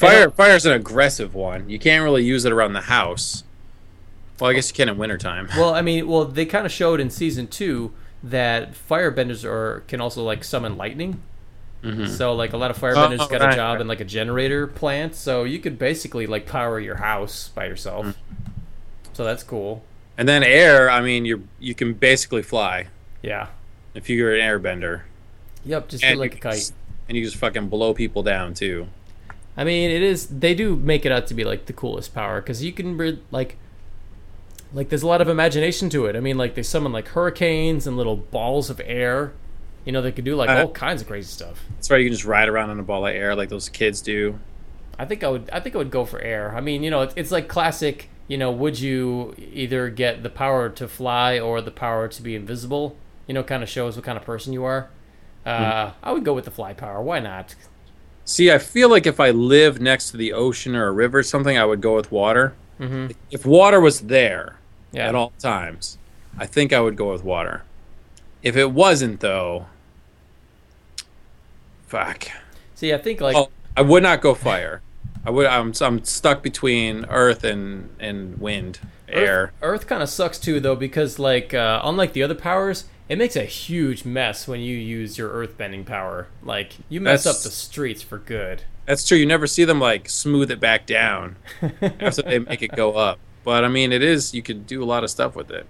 Fire, 0.00 0.30
fire's 0.30 0.66
an 0.66 0.72
aggressive 0.72 1.34
one. 1.34 1.68
You 1.68 1.78
can't 1.78 2.02
really 2.02 2.24
use 2.24 2.44
it 2.44 2.52
around 2.52 2.72
the 2.72 2.80
house. 2.82 3.44
Well, 4.40 4.50
I 4.50 4.54
guess 4.54 4.70
you 4.70 4.74
can 4.74 4.88
in 4.88 4.96
wintertime. 4.96 5.48
well, 5.56 5.74
I 5.74 5.82
mean, 5.82 6.08
well, 6.08 6.24
they 6.24 6.46
kind 6.46 6.64
of 6.64 6.72
showed 6.72 7.00
in 7.00 7.10
season 7.10 7.46
two 7.46 7.92
that 8.22 8.72
firebenders 8.72 9.44
are 9.44 9.80
can 9.88 10.00
also 10.00 10.22
like 10.24 10.44
summon 10.44 10.76
lightning. 10.76 11.22
So 12.08 12.34
like 12.34 12.52
a 12.52 12.58
lot 12.58 12.70
of 12.70 12.76
firebenders 12.78 13.20
Oh, 13.20 13.26
got 13.26 13.40
a 13.40 13.56
job 13.56 13.76
right. 13.76 13.80
in 13.80 13.88
like 13.88 14.00
a 14.00 14.04
generator 14.04 14.66
plant, 14.66 15.14
so 15.14 15.44
you 15.44 15.58
could 15.58 15.78
basically 15.78 16.26
like 16.26 16.44
power 16.44 16.78
your 16.78 16.96
house 16.96 17.48
by 17.54 17.64
yourself. 17.64 18.04
Mm. 18.04 18.14
So 19.14 19.24
that's 19.24 19.42
cool. 19.42 19.82
And 20.18 20.28
then 20.28 20.42
air, 20.42 20.90
I 20.90 21.00
mean, 21.00 21.24
you 21.24 21.48
you 21.58 21.74
can 21.74 21.94
basically 21.94 22.42
fly 22.42 22.88
Yeah. 23.22 23.46
if 23.94 24.10
you're 24.10 24.34
an 24.34 24.40
airbender. 24.42 25.02
Yep. 25.64 25.88
Just 25.88 26.04
And 26.04 26.18
like 26.20 26.34
a 26.34 26.38
kite. 26.38 26.70
And 27.08 27.16
you 27.16 27.24
just 27.24 27.36
fucking 27.36 27.68
blow 27.68 27.94
people 27.94 28.22
down 28.22 28.52
too. 28.52 28.86
I 29.56 29.64
mean, 29.64 29.90
it 29.90 30.02
is. 30.02 30.26
They 30.26 30.54
do 30.54 30.76
make 30.76 31.04
it 31.04 31.12
out 31.12 31.26
to 31.28 31.34
be 31.34 31.44
like 31.44 31.66
the 31.66 31.72
coolest 31.72 32.14
power 32.14 32.40
because 32.40 32.62
you 32.62 32.72
can 32.72 32.96
re- 32.96 33.20
like, 33.30 33.56
like 34.72 34.88
there's 34.88 35.02
a 35.02 35.06
lot 35.06 35.20
of 35.20 35.28
imagination 35.28 35.90
to 35.90 36.06
it. 36.06 36.16
I 36.16 36.20
mean, 36.20 36.38
like 36.38 36.54
they 36.54 36.62
summon 36.62 36.92
like 36.92 37.08
hurricanes 37.08 37.86
and 37.86 37.96
little 37.96 38.16
balls 38.16 38.70
of 38.70 38.80
air. 38.84 39.32
You 39.84 39.92
know, 39.92 40.02
they 40.02 40.12
could 40.12 40.24
do 40.24 40.36
like 40.36 40.48
Uh, 40.50 40.62
all 40.62 40.72
kinds 40.72 41.02
of 41.02 41.08
crazy 41.08 41.28
stuff. 41.28 41.64
That's 41.76 41.90
right. 41.90 41.98
You 41.98 42.06
can 42.06 42.12
just 42.14 42.24
ride 42.26 42.48
around 42.48 42.70
on 42.70 42.78
a 42.78 42.82
ball 42.82 43.06
of 43.06 43.14
air 43.14 43.34
like 43.34 43.48
those 43.48 43.68
kids 43.68 44.00
do. 44.00 44.38
I 44.98 45.04
think 45.06 45.24
I 45.24 45.28
would. 45.28 45.48
I 45.52 45.60
think 45.60 45.74
I 45.74 45.78
would 45.78 45.90
go 45.90 46.04
for 46.04 46.20
air. 46.20 46.54
I 46.54 46.60
mean, 46.60 46.82
you 46.82 46.90
know, 46.90 47.00
it's, 47.02 47.14
it's 47.16 47.30
like 47.30 47.48
classic. 47.48 48.08
You 48.28 48.38
know, 48.38 48.52
would 48.52 48.78
you 48.78 49.34
either 49.52 49.90
get 49.90 50.22
the 50.22 50.30
power 50.30 50.68
to 50.68 50.86
fly 50.86 51.40
or 51.40 51.60
the 51.60 51.72
power 51.72 52.06
to 52.06 52.22
be 52.22 52.36
invisible? 52.36 52.96
You 53.26 53.34
know, 53.34 53.42
kind 53.42 53.62
of 53.62 53.68
shows 53.68 53.96
what 53.96 54.04
kind 54.04 54.16
of 54.16 54.24
person 54.24 54.52
you 54.52 54.62
are. 54.64 54.88
Uh, 55.44 55.92
I 56.02 56.12
would 56.12 56.24
go 56.24 56.34
with 56.34 56.44
the 56.44 56.50
fly 56.50 56.74
power. 56.74 57.02
Why 57.02 57.18
not? 57.18 57.54
See, 58.24 58.50
I 58.50 58.58
feel 58.58 58.88
like 58.88 59.06
if 59.06 59.18
I 59.18 59.30
lived 59.30 59.80
next 59.82 60.10
to 60.12 60.16
the 60.16 60.32
ocean 60.32 60.76
or 60.76 60.86
a 60.86 60.92
river 60.92 61.18
or 61.18 61.22
something, 61.22 61.58
I 61.58 61.64
would 61.64 61.80
go 61.80 61.96
with 61.96 62.12
water. 62.12 62.54
hmm 62.78 63.08
If 63.30 63.44
water 63.44 63.80
was 63.80 64.00
there 64.02 64.56
Yeah. 64.92 65.08
at 65.08 65.14
all 65.14 65.32
times, 65.38 65.98
I 66.38 66.46
think 66.46 66.72
I 66.72 66.80
would 66.80 66.96
go 66.96 67.12
with 67.12 67.24
water. 67.24 67.62
If 68.42 68.56
it 68.56 68.70
wasn't, 68.70 69.20
though, 69.20 69.66
fuck. 71.86 72.28
See, 72.74 72.92
I 72.94 72.98
think 72.98 73.20
like 73.20 73.36
oh, 73.36 73.50
I 73.76 73.82
would 73.82 74.02
not 74.02 74.20
go 74.20 74.34
fire. 74.34 74.80
I 75.24 75.30
would. 75.30 75.46
I'm, 75.46 75.72
I'm 75.80 76.02
stuck 76.04 76.42
between 76.42 77.04
earth 77.10 77.44
and 77.44 77.90
and 78.00 78.38
wind, 78.40 78.78
air. 79.08 79.52
Earth, 79.60 79.86
kind 79.86 80.02
of 80.02 80.08
sucks 80.08 80.38
too, 80.38 80.60
though, 80.60 80.76
because 80.76 81.18
like 81.18 81.52
uh, 81.52 81.80
unlike 81.84 82.14
the 82.14 82.22
other 82.22 82.34
powers, 82.34 82.84
it 83.10 83.18
makes 83.18 83.34
a 83.34 83.42
huge 83.44 84.04
mess 84.04 84.46
when 84.46 84.60
you 84.60 84.76
use 84.76 85.18
your 85.18 85.28
earthbending 85.30 85.84
power. 85.84 86.28
Like 86.44 86.74
you 86.88 87.00
mess 87.00 87.24
That's- 87.24 87.40
up 87.40 87.42
the 87.44 87.50
streets 87.54 88.02
for 88.02 88.18
good. 88.18 88.62
That's 88.86 89.06
true. 89.06 89.18
You 89.18 89.26
never 89.26 89.46
see 89.46 89.64
them 89.64 89.80
like 89.80 90.08
smooth 90.08 90.50
it 90.50 90.58
back 90.60 90.86
down 90.86 91.36
after 91.82 92.22
they 92.22 92.38
make 92.38 92.62
it 92.62 92.74
go 92.74 92.94
up. 92.94 93.18
But 93.44 93.64
I 93.64 93.68
mean, 93.68 93.92
it 93.92 94.02
is. 94.02 94.32
You 94.32 94.42
could 94.42 94.66
do 94.66 94.82
a 94.82 94.86
lot 94.86 95.04
of 95.04 95.10
stuff 95.10 95.34
with 95.34 95.50
it. 95.50 95.66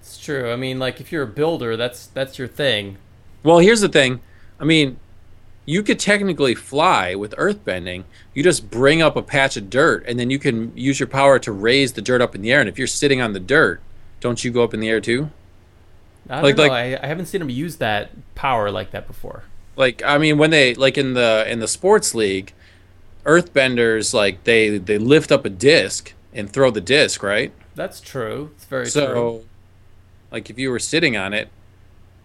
It's 0.00 0.18
true. 0.18 0.52
I 0.52 0.56
mean, 0.56 0.78
like 0.78 1.00
if 1.00 1.10
you're 1.10 1.22
a 1.24 1.26
builder, 1.26 1.76
that's 1.76 2.06
that's 2.06 2.38
your 2.38 2.48
thing. 2.48 2.96
Well, 3.42 3.58
here's 3.58 3.80
the 3.80 3.88
thing. 3.88 4.20
I 4.60 4.64
mean, 4.64 4.98
you 5.66 5.82
could 5.82 5.98
technically 5.98 6.54
fly 6.54 7.14
with 7.14 7.34
earthbending. 7.36 8.04
You 8.34 8.42
just 8.42 8.70
bring 8.70 9.02
up 9.02 9.16
a 9.16 9.22
patch 9.22 9.56
of 9.56 9.68
dirt, 9.70 10.04
and 10.06 10.18
then 10.18 10.30
you 10.30 10.38
can 10.38 10.76
use 10.76 11.00
your 11.00 11.06
power 11.08 11.38
to 11.40 11.52
raise 11.52 11.92
the 11.92 12.02
dirt 12.02 12.20
up 12.22 12.34
in 12.34 12.42
the 12.42 12.52
air. 12.52 12.60
And 12.60 12.68
if 12.68 12.78
you're 12.78 12.86
sitting 12.86 13.20
on 13.20 13.32
the 13.32 13.40
dirt, 13.40 13.80
don't 14.20 14.44
you 14.44 14.50
go 14.50 14.62
up 14.62 14.74
in 14.74 14.80
the 14.80 14.88
air 14.88 15.00
too? 15.00 15.30
I 16.28 16.34
don't 16.36 16.44
Like- 16.44 16.56
know. 16.56 16.62
like- 16.64 16.72
I, 16.72 16.98
I 17.02 17.06
haven't 17.06 17.26
seen 17.26 17.40
him 17.42 17.50
use 17.50 17.76
that 17.76 18.10
power 18.34 18.70
like 18.70 18.90
that 18.92 19.06
before. 19.06 19.42
Like, 19.76 20.02
I 20.04 20.18
mean, 20.18 20.38
when 20.38 20.50
they 20.50 20.74
like 20.74 20.96
in 20.96 21.14
the 21.14 21.44
in 21.50 21.58
the 21.60 21.68
sports 21.68 22.14
league, 22.14 22.52
earthbenders 23.24 24.12
like 24.14 24.44
they 24.44 24.78
they 24.78 24.98
lift 24.98 25.32
up 25.32 25.44
a 25.44 25.50
disc 25.50 26.12
and 26.32 26.50
throw 26.50 26.70
the 26.70 26.80
disc, 26.80 27.22
right? 27.22 27.52
That's 27.74 28.00
true. 28.00 28.50
It's 28.56 28.64
very 28.66 28.86
so, 28.86 29.12
true. 29.12 29.44
like 30.30 30.50
if 30.50 30.58
you 30.58 30.70
were 30.70 30.78
sitting 30.78 31.16
on 31.16 31.32
it, 31.32 31.48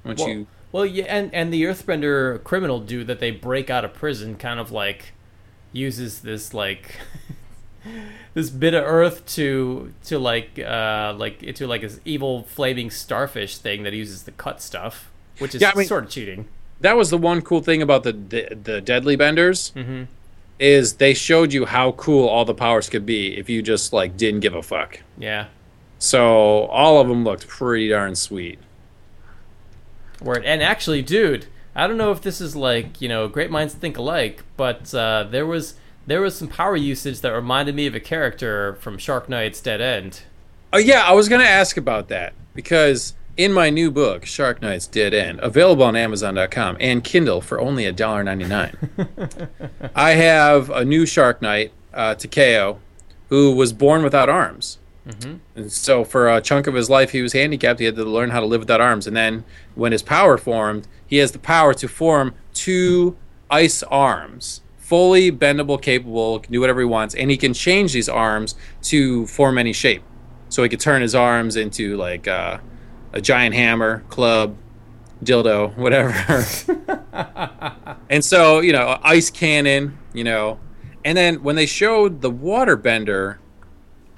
once 0.03 0.19
Well, 0.19 0.29
you 0.29 0.47
well, 0.71 0.85
yeah, 0.85 1.05
and 1.05 1.33
and 1.33 1.51
the 1.53 1.63
Earthbender 1.63 2.43
criminal 2.43 2.79
dude 2.79 3.07
that 3.07 3.19
they 3.19 3.31
break 3.31 3.69
out 3.69 3.83
of 3.83 3.93
prison 3.93 4.35
kind 4.35 4.59
of 4.59 4.71
like 4.71 5.13
uses 5.73 6.21
this 6.21 6.53
like 6.53 6.95
this 8.33 8.49
bit 8.49 8.73
of 8.73 8.83
earth 8.83 9.25
to 9.35 9.93
to 10.05 10.19
like 10.19 10.59
uh 10.59 11.13
like 11.17 11.41
into 11.43 11.67
like 11.67 11.81
his 11.81 11.99
evil 12.05 12.43
flaming 12.43 12.89
starfish 12.91 13.57
thing 13.57 13.83
that 13.83 13.93
he 13.93 13.99
uses 13.99 14.23
to 14.23 14.31
cut 14.31 14.61
stuff, 14.61 15.09
which 15.39 15.55
is 15.55 15.61
Yeah, 15.61 15.71
I 15.73 15.77
mean- 15.77 15.87
sort 15.87 16.03
of 16.05 16.09
cheating. 16.09 16.47
that 16.81 16.95
was 16.95 17.09
the 17.09 17.17
one 17.17 17.41
cool 17.41 17.61
thing 17.61 17.81
about 17.81 18.03
the 18.03 18.13
the, 18.13 18.55
the 18.61 18.81
deadly 18.81 19.15
benders 19.15 19.69
hmm 19.71 20.03
is 20.59 20.95
they 20.95 21.13
showed 21.13 21.53
you 21.53 21.65
how 21.65 21.93
cool 21.93 22.27
all 22.27 22.43
the 22.43 22.53
powers 22.53 22.89
could 22.89 23.05
be 23.05 23.37
if 23.37 23.49
you 23.49 23.61
just 23.61 23.93
like 23.93 24.17
didn't 24.17 24.41
give 24.41 24.53
a 24.53 24.61
fuck. 24.61 24.99
Yeah. 25.17 25.45
So 25.99 26.65
all 26.65 26.99
of 26.99 27.07
them 27.07 27.23
looked 27.23 27.47
pretty 27.47 27.87
darn 27.87 28.13
sweet. 28.15 28.59
Word. 30.21 30.43
And 30.43 30.61
actually, 30.61 31.01
dude, 31.01 31.45
I 31.75 31.87
don't 31.87 31.95
know 31.97 32.11
if 32.11 32.21
this 32.21 32.41
is 32.41 32.55
like 32.57 32.99
you 33.01 33.07
know, 33.07 33.29
great 33.29 33.49
minds 33.51 33.73
think 33.73 33.97
alike, 33.97 34.43
but 34.57 34.93
uh, 34.93 35.23
there 35.29 35.45
was 35.45 35.75
there 36.09 36.21
was 36.21 36.37
some 36.37 36.47
power 36.47 36.75
usage 36.75 37.21
that 37.21 37.29
reminded 37.29 37.75
me 37.75 37.87
of 37.87 37.95
a 37.95 37.99
character 37.99 38.75
from 38.75 38.97
Shark 38.97 39.29
Knight's 39.29 39.61
Dead 39.61 39.81
End. 39.81 40.21
Oh 40.73 40.77
yeah, 40.77 41.03
I 41.05 41.13
was 41.13 41.29
gonna 41.29 41.43
ask 41.43 41.77
about 41.77 42.09
that 42.09 42.33
because 42.53 43.13
in 43.37 43.53
my 43.53 43.69
new 43.69 43.89
book, 43.89 44.25
Shark 44.25 44.61
Knight's 44.61 44.85
Dead 44.85 45.13
End, 45.13 45.39
available 45.41 45.83
on 45.83 45.95
Amazon.com 45.95 46.77
and 46.79 47.03
Kindle 47.03 47.41
for 47.41 47.59
only 47.59 47.85
$1.99, 47.85 49.49
I 49.95 50.11
have 50.11 50.69
a 50.69 50.83
new 50.83 51.05
Shark 51.05 51.41
Knight, 51.41 51.71
uh, 51.93 52.15
Takeo, 52.15 52.79
who 53.29 53.55
was 53.55 53.71
born 53.71 54.03
without 54.03 54.27
arms. 54.27 54.77
And 55.55 55.71
so 55.71 56.03
for 56.03 56.29
a 56.29 56.41
chunk 56.41 56.67
of 56.67 56.73
his 56.73 56.89
life, 56.89 57.11
he 57.11 57.21
was 57.21 57.33
handicapped. 57.33 57.79
He 57.79 57.85
had 57.85 57.95
to 57.95 58.03
learn 58.03 58.29
how 58.29 58.41
to 58.41 58.45
live 58.45 58.59
without 58.59 58.81
arms. 58.81 59.07
And 59.07 59.15
then 59.15 59.43
when 59.73 59.91
his 59.91 60.03
power 60.03 60.37
formed, 60.37 60.87
he 61.07 61.17
has 61.17 61.31
the 61.31 61.39
power 61.39 61.73
to 61.75 61.87
form 61.87 62.35
two 62.53 63.17
ice 63.49 63.81
arms, 63.83 64.61
fully 64.89 65.31
bendable, 65.31 65.79
capable, 65.79 66.39
can 66.39 66.51
do 66.51 66.59
whatever 66.59 66.79
he 66.79 66.85
wants, 66.85 67.13
and 67.13 67.29
he 67.29 67.37
can 67.37 67.53
change 67.53 67.93
these 67.93 68.09
arms 68.09 68.55
to 68.81 69.27
form 69.27 69.59
any 69.59 69.71
shape. 69.71 70.01
So 70.49 70.63
he 70.63 70.69
could 70.69 70.79
turn 70.79 71.03
his 71.03 71.13
arms 71.13 71.55
into 71.55 71.95
like 71.95 72.27
uh, 72.27 72.57
a 73.13 73.21
giant 73.21 73.53
hammer, 73.53 74.03
club, 74.09 74.57
dildo, 75.23 75.77
whatever. 75.83 76.11
and 78.09 78.25
so 78.25 78.61
you 78.61 78.73
know, 78.73 78.97
ice 79.03 79.29
cannon, 79.29 79.95
you 80.11 80.23
know, 80.23 80.59
and 81.05 81.15
then 81.15 81.43
when 81.43 81.55
they 81.55 81.67
showed 81.67 82.21
the 82.21 82.31
waterbender, 82.31 83.37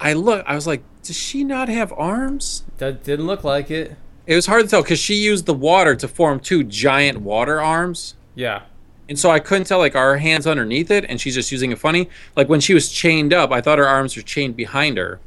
I 0.00 0.14
look, 0.14 0.42
I 0.46 0.54
was 0.54 0.66
like, 0.66 0.82
does 1.02 1.18
she 1.18 1.44
not 1.44 1.68
have 1.68 1.92
arms? 1.98 2.64
That 2.78 3.04
didn't 3.04 3.26
look 3.26 3.44
like 3.44 3.70
it. 3.70 3.96
It 4.26 4.36
was 4.36 4.46
hard 4.46 4.62
to 4.62 4.68
tell 4.68 4.82
because 4.82 5.00
she 5.00 5.16
used 5.16 5.44
the 5.44 5.54
water 5.54 5.94
to 5.96 6.08
form 6.08 6.40
two 6.40 6.64
giant 6.64 7.20
water 7.20 7.60
arms. 7.60 8.14
Yeah. 8.34 8.62
And 9.08 9.18
so 9.18 9.30
I 9.30 9.40
couldn't 9.40 9.66
tell 9.66 9.78
like 9.78 9.94
her 9.94 10.18
hands 10.18 10.46
underneath 10.46 10.90
it 10.90 11.04
and 11.08 11.20
she's 11.20 11.34
just 11.34 11.52
using 11.52 11.72
it 11.72 11.78
funny. 11.78 12.08
Like 12.36 12.48
when 12.48 12.60
she 12.60 12.74
was 12.74 12.90
chained 12.90 13.32
up, 13.32 13.50
I 13.50 13.60
thought 13.60 13.78
her 13.78 13.88
arms 13.88 14.16
were 14.16 14.22
chained 14.22 14.56
behind 14.56 14.96
her. 14.96 15.20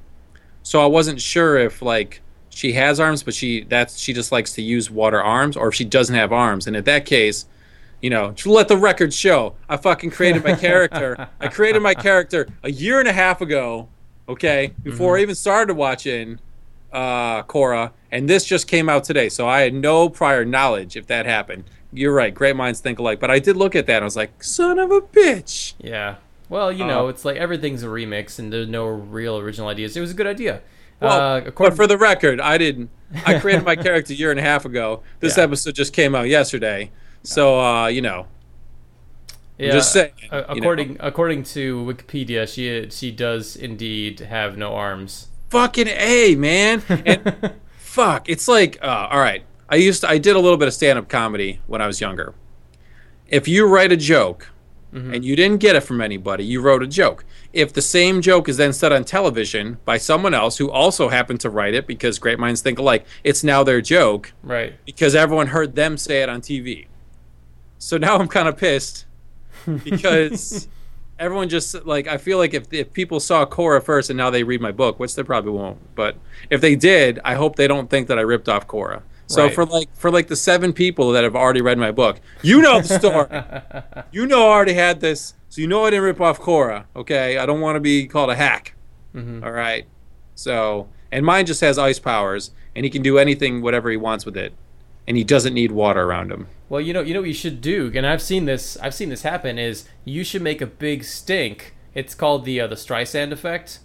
So 0.64 0.82
I 0.82 0.88
wasn't 0.88 1.22
sure 1.22 1.58
if 1.58 1.82
like 1.82 2.22
she 2.56 2.72
has 2.74 3.00
arms, 3.00 3.22
but 3.22 3.34
she 3.34 3.66
that's 3.66 4.00
she 4.00 4.14
just 4.14 4.32
likes 4.32 4.54
to 4.54 4.62
use 4.62 4.90
water 4.90 5.22
arms, 5.22 5.58
or 5.58 5.68
if 5.68 5.76
she 5.76 5.84
doesn't 5.84 6.16
have 6.16 6.32
arms. 6.32 6.68
And 6.68 6.76
in 6.76 6.84
that 6.86 7.06
case, 7.06 7.46
you 8.02 8.10
know, 8.10 8.32
to 8.32 8.52
let 8.52 8.70
the 8.70 8.78
record 8.78 9.14
show, 9.14 9.56
I 9.68 9.78
fucking 9.78 10.12
created 10.12 10.44
my 10.44 10.56
character. 10.56 11.28
I 11.40 11.50
created 11.50 11.82
my 11.82 11.94
character 11.94 12.48
a 12.64 12.72
year 12.72 13.00
and 13.00 13.10
a 13.10 13.14
half 13.14 13.42
ago, 13.42 13.90
okay, 14.30 14.74
before 14.84 15.18
I 15.18 15.22
even 15.22 15.36
started 15.36 15.74
watching 15.74 16.40
uh, 16.94 17.44
Korra, 17.44 17.92
and 18.10 18.30
this 18.30 18.46
just 18.46 18.68
came 18.68 18.88
out 18.88 19.04
today, 19.04 19.28
so 19.28 19.48
I 19.48 19.62
had 19.62 19.74
no 19.74 20.08
prior 20.08 20.46
knowledge 20.46 20.96
if 20.96 21.08
that 21.08 21.26
happened. 21.26 21.66
You're 21.98 22.14
right, 22.14 22.34
great 22.34 22.56
minds 22.56 22.80
think 22.80 23.00
alike. 23.00 23.20
But 23.20 23.32
I 23.32 23.40
did 23.40 23.56
look 23.58 23.76
at 23.76 23.86
that, 23.88 23.96
and 23.98 24.04
I 24.04 24.06
was 24.06 24.16
like, 24.16 24.44
son 24.44 24.80
of 24.80 24.92
a 24.92 25.02
bitch. 25.02 25.74
Yeah. 25.80 26.16
Well, 26.50 26.72
you 26.72 26.86
know, 26.86 27.06
Uh, 27.08 27.10
it's 27.10 27.26
like 27.26 27.38
everything's 27.38 27.82
a 27.84 27.88
remix 27.88 28.38
and 28.38 28.54
there's 28.54 28.68
no 28.68 28.86
real 28.86 29.38
original 29.38 29.68
ideas. 29.68 29.98
It 29.98 30.02
was 30.02 30.12
a 30.12 30.14
good 30.14 30.28
idea. 30.28 30.62
Well, 31.00 31.12
uh, 31.48 31.52
but 31.58 31.76
for 31.76 31.88
the 31.88 31.98
record, 31.98 32.40
I 32.40 32.58
didn't. 32.58 32.90
I 33.26 33.40
created 33.40 33.66
my 33.66 33.76
character 33.76 34.14
a 34.14 34.16
year 34.16 34.30
and 34.32 34.40
a 34.40 34.44
half 34.44 34.64
ago. 34.66 35.02
This 35.20 35.38
Yeah. 35.38 35.44
episode 35.46 35.74
just 35.76 35.92
came 35.94 36.14
out 36.16 36.28
yesterday, 36.30 36.92
so 37.24 37.60
uh, 37.60 37.88
you 37.88 38.02
know, 38.02 38.28
yeah, 39.58 39.72
just 39.72 39.92
saying, 39.94 40.12
uh, 40.32 40.36
you 40.50 40.56
know. 40.56 40.62
according 40.62 40.98
according 41.00 41.44
to 41.44 41.84
Wikipedia, 41.84 42.48
she 42.48 42.90
she 42.92 43.12
does 43.12 43.56
indeed 43.56 44.20
have 44.22 44.58
no 44.58 44.74
arms. 44.76 45.28
fucking 45.50 45.88
a 45.88 46.36
man. 46.36 46.82
And 46.90 47.54
fuck, 47.78 48.28
it's 48.30 48.48
like, 48.48 48.78
uh, 48.82 49.08
all 49.12 49.20
right. 49.20 49.44
I 49.70 49.76
used 49.76 50.02
to, 50.02 50.10
I 50.10 50.18
did 50.18 50.36
a 50.36 50.40
little 50.40 50.58
bit 50.58 50.68
of 50.68 50.74
stand 50.74 51.00
up 51.00 51.10
comedy 51.10 51.60
when 51.68 51.82
I 51.82 51.88
was 51.88 52.00
younger. 52.02 52.34
If 53.28 53.48
you 53.48 53.68
write 53.68 53.92
a 53.92 53.98
joke 53.98 54.50
mm-hmm. 54.94 55.14
and 55.14 55.26
you 55.26 55.36
didn't 55.36 55.60
get 55.60 55.76
it 55.76 55.82
from 55.82 56.02
anybody, 56.02 56.46
you 56.46 56.62
wrote 56.62 56.84
a 56.84 56.88
joke. 56.88 57.26
If 57.54 57.74
the 57.74 57.82
same 57.82 58.22
joke 58.22 58.48
is 58.48 58.58
then 58.58 58.74
said 58.74 58.92
on 58.92 59.04
television 59.04 59.80
by 59.84 59.98
someone 59.98 60.34
else 60.34 60.58
who 60.58 60.70
also 60.70 61.10
happened 61.10 61.40
to 61.42 61.50
write 61.50 61.74
it 61.74 61.88
because 61.88 62.20
great 62.20 62.38
minds 62.38 62.62
think 62.62 62.78
alike, 62.78 63.06
it's 63.24 63.44
now 63.44 63.64
their 63.64 63.82
joke 63.82 64.34
Right. 64.44 64.76
because 64.86 65.16
everyone 65.16 65.48
heard 65.48 65.76
them 65.76 65.98
say 65.98 66.22
it 66.22 66.30
on 66.30 66.42
TV. 66.42 66.88
So 67.80 67.98
now 67.98 68.18
I'm 68.18 68.28
kind 68.28 68.48
of 68.48 68.58
pissed 68.58 69.06
because 69.84 70.68
everyone 71.20 71.50
just 71.50 71.86
like 71.86 72.08
I 72.08 72.18
feel 72.18 72.38
like 72.38 72.54
if 72.54 72.72
if 72.74 72.94
people 72.94 73.20
saw 73.20 73.46
Korra 73.46 73.84
first 73.84 74.10
and 74.10 74.18
now 74.18 74.30
they 74.30 74.44
read 74.44 74.62
my 74.62 74.72
book, 74.72 75.00
which 75.00 75.16
they 75.16 75.24
probably 75.24 75.52
won't, 75.52 75.80
but 75.96 76.18
if 76.50 76.62
they 76.62 76.76
did, 76.76 77.20
I 77.24 77.34
hope 77.36 77.56
they 77.56 77.68
don't 77.68 77.90
think 77.90 78.08
that 78.08 78.18
I 78.20 78.22
ripped 78.22 78.50
off 78.50 78.68
Korra. 78.68 79.02
So 79.28 79.44
Right. 79.46 79.54
for 79.56 79.66
like 79.66 79.90
for 79.96 80.12
like 80.12 80.28
the 80.28 80.36
seven 80.36 80.72
people 80.74 81.12
that 81.14 81.24
have 81.24 81.36
already 81.36 81.62
read 81.62 81.78
my 81.78 81.92
book, 81.92 82.20
you 82.44 82.62
know 82.62 82.82
the 82.82 83.00
story. 83.00 84.04
you 84.12 84.26
know 84.28 84.48
I 84.48 84.52
already 84.52 84.74
had 84.74 85.00
this, 85.02 85.34
so 85.50 85.62
you 85.62 85.68
know 85.68 85.86
I 85.86 85.90
didn't 85.90 86.06
rip 86.06 86.22
off 86.22 86.40
Korra. 86.40 86.86
Okay, 86.96 87.38
I 87.38 87.46
don't 87.46 87.62
want 87.62 87.76
to 87.76 87.80
be 87.80 88.06
called 88.08 88.30
a 88.30 88.36
hack. 88.36 88.76
Mhm. 89.16 89.44
All 89.44 89.52
right. 89.52 89.86
So 90.36 90.88
and 91.12 91.26
mine 91.26 91.46
just 91.46 91.62
has 91.62 91.78
ice 91.78 92.00
powers, 92.00 92.52
and 92.76 92.84
he 92.84 92.90
can 92.90 93.02
do 93.02 93.18
anything, 93.18 93.62
whatever 93.62 93.90
he 93.90 93.98
wants 93.98 94.26
with 94.26 94.38
it. 94.38 94.54
and 95.08 95.18
he 95.18 95.24
doesn't 95.24 95.54
need 95.54 95.72
water 95.72 96.02
around 96.02 96.32
him. 96.32 96.48
Well, 96.68 96.82
you 96.82 96.92
know, 96.92 97.02
you 97.02 97.14
know 97.14 97.20
what 97.20 97.28
you 97.28 97.34
should 97.36 97.62
do, 97.62 97.92
and 97.94 98.08
I've 98.08 98.24
seen 98.24 98.46
this. 98.46 98.76
I've 98.82 98.96
seen 98.96 99.10
this 99.10 99.22
happen. 99.22 99.60
Is 99.60 99.88
you 100.04 100.24
should 100.24 100.42
make 100.42 100.62
a 100.62 100.66
big 100.66 101.04
stink. 101.04 101.76
It's 101.94 102.16
called 102.16 102.44
the 102.44 102.60
uh, 102.60 102.66
the 102.66 102.74
Streisand 102.76 103.32
effect, 103.32 103.80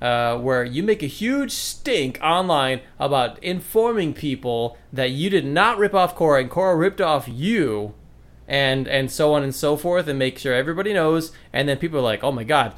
uh, 0.00 0.36
where 0.38 0.62
you 0.64 0.82
make 0.82 1.02
a 1.02 1.06
huge 1.06 1.50
stink 1.52 2.18
online 2.22 2.80
about 2.98 3.42
informing 3.42 4.12
people 4.14 4.76
that 4.92 5.10
you 5.10 5.30
did 5.30 5.44
not 5.46 5.78
rip 5.78 5.94
off 5.94 6.16
Korra 6.16 6.40
and 6.42 6.50
Korra 6.50 6.78
ripped 6.78 7.00
off 7.00 7.26
you, 7.28 7.94
and 8.46 8.86
and 8.86 9.10
so 9.10 9.32
on 9.34 9.42
and 9.42 9.54
so 9.54 9.76
forth, 9.76 10.06
and 10.08 10.18
make 10.18 10.38
sure 10.38 10.54
everybody 10.54 10.92
knows. 10.92 11.32
And 11.52 11.68
then 11.68 11.78
people 11.78 11.98
are 11.98 12.02
like, 12.02 12.22
"Oh 12.22 12.32
my 12.32 12.44
god, 12.44 12.74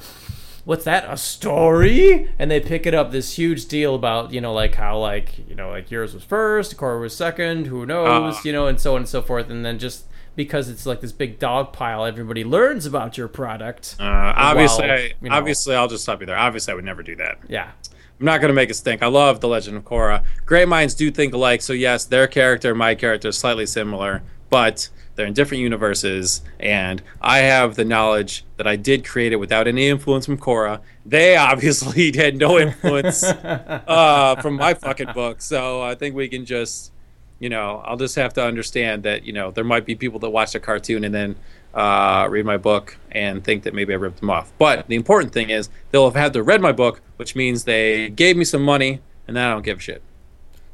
what's 0.65 0.85
that 0.85 1.05
a 1.09 1.17
story 1.17 2.29
and 2.37 2.49
they 2.51 2.59
pick 2.59 2.85
it 2.85 2.93
up 2.93 3.11
this 3.11 3.33
huge 3.37 3.65
deal 3.67 3.95
about 3.95 4.31
you 4.33 4.39
know 4.41 4.53
like 4.53 4.75
how 4.75 4.97
like 4.97 5.47
you 5.49 5.55
know 5.55 5.69
like 5.69 5.89
yours 5.89 6.13
was 6.13 6.23
first 6.23 6.77
Korra 6.77 6.99
was 7.01 7.15
second 7.15 7.65
who 7.67 7.85
knows 7.85 8.35
Uh. 8.35 8.41
you 8.43 8.51
know 8.51 8.67
and 8.67 8.79
so 8.79 8.91
on 8.93 9.01
and 9.01 9.09
so 9.09 9.21
forth 9.21 9.49
and 9.49 9.65
then 9.65 9.79
just 9.79 10.05
because 10.39 10.69
it's 10.69 10.85
like 10.85 11.01
this 11.01 11.11
big 11.11 11.37
dog 11.37 11.73
pile 11.73 12.05
everybody 12.05 12.45
learns 12.45 12.85
about 12.85 13.17
your 13.17 13.27
product 13.27 13.97
Uh, 13.99 14.03
obviously, 14.05 14.87
While, 14.87 14.97
I, 14.97 15.13
you 15.21 15.29
know- 15.29 15.35
obviously, 15.35 15.75
I'll 15.75 15.89
just 15.89 16.03
stop 16.03 16.21
you 16.21 16.25
there. 16.27 16.37
Obviously, 16.37 16.71
I 16.71 16.75
would 16.75 16.85
never 16.85 17.03
do 17.03 17.15
that. 17.17 17.39
yeah 17.49 17.71
I'm 18.19 18.25
not 18.25 18.39
going 18.41 18.49
to 18.49 18.53
make 18.53 18.69
it 18.69 18.73
stink. 18.75 19.01
I 19.03 19.07
love 19.07 19.39
The 19.41 19.47
Legend 19.47 19.77
of 19.77 19.83
Korra. 19.85 20.23
Great 20.45 20.67
minds 20.67 20.93
do 20.93 21.09
think 21.11 21.33
alike, 21.33 21.61
so 21.61 21.71
yes, 21.73 22.05
their 22.05 22.27
character 22.27 22.69
and 22.69 22.77
my 22.77 22.95
character 22.95 23.29
is 23.29 23.37
slightly 23.37 23.65
similar, 23.65 24.23
but 24.49 24.89
they're 25.15 25.25
in 25.27 25.33
different 25.33 25.61
universes, 25.63 26.41
and 26.59 27.01
I 27.21 27.39
have 27.39 27.75
the 27.75 27.83
knowledge 27.85 28.45
that 28.57 28.67
I 28.67 28.75
did 28.77 29.05
create 29.05 29.31
it 29.33 29.37
without 29.37 29.67
any 29.67 29.87
influence 29.89 30.25
from 30.25 30.37
Korra. 30.37 30.79
They 31.05 31.35
obviously 31.49 32.11
had 32.15 32.35
no 32.37 32.57
influence 32.59 33.23
uh, 33.23 34.35
from 34.41 34.55
my 34.55 34.73
fucking 34.73 35.11
book, 35.13 35.41
so 35.41 35.81
I 35.81 35.95
think 35.95 36.13
we 36.15 36.27
can 36.29 36.45
just, 36.45 36.91
you 37.39 37.49
know, 37.49 37.81
I'll 37.85 37.97
just 37.97 38.15
have 38.15 38.33
to 38.33 38.43
understand 38.43 39.03
that, 39.03 39.23
you 39.23 39.33
know, 39.33 39.51
there 39.51 39.63
might 39.63 39.85
be 39.85 39.95
people 39.95 40.19
that 40.19 40.29
watch 40.29 40.53
the 40.53 40.59
cartoon 40.59 41.03
and 41.03 41.13
then 41.15 41.35
uh, 41.73 42.27
read 42.29 42.45
my 42.45 42.57
book 42.57 42.97
and 43.11 43.43
think 43.43 43.63
that 43.63 43.73
maybe 43.73 43.93
I 43.93 43.97
ripped 43.97 44.19
them 44.19 44.29
off. 44.29 44.51
But 44.57 44.87
the 44.87 44.95
important 44.95 45.31
thing 45.33 45.49
is 45.49 45.69
they'll 45.91 46.05
have 46.05 46.15
had 46.15 46.33
to 46.33 46.43
read 46.43 46.61
my 46.61 46.71
book, 46.71 47.01
which 47.17 47.35
means 47.35 47.63
they 47.63 48.09
gave 48.09 48.35
me 48.37 48.43
some 48.43 48.63
money, 48.63 49.01
and 49.27 49.35
then 49.37 49.47
I 49.47 49.51
don't 49.53 49.63
give 49.63 49.77
a 49.77 49.81
shit. 49.81 50.01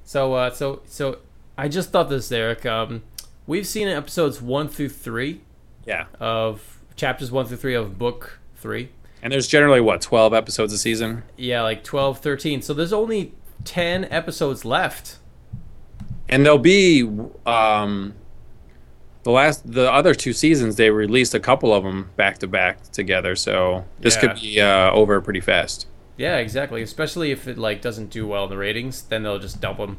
so 0.04 0.34
uh 0.34 0.50
so 0.52 0.82
so 0.86 1.18
i 1.58 1.68
just 1.68 1.90
thought 1.92 2.10
this 2.10 2.32
eric 2.32 2.66
um 2.66 3.02
we've 3.48 3.66
seen 3.68 3.88
episodes 3.88 4.42
one 4.42 4.68
through 4.70 4.90
three 4.90 5.42
Yeah. 5.86 6.06
of 6.20 6.80
chapters 6.96 7.32
one 7.32 7.46
through 7.48 7.58
three 7.58 7.74
of 7.74 7.98
book 7.98 8.40
three 8.56 8.90
And 9.24 9.34
there's 9.34 9.48
generally 9.48 9.82
what 9.82 10.02
12 10.02 10.34
episodes 10.34 10.72
a 10.74 10.78
season. 10.78 11.24
yeah 11.38 11.62
like 11.64 11.84
12 11.84 12.20
13 12.20 12.62
so 12.62 12.74
there's 12.74 12.94
only 12.94 13.34
10 13.64 14.06
episodes 14.12 14.64
left 14.64 15.18
And 16.30 16.46
there'll 16.46 16.58
be 16.58 17.08
um 17.46 18.14
the 19.24 19.32
last 19.32 19.72
the 19.72 19.92
other 19.92 20.14
two 20.14 20.34
seasons 20.34 20.76
they 20.76 20.90
released 20.90 21.34
a 21.34 21.40
couple 21.40 21.74
of 21.74 21.84
them 21.84 22.10
back 22.16 22.38
to 22.40 22.48
back 22.48 22.82
together, 22.92 23.36
so 23.36 23.86
this 24.00 24.16
Yeah. 24.16 24.22
could 24.22 24.36
be 24.42 24.62
uh, 24.62 24.92
over 24.92 25.20
pretty 25.22 25.42
fast. 25.42 25.88
Yeah, 26.18 26.38
exactly. 26.38 26.82
Especially 26.82 27.32
if 27.32 27.48
it 27.48 27.58
like 27.58 27.82
doesn't 27.82 28.10
do 28.10 28.26
well 28.28 28.46
in 28.46 28.50
the 28.50 28.58
ratings, 28.58 29.02
then 29.02 29.24
they'll 29.24 29.40
just 29.40 29.60
dump 29.62 29.78
them. 29.80 29.98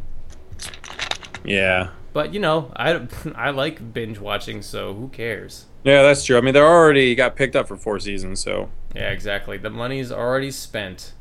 Yeah. 1.45 1.91
But 2.13 2.33
you 2.33 2.41
know, 2.41 2.73
I 2.77 3.07
I 3.35 3.51
like 3.51 3.93
binge 3.93 4.19
watching, 4.19 4.63
so 4.63 4.95
who 4.95 5.09
cares? 5.09 5.67
Yeah, 5.85 6.03
that's 6.03 6.25
true. 6.25 6.37
I 6.37 6.41
mean, 6.41 6.55
they're 6.55 6.67
already 6.67 7.15
got 7.15 7.37
picked 7.37 7.55
up 7.55 7.69
for 7.69 7.77
four 7.77 7.99
seasons, 8.01 8.41
so 8.41 8.71
Yeah, 8.95 9.11
exactly. 9.11 9.57
The 9.59 9.71
money's 9.71 10.11
already 10.11 10.51
spent. 10.51 11.13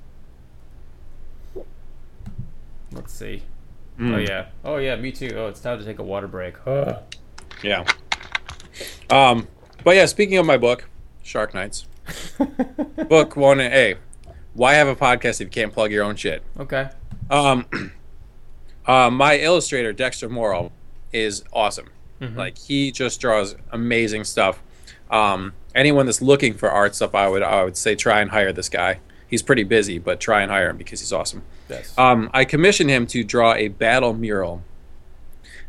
Let's 2.91 3.13
see. 3.13 3.43
Oh 3.99 4.17
yeah. 4.17 4.47
Oh 4.63 4.77
yeah, 4.77 4.95
me 4.95 5.11
too. 5.11 5.31
Oh, 5.35 5.47
it's 5.47 5.59
time 5.59 5.79
to 5.79 5.85
take 5.85 5.99
a 5.99 6.03
water 6.03 6.27
break. 6.27 6.55
yeah. 7.63 7.85
Um, 9.09 9.47
but 9.83 9.95
yeah, 9.95 10.05
speaking 10.05 10.37
of 10.37 10.45
my 10.45 10.57
book, 10.57 10.89
Shark 11.23 11.53
Nights, 11.53 11.85
book 13.09 13.35
one 13.35 13.61
A. 13.61 13.95
Why 14.53 14.73
have 14.75 14.87
a 14.87 14.95
podcast 14.95 15.41
if 15.41 15.41
you 15.41 15.47
can't 15.47 15.73
plug 15.73 15.91
your 15.91 16.03
own 16.03 16.15
shit? 16.15 16.43
okay. 16.59 16.89
Um, 17.29 17.65
uh, 18.85 19.09
my 19.09 19.37
illustrator 19.37 19.93
Dexter 19.93 20.29
Morrow 20.29 20.71
is 21.11 21.43
awesome. 21.53 21.89
Like 22.19 22.57
he 22.57 22.91
just 22.91 23.21
draws 23.21 23.55
amazing 23.71 24.23
stuff. 24.23 24.61
Um, 25.11 25.53
anyone 25.75 26.07
that's 26.07 26.21
looking 26.23 26.55
for 26.55 26.71
art 26.71 26.95
stuff, 26.95 27.13
I 27.13 27.27
would 27.27 27.43
I 27.43 27.63
would 27.63 27.77
say 27.77 27.93
try 27.95 28.21
and 28.21 28.31
hire 28.31 28.51
this 28.51 28.67
guy. 28.69 28.99
He's 29.35 29.43
pretty 29.43 29.63
busy, 29.63 29.99
but 29.99 30.19
try 30.19 30.41
and 30.41 30.49
hire 30.49 30.69
him 30.69 30.77
because 30.77 31.01
he's 31.01 31.11
awesome. 31.11 31.43
Yes. 31.69 31.97
Um, 31.97 32.29
I 32.33 32.45
commissioned 32.45 32.89
him 32.89 33.05
to 33.07 33.23
draw 33.23 33.53
a 33.53 33.67
battle 33.67 34.13
mural, 34.13 34.63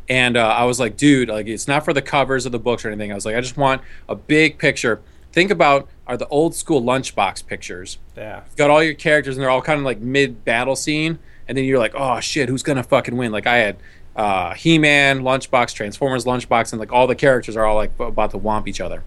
and 0.07 0.37
uh, 0.37 0.47
I 0.47 0.63
was 0.63 0.79
like, 0.79 0.95
dude, 0.95 1.27
like 1.27 1.47
it's 1.47 1.67
not 1.67 1.83
for 1.83 1.93
the 1.93 2.01
covers 2.01 2.45
of 2.45 2.51
the 2.51 2.59
books 2.59 2.85
or 2.85 2.89
anything. 2.89 3.11
I 3.11 3.15
was 3.15 3.25
like, 3.25 3.35
I 3.35 3.41
just 3.41 3.57
want 3.57 3.81
a 4.07 4.15
big 4.15 4.57
picture. 4.57 5.01
Think 5.33 5.51
about 5.51 5.89
are 6.07 6.17
the 6.17 6.27
old 6.29 6.55
school 6.55 6.81
lunchbox 6.81 7.45
pictures 7.45 7.97
yeah. 8.15 8.41
got 8.55 8.69
all 8.69 8.81
your 8.81 8.93
characters 8.93 9.35
and 9.35 9.43
they're 9.43 9.49
all 9.49 9.61
kind 9.61 9.77
of 9.77 9.85
like 9.85 9.99
mid 9.99 10.43
battle 10.45 10.75
scene 10.75 11.19
and 11.47 11.57
then 11.57 11.65
you're 11.65 11.79
like 11.79 11.93
oh 11.95 12.19
shit 12.19 12.49
who's 12.49 12.63
gonna 12.63 12.83
fucking 12.83 13.15
win 13.17 13.31
like 13.31 13.45
i 13.45 13.57
had 13.57 13.77
uh, 14.15 14.55
he-man 14.55 15.19
lunchbox 15.19 15.75
transformers 15.75 16.25
lunchbox 16.25 16.71
and 16.71 16.79
like 16.79 16.91
all 16.91 17.05
the 17.05 17.15
characters 17.15 17.55
are 17.55 17.65
all 17.65 17.75
like 17.75 17.91
about 17.99 18.31
to 18.31 18.39
womp 18.39 18.67
each 18.67 18.81
other 18.81 19.03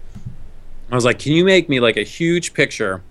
i 0.89 0.95
was 0.95 1.03
like 1.03 1.19
can 1.19 1.33
you 1.33 1.43
make 1.43 1.67
me 1.67 1.81
like 1.81 1.97
a 1.97 2.03
huge 2.03 2.53
picture 2.53 3.01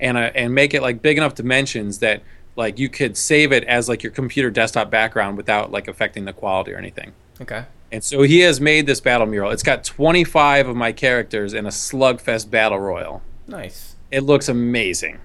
and 0.00 0.16
uh, 0.16 0.30
and 0.34 0.54
make 0.54 0.74
it 0.74 0.82
like 0.82 1.02
big 1.02 1.16
enough 1.18 1.34
dimensions 1.34 1.98
that 2.00 2.22
like 2.56 2.78
you 2.78 2.88
could 2.88 3.16
save 3.16 3.52
it 3.52 3.64
as 3.64 3.88
like 3.88 4.02
your 4.02 4.12
computer 4.12 4.50
desktop 4.50 4.90
background 4.90 5.36
without 5.36 5.70
like 5.72 5.88
affecting 5.88 6.24
the 6.24 6.32
quality 6.32 6.72
or 6.72 6.76
anything 6.78 7.12
Okay. 7.40 7.64
and 7.90 8.02
so 8.04 8.22
he 8.22 8.40
has 8.40 8.60
made 8.60 8.86
this 8.86 9.00
battle 9.00 9.26
mural 9.26 9.50
it's 9.50 9.62
got 9.62 9.82
25 9.84 10.68
of 10.68 10.76
my 10.76 10.92
characters 10.92 11.52
in 11.54 11.66
a 11.66 11.70
slugfest 11.70 12.50
battle 12.50 12.78
royal 12.78 13.22
Nice. 13.46 13.96
it 14.10 14.20
looks 14.20 14.48
amazing. 14.48 15.18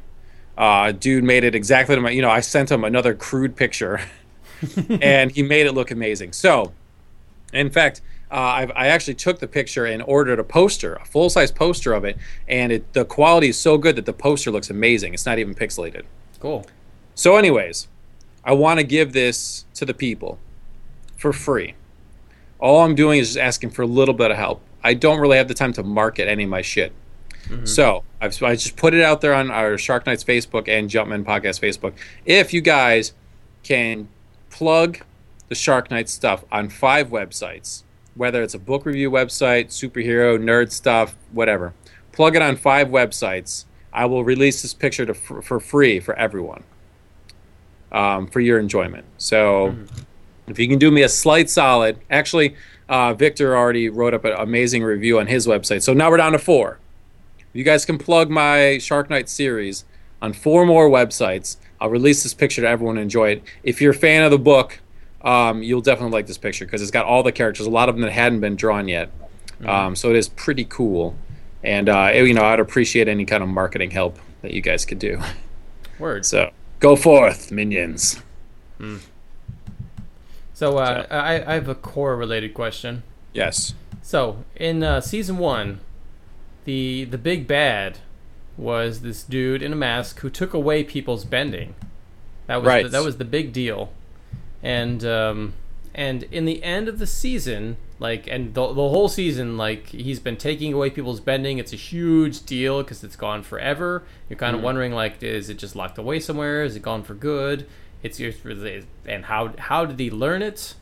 Uh, 0.57 0.91
dude 0.91 1.23
made 1.23 1.45
it 1.45 1.55
exactly 1.55 1.95
to 1.95 2.01
my. 2.01 2.09
You 2.09 2.21
know, 2.21 2.29
I 2.29 2.41
sent 2.41 2.69
him 2.69 2.83
another 2.83 3.13
crude 3.13 3.55
picture, 3.55 4.01
and 5.01 5.31
he 5.31 5.41
made 5.41 5.65
it 5.67 5.71
look 5.71 5.89
amazing. 5.89 6.33
So, 6.33 6.73
in 7.53 7.69
fact, 7.69 8.01
uh, 8.31 8.35
I've, 8.35 8.71
I 8.75 8.87
actually 8.87 9.15
took 9.15 9.39
the 9.39 9.47
picture 9.47 9.85
and 9.85 10.03
ordered 10.03 10.39
a 10.39 10.43
poster, 10.43 10.95
a 10.95 11.05
full 11.05 11.29
size 11.29 11.51
poster 11.51 11.93
of 11.93 12.05
it, 12.05 12.17
and 12.47 12.71
it, 12.71 12.93
the 12.93 13.05
quality 13.05 13.49
is 13.49 13.57
so 13.57 13.77
good 13.77 13.95
that 13.95 14.05
the 14.05 14.13
poster 14.13 14.51
looks 14.51 14.69
amazing. 14.69 15.13
It's 15.13 15.25
not 15.25 15.39
even 15.39 15.55
pixelated. 15.55 16.03
Cool. 16.39 16.65
So, 17.15 17.37
anyways, 17.37 17.87
I 18.45 18.53
want 18.53 18.79
to 18.79 18.83
give 18.85 19.13
this 19.13 19.65
to 19.73 19.85
the 19.85 19.93
people 19.93 20.39
for 21.17 21.33
free. 21.33 21.75
All 22.59 22.83
I'm 22.83 22.95
doing 22.95 23.19
is 23.19 23.29
just 23.29 23.39
asking 23.39 23.71
for 23.71 23.81
a 23.81 23.87
little 23.87 24.13
bit 24.13 24.31
of 24.31 24.37
help. 24.37 24.61
I 24.83 24.93
don't 24.93 25.19
really 25.19 25.37
have 25.37 25.47
the 25.47 25.53
time 25.53 25.73
to 25.73 25.83
market 25.83 26.27
any 26.27 26.43
of 26.43 26.49
my 26.49 26.61
shit. 26.61 26.93
So 27.65 28.03
I've, 28.21 28.41
I 28.43 28.53
just 28.53 28.75
put 28.77 28.93
it 28.93 29.01
out 29.01 29.21
there 29.21 29.33
on 29.33 29.49
our 29.49 29.77
Shark 29.77 30.05
Nights 30.05 30.23
Facebook 30.23 30.67
and 30.67 30.87
Jumpman 30.89 31.23
Podcast 31.23 31.59
Facebook. 31.59 31.93
If 32.25 32.53
you 32.53 32.61
guys 32.61 33.13
can 33.63 34.07
plug 34.51 34.99
the 35.47 35.55
Shark 35.55 35.89
Nights 35.89 36.13
stuff 36.13 36.45
on 36.51 36.69
five 36.69 37.09
websites, 37.09 37.83
whether 38.15 38.41
it's 38.43 38.53
a 38.53 38.59
book 38.59 38.85
review 38.85 39.09
website, 39.11 39.67
superhero, 39.67 40.37
nerd 40.37 40.71
stuff, 40.71 41.15
whatever, 41.31 41.73
plug 42.11 42.35
it 42.35 42.41
on 42.41 42.55
five 42.55 42.89
websites. 42.89 43.65
I 43.91 44.05
will 44.05 44.23
release 44.23 44.61
this 44.61 44.73
picture 44.73 45.05
to, 45.05 45.13
for, 45.13 45.41
for 45.41 45.59
free 45.59 45.99
for 45.99 46.15
everyone 46.15 46.63
um, 47.91 48.27
for 48.27 48.39
your 48.39 48.59
enjoyment. 48.59 49.05
So 49.17 49.75
if 50.47 50.59
you 50.59 50.67
can 50.67 50.79
do 50.79 50.91
me 50.91 51.01
a 51.03 51.09
slight 51.09 51.49
solid, 51.49 51.99
actually, 52.09 52.55
uh, 52.87 53.13
Victor 53.13 53.55
already 53.55 53.89
wrote 53.89 54.13
up 54.13 54.25
an 54.25 54.33
amazing 54.33 54.83
review 54.83 55.19
on 55.19 55.27
his 55.27 55.47
website. 55.47 55.83
So 55.83 55.93
now 55.93 56.09
we're 56.09 56.17
down 56.17 56.31
to 56.33 56.39
four. 56.39 56.79
You 57.53 57.63
guys 57.63 57.85
can 57.85 57.97
plug 57.97 58.29
my 58.29 58.77
Shark 58.77 59.09
Night 59.09 59.29
series 59.29 59.85
on 60.21 60.33
four 60.33 60.65
more 60.65 60.89
websites. 60.89 61.57
I'll 61.79 61.89
release 61.89 62.23
this 62.23 62.33
picture 62.33 62.61
to 62.61 62.67
everyone 62.67 62.97
and 62.97 63.03
enjoy 63.03 63.31
it. 63.31 63.43
If 63.63 63.81
you're 63.81 63.91
a 63.91 63.95
fan 63.95 64.23
of 64.23 64.31
the 64.31 64.39
book, 64.39 64.79
um, 65.21 65.61
you'll 65.63 65.81
definitely 65.81 66.11
like 66.13 66.27
this 66.27 66.37
picture 66.37 66.65
because 66.65 66.81
it's 66.81 66.91
got 66.91 67.05
all 67.05 67.23
the 67.23 67.31
characters, 67.31 67.65
a 67.65 67.69
lot 67.69 67.89
of 67.89 67.95
them 67.95 68.01
that 68.03 68.11
hadn't 68.11 68.39
been 68.39 68.55
drawn 68.55 68.87
yet. 68.87 69.09
Um, 69.65 69.95
so 69.95 70.09
it 70.09 70.15
is 70.15 70.29
pretty 70.29 70.63
cool. 70.65 71.15
And, 71.63 71.89
uh, 71.89 72.11
it- 72.13 72.25
you 72.27 72.33
know, 72.33 72.43
I'd 72.45 72.59
appreciate 72.61 73.07
any 73.09 73.25
kind 73.25 73.43
of 73.43 73.49
marketing 73.49 73.91
help 73.91 74.17
that 74.41 74.51
you 74.53 74.61
guys 74.61 74.85
could 74.85 74.99
do. 74.99 75.19
Words. 75.99 76.29
So 76.29 76.51
go 76.79 76.95
forth, 76.95 77.51
minions. 77.51 78.21
So 80.53 80.77
uh, 80.77 81.05
I, 81.09 81.51
I 81.51 81.53
have 81.55 81.67
a 81.67 81.75
Korra 81.75 82.17
related 82.17 82.53
question. 82.53 83.03
Yes. 83.33 83.73
So 84.01 84.43
in 84.55 84.83
uh, 84.83 85.01
season 85.01 85.37
one, 85.37 85.79
the 86.65 87.05
the 87.05 87.17
big 87.17 87.47
bad 87.47 87.99
was 88.57 89.01
this 89.01 89.23
dude 89.23 89.61
in 89.61 89.71
a 89.71 89.75
mask 89.75 90.19
who 90.19 90.29
took 90.29 90.53
away 90.53 90.83
people's 90.83 91.23
bending. 91.25 91.75
That 92.47 92.57
was 92.57 92.65
Right. 92.67 92.83
the, 92.83 92.89
that 92.89 93.03
was 93.03 93.17
the 93.17 93.25
big 93.25 93.53
deal, 93.53 93.93
and 94.63 95.03
um, 95.05 95.53
and 95.93 96.23
in 96.23 96.45
the 96.45 96.63
end 96.63 96.87
of 96.87 96.99
the 96.99 97.07
season, 97.07 97.77
like 97.99 98.27
and 98.27 98.53
the, 98.53 98.67
the 98.67 98.73
whole 98.73 99.09
season, 99.09 99.57
like 99.57 99.87
he's 99.87 100.19
been 100.19 100.37
taking 100.37 100.73
away 100.73 100.89
people's 100.89 101.19
bending. 101.19 101.57
It's 101.57 101.73
a 101.73 101.77
huge 101.77 102.45
deal 102.45 102.81
because 102.83 103.03
it's 103.03 103.15
gone 103.15 103.43
forever. 103.43 104.03
You're 104.29 104.37
kind 104.37 104.55
of 104.55 104.61
wondering 104.61 104.91
like, 104.93 105.23
is 105.23 105.49
it 105.49 105.57
just 105.57 105.75
locked 105.75 105.97
away 105.97 106.19
somewhere? 106.19 106.63
Is 106.63 106.75
it 106.75 106.81
gone 106.81 107.03
for 107.03 107.13
good? 107.13 107.67
It's 108.03 108.19
and 109.05 109.25
how 109.25 109.53
how 109.57 109.85
did 109.85 109.99
he 109.99 110.09
learn 110.09 110.41
it? 110.41 110.75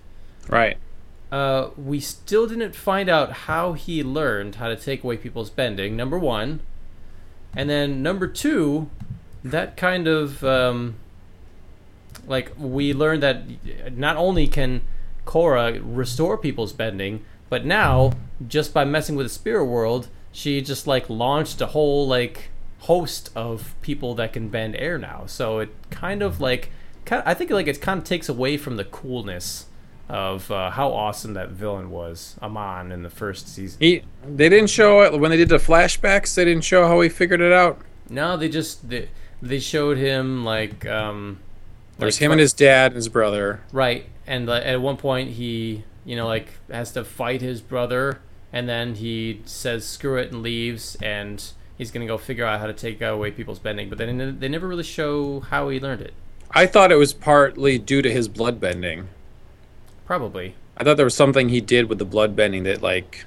Right. 0.47 0.78
uh, 1.32 1.69
we 1.75 1.99
still 1.99 2.47
didn't 2.47 2.75
find 2.75 3.09
out 3.09 3.32
how 3.32 3.73
he 3.73 4.03
learned 4.03 4.55
how 4.55 4.69
to 4.69 4.75
take 4.75 5.03
away 5.03 5.17
people's 5.17 5.49
bending. 5.49 5.95
Number 5.95 6.17
one, 6.17 6.61
and 7.55 7.69
then 7.69 8.01
number 8.01 8.28
two, 8.28 8.89
that 9.43 9.75
kind 9.75 10.07
of 10.07 10.43
um, 10.43 10.95
like 12.28 12.51
we 12.58 12.93
learned 12.93 13.24
that 13.24 13.43
not 13.95 14.18
only 14.18 14.47
can 14.47 14.82
Korra 15.26 15.82
restore 15.84 16.38
people's 16.38 16.74
bending, 16.74 17.24
but 17.49 17.66
now 17.66 18.14
just 18.47 18.74
by 18.74 18.86
messing 18.86 19.16
with 19.16 19.26
the 19.26 19.34
spirit 19.34 19.66
world, 19.66 20.10
she 20.32 20.62
just 20.62 20.88
like 20.88 21.10
launched 21.10 21.62
a 21.62 21.68
whole 21.68 22.08
like 22.08 22.49
host 22.80 23.30
of 23.36 23.76
people 23.82 24.14
that 24.16 24.34
can 24.34 24.49
bend 24.49 24.76
air 24.76 24.97
now. 24.97 25.24
So 25.26 25.60
it 25.60 25.70
kind 25.89 26.22
of 26.22 26.39
like 26.39 26.72
kind 27.05 27.22
of, 27.22 27.28
I 27.28 27.34
think 27.34 27.51
like 27.51 27.68
it 27.68 27.82
kind 27.82 27.99
of 27.99 28.03
takes 28.03 28.30
away 28.30 28.58
from 28.58 28.78
the 28.78 28.86
coolness 28.86 29.66
of 30.10 30.49
uh, 30.51 30.72
how 30.72 30.93
awesome 30.93 31.34
that 31.34 31.49
villain 31.49 31.89
was, 31.89 32.38
Amon, 32.41 32.91
in 32.91 33.03
the 33.03 33.10
first 33.10 33.49
season. 33.49 33.78
He, 33.82 34.03
they 34.26 34.47
didn't 34.47 34.70
show 34.70 35.01
it 35.01 35.20
when 35.20 35.32
they 35.32 35.38
did 35.38 35.49
the 35.49 35.58
flashbacks. 35.58 36.36
They 36.36 36.45
didn't 36.45 36.64
show 36.64 36.88
how 36.88 37.01
he 37.01 37.10
figured 37.10 37.41
it 37.41 37.51
out. 37.51 37.82
No, 38.10 38.38
they 38.38 38.47
just 38.47 38.88
they, 38.89 39.10
they 39.41 39.60
showed 39.60 39.97
him 39.97 40.45
like 40.45 40.86
um 40.86 41.39
There's 41.98 42.16
like, 42.16 42.22
him 42.26 42.32
and 42.32 42.39
his 42.39 42.54
dad 42.54 42.91
and 42.91 42.95
his 42.95 43.10
brother. 43.10 43.62
right, 43.72 44.06
and 44.26 44.50
at 44.50 44.82
one 44.82 44.98
point 44.98 45.32
he 45.32 45.84
you 46.06 46.16
know 46.16 46.28
like 46.28 46.48
has 46.72 46.91
to 46.93 47.04
fight 47.04 47.41
his 47.41 47.62
brother, 47.62 48.20
and 48.54 48.68
then 48.68 48.95
he 48.95 49.41
says 49.45 49.86
screw 49.86 50.18
it 50.18 50.32
and 50.32 50.41
leaves, 50.41 50.95
and 51.02 51.43
he's 51.78 51.91
gonna 51.91 52.08
go 52.08 52.18
figure 52.18 52.45
out 52.45 52.60
how 52.60 52.68
to 52.68 52.74
take 52.74 53.02
away 53.02 53.32
people's 53.32 53.60
bending. 53.60 53.89
But 53.89 53.98
then 53.98 54.39
they 54.39 54.48
never 54.48 54.68
really 54.68 54.84
show 54.84 55.41
how 55.41 55.70
he 55.70 55.80
learned 55.80 56.02
it. 56.02 56.14
I 56.52 56.66
thought 56.66 56.91
it 56.91 56.95
was 56.95 57.14
partly 57.14 57.78
due 57.78 58.02
to 58.02 58.12
his 58.12 58.28
blood 58.28 58.60
bending. 58.60 59.10
Probably. 60.06 60.56
I 60.78 60.84
thought 60.84 60.95
there 60.95 61.06
was 61.06 61.16
something 61.16 61.50
he 61.50 61.60
did 61.60 61.89
with 61.89 61.98
the 61.98 62.06
blood 62.06 62.36
bending 62.36 62.64
that 62.64 62.82
like 62.82 63.26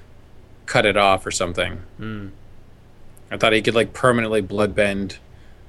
cut 0.65 0.85
it 0.85 0.97
off 0.97 1.25
or 1.25 1.31
something. 1.31 1.81
Hmm. 1.97 2.29
I 3.29 3.37
thought 3.37 3.53
he 3.53 3.61
could 3.61 3.75
like 3.75 3.93
permanently 3.93 4.41
blood 4.41 4.73
bend 4.73 5.19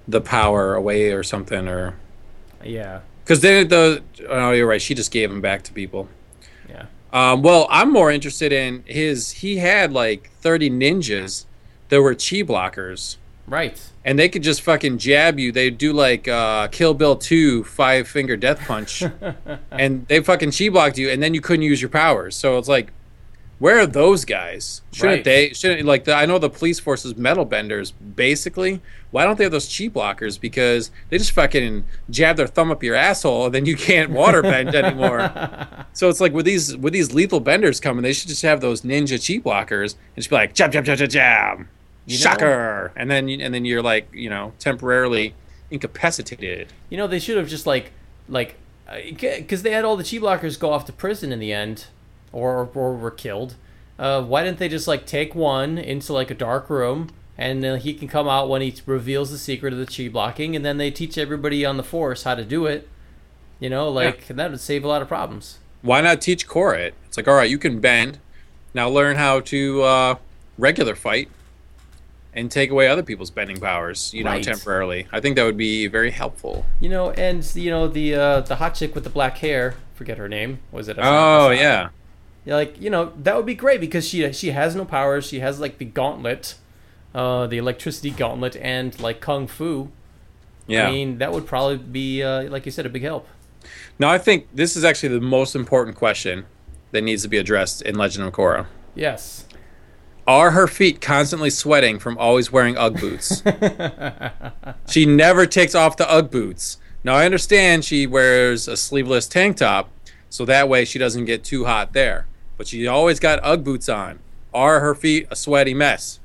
the 0.09 0.21
power 0.21 0.75
away 0.75 1.13
or 1.13 1.23
something 1.23 1.69
or 1.69 1.97
Yeah. 2.65 3.01
because 3.25 3.41
then 3.41 3.69
the 3.69 4.03
oh 4.29 4.53
you're 4.53 4.67
right 4.67 4.81
she 4.83 4.95
just 4.95 5.11
gave 5.11 5.31
him 5.31 5.41
back 5.41 5.63
to 5.65 5.73
people. 5.73 6.09
Yeah. 6.69 6.87
Um, 7.13 7.43
well, 7.43 7.67
I'm 7.71 7.93
more 7.93 8.11
interested 8.11 8.53
in 8.53 8.85
his. 8.87 9.31
He 9.33 9.59
had 9.59 9.93
like 9.93 10.31
30 10.41 10.71
ninjas 10.71 11.45
that 11.91 12.01
were 12.01 12.15
chi 12.15 12.43
blockers, 12.43 13.17
Right. 13.47 13.79
and 14.05 14.19
they 14.19 14.31
could 14.31 14.43
just 14.43 14.63
fucking 14.63 14.97
jab 14.99 15.39
you. 15.39 15.53
They 15.53 15.69
do 15.69 15.93
like 15.93 16.27
uh, 16.27 16.69
Kill 16.69 16.95
Bill 16.95 17.17
2 17.17 17.65
five 17.65 18.09
finger 18.09 18.37
death 18.37 18.61
punch, 18.67 19.03
and 19.71 20.07
they 20.09 20.21
fucking 20.21 20.53
chi 20.53 20.71
blocked 20.71 20.97
you, 20.97 21.11
and 21.11 21.23
then 21.23 21.35
you 21.35 21.43
couldn't 21.43 21.65
use 21.65 21.83
your 21.83 21.91
powers. 21.91 22.35
So 22.35 22.57
it's 22.57 22.69
like, 22.69 22.93
where 23.63 23.79
are 23.79 23.87
those 23.87 24.25
guys? 24.25 24.83
Shouldn't 24.93 25.19
Right. 25.19 25.25
they? 25.25 25.53
Shouldn't 25.53 25.87
like 25.87 26.03
the, 26.05 26.15
I 26.15 26.27
know 26.27 26.39
the 26.39 26.51
police 26.51 26.81
force 26.81 27.05
is 27.05 27.17
metal 27.17 27.45
benders 27.45 27.93
basically. 27.93 28.81
Why 29.13 29.25
don't 29.25 29.37
they 29.39 29.45
have 29.45 29.53
those 29.53 29.67
chi 29.67 29.85
blockers? 29.89 30.41
Because 30.41 30.91
they 31.11 31.19
just 31.19 31.31
fucking 31.31 31.85
jab 32.11 32.37
their 32.39 32.47
thumb 32.49 32.71
up 32.73 32.83
your 32.83 32.95
asshole, 32.97 33.47
and 33.47 33.55
then 33.55 33.65
you 33.67 33.77
can't 33.77 34.11
water 34.11 34.43
bend 34.43 34.75
anymore. 34.75 35.31
So 35.95 36.09
it's 36.09 36.21
like 36.21 36.33
with 36.33 36.47
these 36.47 36.75
with 36.77 36.93
these 36.95 37.13
lethal 37.15 37.39
benders 37.41 37.79
coming, 37.79 38.03
they 38.03 38.15
should 38.15 38.29
just 38.29 38.43
have 38.43 38.61
those 38.63 38.81
ninja 38.83 39.19
chi 39.25 39.41
blockers 39.43 39.95
and 39.95 40.17
just 40.17 40.31
be 40.31 40.37
like 40.37 40.55
jab 40.55 40.73
jab 40.73 40.85
jab 40.87 40.97
jab 40.99 41.11
jab, 41.11 41.67
You 42.07 42.19
know- 42.25 42.89
and 42.97 43.11
then 43.11 43.29
and 43.29 43.53
then 43.55 43.65
you're 43.67 43.83
like 43.83 44.09
you 44.13 44.31
know 44.31 44.55
temporarily 44.59 45.35
incapacitated. 45.71 46.69
You 46.91 46.97
know, 46.97 47.07
they 47.07 47.19
should 47.19 47.37
have 47.37 47.49
just 47.49 47.67
like 47.67 47.93
like 48.29 48.57
uh, 48.89 48.97
because 49.21 49.63
they 49.63 49.73
had 49.73 49.85
all 49.85 49.97
the 49.97 50.03
chi 50.05 50.17
blockers 50.17 50.59
go 50.59 50.73
off 50.73 50.87
to 50.87 50.93
prison 50.93 51.31
in 51.33 51.39
the 51.39 51.53
end, 51.53 51.87
or 52.33 52.69
or 52.75 52.95
were 52.97 53.11
killed. 53.11 53.55
Uh, 53.99 54.23
why 54.23 54.43
didn't 54.43 54.59
they 54.59 54.69
just 54.69 54.89
like 54.89 55.07
take 55.07 55.35
one 55.35 55.79
into 55.79 56.13
like 56.13 56.31
a 56.31 56.35
dark 56.35 56.69
room 56.71 57.11
and 57.39 57.65
uh, 57.65 57.77
he 57.77 57.95
can 57.95 58.09
come 58.09 58.29
out 58.29 58.49
when 58.49 58.61
he 58.63 58.75
reveals 58.87 59.31
the 59.31 59.39
secret 59.39 59.73
of 59.73 59.79
the 59.79 59.87
chi 59.87 60.09
blocking, 60.11 60.55
and 60.55 60.65
then 60.65 60.77
they 60.77 60.91
teach 60.91 61.17
everybody 61.17 61.65
on 61.65 61.77
the 61.77 61.83
force 61.83 62.25
how 62.25 62.35
to 62.35 62.45
do 62.45 62.67
it. 62.67 62.89
You 63.59 63.71
know, 63.71 63.89
like 63.89 64.27
that 64.29 64.51
would 64.51 64.61
save 64.61 64.85
a 64.85 64.89
lot 64.89 65.03
of 65.03 65.09
problems. 65.09 65.59
Why 65.83 66.01
not 66.01 66.21
teach 66.21 66.47
Korra 66.47 66.79
it? 66.79 66.95
It's 67.07 67.17
like 67.17 67.29
all 67.29 67.35
right, 67.35 67.49
you 67.51 67.59
can 67.59 67.81
bend, 67.81 68.19
now 68.75 68.89
learn 68.89 69.17
how 69.17 69.41
to 69.41 69.83
uh, 69.83 70.15
regular 70.59 70.95
fight. 70.95 71.29
And 72.35 72.51
take 72.51 72.71
away 72.71 72.89
other 72.89 73.03
people's 73.03 73.31
bending 73.31 73.61
powers, 73.61 74.15
you 74.15 74.25
know, 74.25 74.31
Right. 74.31 74.43
temporarily. 74.43 75.07
I 75.13 75.21
think 75.21 75.37
that 75.37 75.45
would 75.45 75.59
be 75.59 75.87
very 75.87 76.11
helpful. 76.11 76.65
You 76.81 76.89
know, 76.89 77.11
and 77.11 77.45
you 77.55 77.71
know 77.71 77.89
the 77.89 78.15
uh, 78.15 78.41
the 78.41 78.57
hot 78.57 78.75
chick 78.75 78.95
with 78.95 79.05
the 79.05 79.11
black 79.11 79.37
hair. 79.39 79.75
Forget 79.95 80.17
her 80.17 80.31
name. 80.31 80.61
Was 80.71 80.89
it? 80.89 80.97
Oh 80.99 81.51
yeah, 81.51 81.61
Yeah, 81.61 81.89
like 82.47 82.81
you 82.81 82.91
know 82.91 83.13
that 83.23 83.37
would 83.37 83.47
be 83.47 83.55
great 83.55 83.81
because 83.81 84.07
she 84.07 84.33
she 84.33 84.51
has 84.51 84.75
no 84.75 84.85
powers. 84.85 85.27
She 85.27 85.41
has 85.41 85.61
like 85.61 85.79
the 85.79 85.85
gauntlet, 85.85 86.57
uh, 87.15 87.47
the 87.47 87.59
electricity 87.59 88.11
gauntlet, 88.11 88.57
and 88.57 88.99
like 89.01 89.21
kung 89.21 89.47
fu. 89.47 89.91
yeah. 90.67 90.89
I 90.89 90.91
mean, 90.91 91.19
that 91.19 91.33
would 91.33 91.47
probably 91.47 91.79
be 91.79 92.23
uh, 92.23 92.45
like 92.45 92.67
you 92.67 92.73
said 92.73 92.87
a 92.87 92.91
big 92.91 93.03
help. 93.03 93.29
Now 93.99 94.11
I 94.11 94.19
think 94.19 94.49
this 94.53 94.77
is 94.77 94.85
actually 94.85 95.11
the 95.11 95.21
most 95.21 95.55
important 95.55 95.97
question 95.97 96.47
that 96.91 97.03
needs 97.03 97.23
to 97.23 97.29
be 97.29 97.39
addressed 97.39 97.83
in 97.83 97.95
Legend 97.95 98.27
of 98.27 98.33
Korra. 98.33 98.67
Yes. 98.95 99.47
Are 100.27 100.53
her 100.53 100.69
feet 100.69 101.01
constantly 101.01 101.51
sweating 101.51 101.99
from 101.99 102.17
always 102.19 102.53
wearing 102.53 102.77
UGG 102.77 103.01
boots? 103.01 103.43
she 104.89 105.05
never 105.05 105.47
takes 105.47 105.75
off 105.75 105.97
the 105.97 106.09
UGG 106.09 106.31
boots. 106.31 106.79
Now 107.03 107.15
I 107.15 107.25
understand 107.25 107.85
she 107.85 108.07
wears 108.07 108.69
a 108.69 108.77
sleeveless 108.77 109.27
tank 109.27 109.57
top, 109.57 109.91
so 110.29 110.45
that 110.45 110.69
way 110.69 110.85
she 110.85 110.99
doesn't 110.99 111.25
get 111.25 111.43
too 111.43 111.65
hot 111.65 111.93
there. 111.93 112.27
But 112.63 112.69
she 112.69 112.87
always 112.87 113.19
got 113.19 113.41
UGG 113.43 113.65
boots 113.65 113.89
on. 113.89 114.21
Are 114.55 114.79
her 114.79 114.95
feet 114.95 115.27
a 115.33 115.35
sweaty 115.35 115.75
mess? 115.75 116.21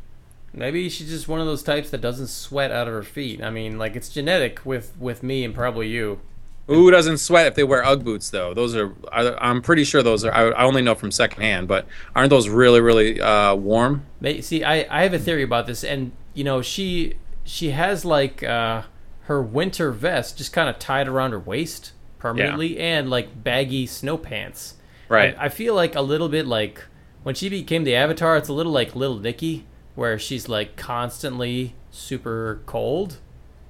Maybe 0.53 0.87
she's 0.87 1.09
just 1.09 1.27
one 1.27 1.39
of 1.41 1.47
those 1.47 1.63
types 1.63 1.89
that 1.89 1.99
doesn't 1.99 2.27
sweat 2.27 2.69
out 2.69 2.87
of 2.87 2.93
her 2.93 3.01
feet. 3.01 3.41
I 3.41 3.49
mean, 3.49 3.79
like 3.79 3.95
it's 3.95 4.07
genetic 4.07 4.63
with 4.63 4.95
with 4.99 5.23
me 5.23 5.43
and 5.43 5.51
probably 5.55 5.87
you. 5.87 6.19
Who 6.67 6.91
doesn't 6.91 7.17
sweat 7.17 7.47
if 7.47 7.55
they 7.55 7.63
wear 7.63 7.83
UGG 7.83 8.03
boots 8.03 8.29
though? 8.29 8.53
Those 8.53 8.75
are 8.75 8.93
I- 9.11 9.35
I'm 9.49 9.63
pretty 9.63 9.83
sure 9.83 10.03
those 10.03 10.23
are 10.23 10.31
I 10.31 10.49
I 10.49 10.63
only 10.65 10.83
know 10.83 10.93
from 10.93 11.09
secondhand, 11.09 11.67
but 11.67 11.87
aren't 12.15 12.29
those 12.29 12.49
really 12.49 12.81
really 12.81 13.19
uh, 13.19 13.55
warm? 13.55 14.05
May- 14.21 14.41
See, 14.41 14.63
I, 14.63 14.85
I 14.95 15.01
have 15.01 15.15
a 15.15 15.19
theory 15.19 15.41
about 15.41 15.65
this, 15.65 15.83
and 15.83 16.11
you 16.35 16.43
know, 16.43 16.61
she 16.61 17.15
she 17.45 17.71
has 17.71 18.05
like 18.05 18.43
uh, 18.43 18.83
her 19.21 19.41
winter 19.41 19.91
vest 19.91 20.37
just 20.37 20.53
kind 20.53 20.69
of 20.69 20.77
tied 20.77 21.07
around 21.07 21.31
her 21.31 21.39
waist 21.39 21.93
permanently, 22.19 22.77
and 22.77 23.09
like 23.09 23.43
baggy 23.43 23.87
snow 23.87 24.19
pants. 24.19 24.75
Right. 25.09 25.35
I, 25.37 25.45
I 25.45 25.49
feel 25.49 25.73
like 25.75 25.95
a 25.95 26.01
little 26.01 26.29
bit 26.29 26.45
like 26.45 26.83
when 27.23 27.35
she 27.35 27.49
became 27.49 27.83
the 27.83 27.95
Avatar, 27.95 28.37
it's 28.37 28.49
a 28.49 28.53
little 28.53 28.71
like 28.71 28.95
Little 28.95 29.19
Nicky, 29.19 29.65
where 29.95 30.17
she's 30.17 30.47
like 30.47 30.75
constantly 30.75 31.75
super 31.91 32.61
cold, 32.65 33.17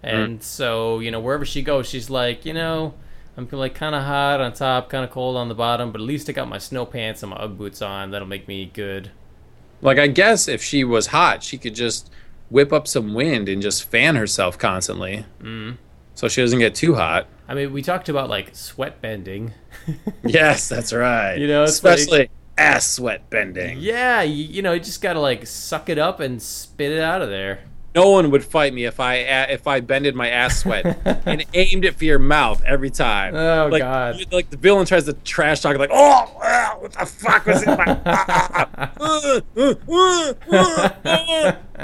and 0.04 0.44
so 0.44 1.00
you 1.00 1.12
know 1.12 1.20
wherever 1.20 1.46
she 1.46 1.62
goes, 1.62 1.88
she's 1.88 2.10
like, 2.10 2.46
you 2.46 2.54
know. 2.54 2.94
I'm 3.38 3.48
like 3.52 3.76
kind 3.76 3.94
of 3.94 4.02
hot 4.04 4.42
on 4.42 4.52
top, 4.54 4.90
kind 4.90 5.06
of 5.06 5.12
cold 5.12 5.38
on 5.38 5.48
the 5.48 5.54
bottom, 5.54 5.92
but 5.92 6.02
at 6.02 6.08
least 6.08 6.28
I 6.28 6.34
got 6.34 6.50
my 6.50 6.58
snow 6.58 6.88
pants 6.88 7.22
and 7.22 7.30
my 7.30 7.36
UGG 7.38 7.56
boots 7.56 7.82
on. 7.84 8.10
That'll 8.10 8.28
make 8.28 8.48
me 8.48 8.66
good. 8.66 9.12
Like 9.80 10.00
I 10.00 10.08
guess 10.08 10.48
if 10.48 10.64
she 10.64 10.84
was 10.84 11.08
hot, 11.08 11.44
she 11.44 11.60
could 11.60 11.76
just 11.76 12.10
whip 12.50 12.74
up 12.74 12.88
some 12.88 13.14
wind 13.14 13.48
and 13.48 13.62
just 13.62 13.84
fan 13.84 14.16
herself 14.16 14.58
constantly, 14.58 15.26
mm. 15.40 15.78
so 16.16 16.28
she 16.28 16.42
doesn't 16.42 16.58
get 16.58 16.74
too 16.74 16.96
hot. 16.96 17.28
I 17.48 17.54
mean, 17.54 17.72
we 17.72 17.82
talked 17.82 18.10
about 18.10 18.30
like 18.30 18.56
sweat 18.56 19.02
bending. 19.02 19.54
Yes, 20.26 20.68
that's 20.68 20.92
right. 20.92 21.38
You 21.38 21.48
know, 21.48 21.64
especially 21.64 22.30
ass 22.58 22.86
sweat 22.92 23.30
bending. 23.30 23.80
yeah, 23.80 24.22
you, 24.22 24.44
you 24.44 24.62
know, 24.62 24.74
you 24.74 24.80
just 24.82 25.02
gotta 25.02 25.22
like 25.22 25.48
suck 25.48 25.88
it 25.88 25.98
up 25.98 26.20
and 26.20 26.42
spit 26.42 26.92
it 26.92 27.00
out 27.00 27.22
of 27.22 27.30
there. 27.30 27.62
No 27.96 28.12
one 28.12 28.30
would 28.32 28.44
fight 28.44 28.74
me 28.74 28.84
if 28.84 29.00
I 29.00 29.16
if 29.16 29.66
I 29.66 29.80
bended 29.80 30.14
my 30.14 30.30
ass 30.30 30.60
sweat 30.60 31.00
and 31.26 31.46
aimed 31.54 31.86
it 31.86 31.96
for 31.96 32.04
your 32.04 32.20
mouth 32.20 32.62
every 32.66 32.90
time. 32.90 33.34
Oh, 33.36 33.70
like, 33.72 33.82
God. 33.82 34.26
Like 34.32 34.50
the 34.50 34.58
villain 34.58 34.86
tries 34.86 35.06
to 35.06 35.14
trash 35.14 35.62
talk, 35.62 35.78
like, 35.78 35.90
oh, 35.92 36.30
ah, 36.44 36.76
what 36.80 36.92
the 36.92 37.06
fuck 37.06 37.46
was 37.46 37.64
in 37.64 37.70
my 37.78 37.96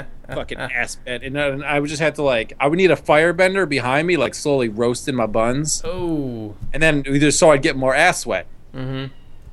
uh, 0.28 0.32
uh, 0.32 0.34
uh, 0.34 0.38
uh, 0.38 0.40
uh." 0.40 0.40
fucking 0.40 0.58
ass 0.58 0.96
bend, 0.96 1.22
and, 1.22 1.36
then 1.36 1.62
I 1.62 1.80
would 1.80 1.88
just 1.90 2.00
have 2.02 2.14
to 2.14 2.22
like, 2.22 2.52
I 2.58 2.66
would 2.68 2.76
need 2.76 2.90
a 2.90 2.96
firebender 2.96 3.68
behind 3.68 4.06
me, 4.06 4.16
like 4.16 4.34
slowly 4.34 4.68
roasting 4.68 5.14
my 5.14 5.26
buns, 5.26 5.82
Oh, 5.84 6.54
and 6.72 6.82
then 6.82 7.04
either 7.06 7.30
so 7.30 7.50
I'd 7.50 7.62
get 7.62 7.76
more 7.76 7.94
ass 7.94 8.20
sweat. 8.20 8.46
mm-hmm. 8.74 9.06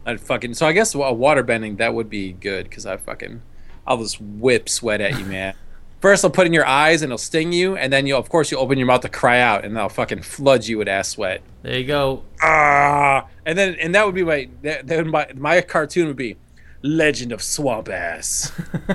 I'd 0.05 0.19
fucking 0.19 0.55
so 0.55 0.65
I 0.65 0.71
guess 0.71 0.95
a 0.95 1.13
water 1.13 1.43
bending 1.43 1.75
that 1.75 1.93
would 1.93 2.09
be 2.09 2.33
good 2.33 2.67
because 2.67 2.87
I 2.87 2.97
fucking 2.97 3.41
I'll 3.85 3.97
just 3.97 4.19
whip 4.19 4.67
sweat 4.67 4.99
at 5.01 5.19
you, 5.19 5.25
man. 5.25 5.53
First, 6.01 6.25
I'll 6.25 6.31
put 6.31 6.47
in 6.47 6.53
your 6.53 6.65
eyes 6.65 7.03
and 7.03 7.11
it'll 7.11 7.19
sting 7.19 7.51
you, 7.53 7.75
and 7.75 7.93
then 7.93 8.07
you, 8.07 8.15
of 8.17 8.27
course, 8.27 8.49
you 8.49 8.57
open 8.57 8.79
your 8.79 8.87
mouth 8.87 9.01
to 9.01 9.09
cry 9.09 9.39
out, 9.39 9.63
and 9.63 9.77
I'll 9.77 9.87
fucking 9.87 10.23
flood 10.23 10.65
you 10.65 10.79
with 10.79 10.87
ass 10.87 11.09
sweat. 11.09 11.43
there 11.61 11.77
you 11.77 11.85
go. 11.85 12.23
Ah, 12.41 13.27
and 13.45 13.55
then 13.55 13.75
and 13.75 13.93
that 13.93 14.07
would 14.07 14.15
be 14.15 14.23
my 14.23 14.49
that, 14.63 14.87
that 14.87 15.05
my 15.05 15.27
my 15.35 15.61
cartoon 15.61 16.07
would 16.07 16.15
be 16.17 16.37
Legend 16.83 17.31
of 17.31 17.41
Swamp 17.41 17.89
Ass. 17.89 18.51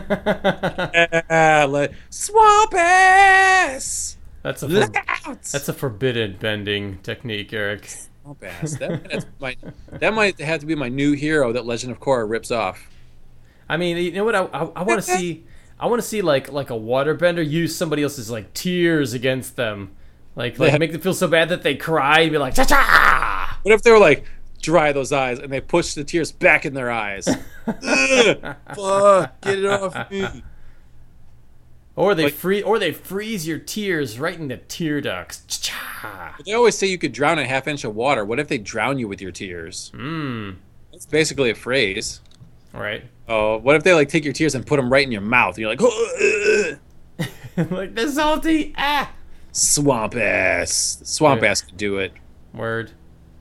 Ah, 1.29 1.67
le- 1.69 1.89
swamp 2.11 2.75
Ass. 2.75 4.17
That's 4.43 4.63
a 4.63 4.69
for- 4.69 5.35
that's 5.53 5.69
a 5.69 5.73
forbidden 5.73 6.37
bending 6.39 6.99
technique, 6.99 7.53
Eric. 7.53 7.89
Swamp 8.23 8.43
ass. 8.45 8.77
That 8.79 8.91
might, 8.91 9.13
have 9.13 9.21
to 9.21 9.27
be 9.27 9.33
my, 9.41 9.57
that 9.99 10.15
might 10.15 10.41
have 10.41 10.61
to 10.61 10.67
be 10.67 10.75
my 10.75 10.89
new 10.89 11.13
hero 11.15 11.53
that 11.53 11.67
Legend 11.67 11.93
of 11.93 12.01
Korra 12.01 12.29
rips 12.29 12.51
off. 12.51 12.89
I 13.69 13.77
mean, 13.77 13.97
you 13.97 14.13
know 14.13 14.25
what? 14.25 14.35
I, 14.37 14.43
I, 14.45 14.65
I 14.77 14.83
want 14.83 15.03
to 15.03 15.03
see. 15.03 15.45
I 15.79 15.87
want 15.89 16.01
to 16.01 16.07
see 16.09 16.23
like 16.23 16.51
like 16.53 16.71
a 16.71 16.75
waterbender 16.75 17.47
use 17.49 17.75
somebody 17.77 18.03
else's 18.03 18.31
like 18.31 18.53
tears 18.55 19.13
against 19.15 19.57
them, 19.57 19.91
like 20.37 20.59
like 20.59 20.73
Yeah. 20.73 20.79
make 20.79 20.93
them 20.93 21.01
feel 21.01 21.15
so 21.15 21.27
bad 21.29 21.49
that 21.49 21.63
they 21.63 21.75
cry 21.75 22.21
and 22.21 22.33
be 22.33 22.39
like 22.39 22.55
cha 22.55 22.65
cha. 22.65 23.59
What 23.63 23.75
if 23.75 23.83
they 23.83 23.91
were 23.91 23.99
like, 23.99 24.25
dry 24.61 24.93
those 24.93 25.13
eyes, 25.13 25.39
and 25.39 25.53
they 25.53 25.61
push 25.61 25.95
the 25.95 26.05
tears 26.05 26.33
back 26.33 26.65
in 26.67 26.75
their 26.75 26.91
eyes? 26.91 27.29
Ugh, 27.67 28.57
fuck, 28.75 29.41
get 29.41 29.59
it 29.59 29.67
off 29.67 30.11
me. 30.11 30.43
Or 31.95 32.15
they 32.15 32.25
Like- 32.25 32.35
free 32.35 32.63
or 32.63 32.79
they 32.79 32.93
freeze 32.93 33.47
your 33.49 33.59
tears 33.59 34.19
right 34.19 34.39
in 34.39 34.49
the 34.49 34.59
tear 34.59 35.01
ducts. 35.01 35.43
Cha 35.61 36.37
They 36.45 36.53
always 36.53 36.77
say 36.77 36.87
you 36.89 36.99
could 36.99 37.13
drown 37.13 37.39
a 37.39 37.47
half 37.47 37.67
inch 37.67 37.85
of 37.85 37.95
water. 37.95 38.23
What 38.25 38.39
if 38.39 38.49
they 38.49 38.59
drown 38.59 38.99
you 38.99 39.09
with 39.09 39.23
your 39.23 39.33
tears? 39.33 39.91
Mmm. 39.95 40.57
That's 40.93 41.07
basically 41.07 41.49
a 41.51 41.55
phrase. 41.55 42.21
Right. 42.75 43.05
Oh, 43.29 43.57
what 43.57 43.77
if 43.77 43.83
they 43.83 43.95
like 43.95 44.11
take 44.11 44.25
your 44.25 44.35
tears 44.35 44.55
and 44.55 44.67
put 44.67 44.77
them 44.77 44.93
right 44.93 45.05
in 45.07 45.11
your 45.11 45.23
mouth? 45.23 45.57
And 45.57 45.59
you're 45.63 45.71
like, 45.71 45.81
like 47.71 47.95
the 47.95 48.11
salty 48.13 48.75
ah 48.77 49.11
swamp 49.53 50.15
ass. 50.17 51.01
Swamp 51.03 51.43
ass 51.43 51.63
could 51.63 51.79
do 51.79 51.97
it. 51.99 52.13
word. 52.53 52.93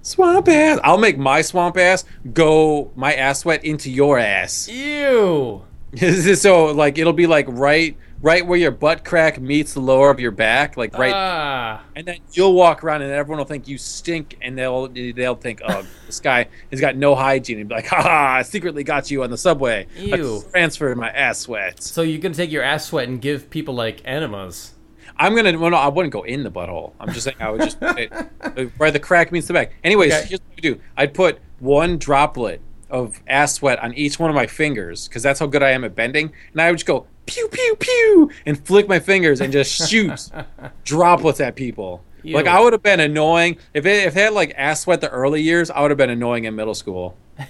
Swamp 0.06 0.48
ass. 0.48 0.80
I'll 0.84 1.00
make 1.00 1.18
my 1.18 1.42
swamp 1.42 1.78
ass 1.78 2.06
go 2.32 2.92
my 2.96 3.16
ass 3.16 3.40
sweat 3.40 3.66
into 3.66 3.90
your 3.90 4.20
ass. 4.20 4.68
Ew. 4.68 5.64
so 6.36 6.66
like 6.66 7.00
it'll 7.00 7.12
be 7.12 7.26
like 7.26 7.48
right 7.50 7.98
right 8.22 8.46
where 8.46 8.58
your 8.60 8.70
butt 8.70 9.04
crack 9.04 9.42
meets 9.42 9.74
the 9.74 9.80
lower 9.80 10.12
of 10.12 10.20
your 10.20 10.30
back, 10.30 10.78
like 10.78 10.96
right 10.96 11.12
Ah. 11.12 11.84
and 11.96 12.06
then 12.08 12.18
you'll 12.34 12.54
walk 12.54 12.84
around 12.84 13.02
and 13.02 13.12
everyone 13.12 13.40
will 13.40 13.46
think 13.46 13.68
you 13.68 13.80
stink 13.80 14.38
and 14.44 14.56
they'll 14.56 14.88
they'll 14.90 15.34
think, 15.36 15.62
Oh, 15.68 15.84
this 16.06 16.20
guy 16.20 16.50
has 16.70 16.80
got 16.80 16.96
no 16.96 17.16
hygiene 17.16 17.60
and 17.60 17.68
be 17.68 17.74
like, 17.74 17.88
Ha 17.88 18.00
ha, 18.00 18.36
I 18.38 18.44
secretly 18.44 18.84
got 18.84 19.10
you 19.10 19.24
on 19.24 19.32
the 19.32 19.40
subway. 19.40 19.88
I 20.00 20.42
transferred 20.52 20.98
my 21.00 21.10
ass 21.10 21.40
sweat. 21.40 21.82
So 21.82 22.04
you 22.04 22.20
can 22.20 22.32
take 22.32 22.52
your 22.52 22.62
ass 22.62 22.86
sweat 22.86 23.08
and 23.08 23.20
give 23.20 23.50
people 23.50 23.74
like 23.74 24.02
enemas. 24.06 24.75
I'm 25.18 25.36
gonna. 25.36 25.58
Well, 25.58 25.72
no, 25.72 25.78
I 25.78 25.88
wouldn't 25.88 26.14
go 26.14 26.24
in 26.24 26.44
the 26.44 26.52
butthole. 26.52 26.94
I'm 27.00 27.12
just 27.14 27.24
saying 27.24 27.38
I 27.40 27.50
would 27.52 27.62
just 27.62 27.80
put 27.80 27.98
it, 28.00 28.72
where 28.78 28.92
the 28.92 29.00
crack 29.00 29.32
meets 29.32 29.48
the 29.48 29.54
back. 29.54 29.72
Anyways, 29.84 30.14
Okay. 30.14 30.26
here's 30.28 30.40
what 30.42 30.58
I 30.58 30.62
do. 30.62 30.80
I'd 30.98 31.14
put 31.14 31.40
one 31.60 31.98
droplet 31.98 32.62
of 32.90 33.22
ass 33.28 33.56
sweat 33.56 33.80
on 33.80 33.94
each 33.94 34.20
one 34.20 34.30
of 34.30 34.36
my 34.36 34.48
fingers 34.48 35.08
because 35.08 35.24
that's 35.24 35.40
how 35.40 35.48
good 35.48 35.64
I 35.64 35.72
am 35.72 35.84
at 35.84 35.96
bending, 35.96 36.32
and 36.52 36.62
I 36.62 36.70
would 36.70 36.78
just 36.78 36.86
go 36.86 37.08
pew 37.26 37.48
pew 37.48 37.76
pew 37.80 38.30
and 38.46 38.64
flick 38.68 38.88
my 38.88 39.00
fingers 39.00 39.42
and 39.42 39.52
just 39.54 39.90
shoot 39.90 40.30
droplets 40.84 41.40
at 41.40 41.56
people. 41.56 42.04
Like 42.24 42.48
I 42.48 42.60
would 42.60 42.74
have 42.74 42.82
been 42.84 43.00
annoying 43.00 43.58
if 43.76 43.86
it, 43.86 44.08
if 44.08 44.16
they 44.16 44.24
had 44.24 44.34
like 44.34 44.54
ass 44.58 44.82
sweat 44.82 45.00
the 45.02 45.10
early 45.10 45.42
years. 45.44 45.70
I 45.70 45.82
would 45.82 45.92
have 45.92 45.98
been 45.98 46.10
annoying 46.10 46.46
in 46.46 46.56
middle 46.56 46.76
school. 46.76 47.16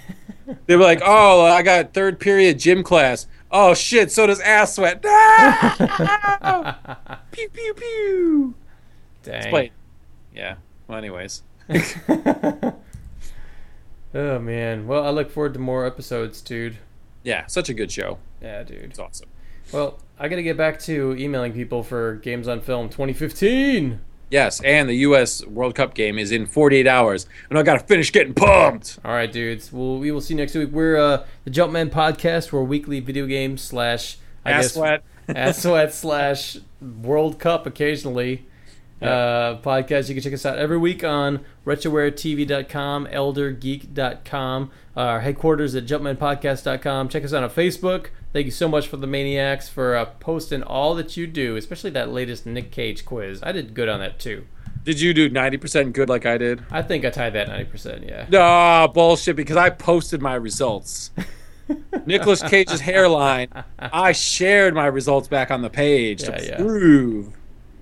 They 0.66 0.76
were 0.76 0.84
like, 0.84 1.00
"Oh, 1.04 1.44
I 1.44 1.62
got 1.62 1.92
third 1.92 2.20
period 2.20 2.60
gym 2.60 2.84
class. 2.84 3.26
Oh 3.50 3.74
shit, 3.74 4.12
so 4.12 4.28
does 4.28 4.38
ass 4.38 4.76
sweat." 4.76 5.04
Ah! 5.04 7.18
Pew 7.36 7.48
pew 7.50 7.74
pew. 7.74 8.54
Dang. 9.22 9.52
Wait. 9.52 9.72
Yeah. 10.34 10.56
Well, 10.88 10.98
anyways. 10.98 11.42
Oh 14.14 14.38
man. 14.38 14.86
Well, 14.86 15.04
I 15.04 15.10
look 15.10 15.30
forward 15.30 15.52
to 15.54 15.60
more 15.60 15.84
episodes, 15.84 16.40
dude. 16.40 16.78
Yeah, 17.22 17.44
such 17.46 17.68
a 17.68 17.74
good 17.74 17.92
show. 17.92 18.16
Yeah, 18.40 18.62
dude. 18.62 18.78
It's 18.84 18.98
awesome. 18.98 19.28
Well, 19.72 19.98
I 20.18 20.28
gotta 20.28 20.42
get 20.42 20.56
back 20.56 20.80
to 20.82 21.14
emailing 21.18 21.52
people 21.52 21.82
for 21.82 22.14
Games 22.14 22.48
on 22.48 22.62
Film 22.62 22.88
2015. 22.88 24.00
Yes, 24.30 24.62
and 24.62 24.88
the 24.88 24.94
U.S. 24.94 25.44
World 25.44 25.74
Cup 25.74 25.92
game 25.92 26.18
is 26.18 26.32
in 26.32 26.46
48 26.46 26.86
hours, 26.86 27.26
and 27.50 27.58
I 27.58 27.62
gotta 27.62 27.84
finish 27.84 28.10
getting 28.10 28.32
pumped. 28.32 28.98
All 29.04 29.12
right, 29.12 29.30
dudes. 29.30 29.70
Well, 29.70 29.98
we 29.98 30.10
will 30.10 30.22
see 30.22 30.32
you 30.32 30.38
next 30.38 30.54
week. 30.54 30.70
We're 30.70 30.96
uh, 30.96 31.26
the 31.44 31.50
Jumpman 31.50 31.90
Podcast. 31.90 32.52
We're 32.52 32.60
a 32.60 32.64
weekly 32.64 33.00
video 33.00 33.26
game 33.26 33.58
slash 33.58 34.16
I 34.46 34.52
Ass 34.52 34.62
guess 34.64 34.74
sweat. 34.74 35.04
Ass 35.28 35.62
sweat 35.62 35.92
slash 35.92 36.58
World 36.80 37.38
Cup 37.38 37.66
occasionally. 37.66 38.46
Uh, 39.02 39.58
podcast. 39.58 40.08
You 40.08 40.14
can 40.14 40.22
check 40.22 40.32
us 40.32 40.46
out 40.46 40.56
every 40.56 40.78
week 40.78 41.04
on 41.04 41.44
RetrowareTV.com, 41.66 43.06
ElderGeek.com, 43.08 44.70
our 44.96 45.20
headquarters 45.20 45.74
at 45.74 45.84
JumpmanPodcast.com. 45.84 47.10
Check 47.10 47.22
us 47.22 47.34
out 47.34 47.42
on 47.42 47.50
Facebook. 47.50 48.06
Thank 48.32 48.46
you 48.46 48.52
so 48.52 48.68
much 48.68 48.88
for 48.88 48.96
the 48.96 49.06
Maniacs 49.06 49.68
for 49.68 49.96
uh, 49.96 50.06
posting 50.06 50.62
all 50.62 50.94
that 50.94 51.14
you 51.14 51.26
do, 51.26 51.56
especially 51.56 51.90
that 51.90 52.10
latest 52.10 52.46
Nick 52.46 52.70
Cage 52.70 53.04
quiz. 53.04 53.42
I 53.42 53.52
did 53.52 53.74
good 53.74 53.90
on 53.90 54.00
that 54.00 54.18
too. 54.18 54.46
Did 54.82 55.00
you 55.00 55.12
do 55.12 55.28
90% 55.28 55.92
good 55.92 56.08
like 56.08 56.26
I 56.26 56.38
did? 56.38 56.62
I 56.70 56.80
think 56.80 57.04
I 57.04 57.10
tied 57.10 57.32
that 57.32 57.48
90%, 57.48 58.08
yeah. 58.08 58.26
No, 58.30 58.88
bullshit, 58.92 59.34
because 59.34 59.56
I 59.56 59.68
posted 59.68 60.22
my 60.22 60.36
results. 60.36 61.10
Nicolas 62.06 62.42
Cage's 62.42 62.80
hairline, 62.80 63.48
I 63.78 64.12
shared 64.12 64.74
my 64.74 64.86
results 64.86 65.28
back 65.28 65.50
on 65.50 65.62
the 65.62 65.70
page 65.70 66.22
Yeah, 66.22 66.30
to 66.36 66.44
yeah. 66.46 66.56
prove 66.56 67.32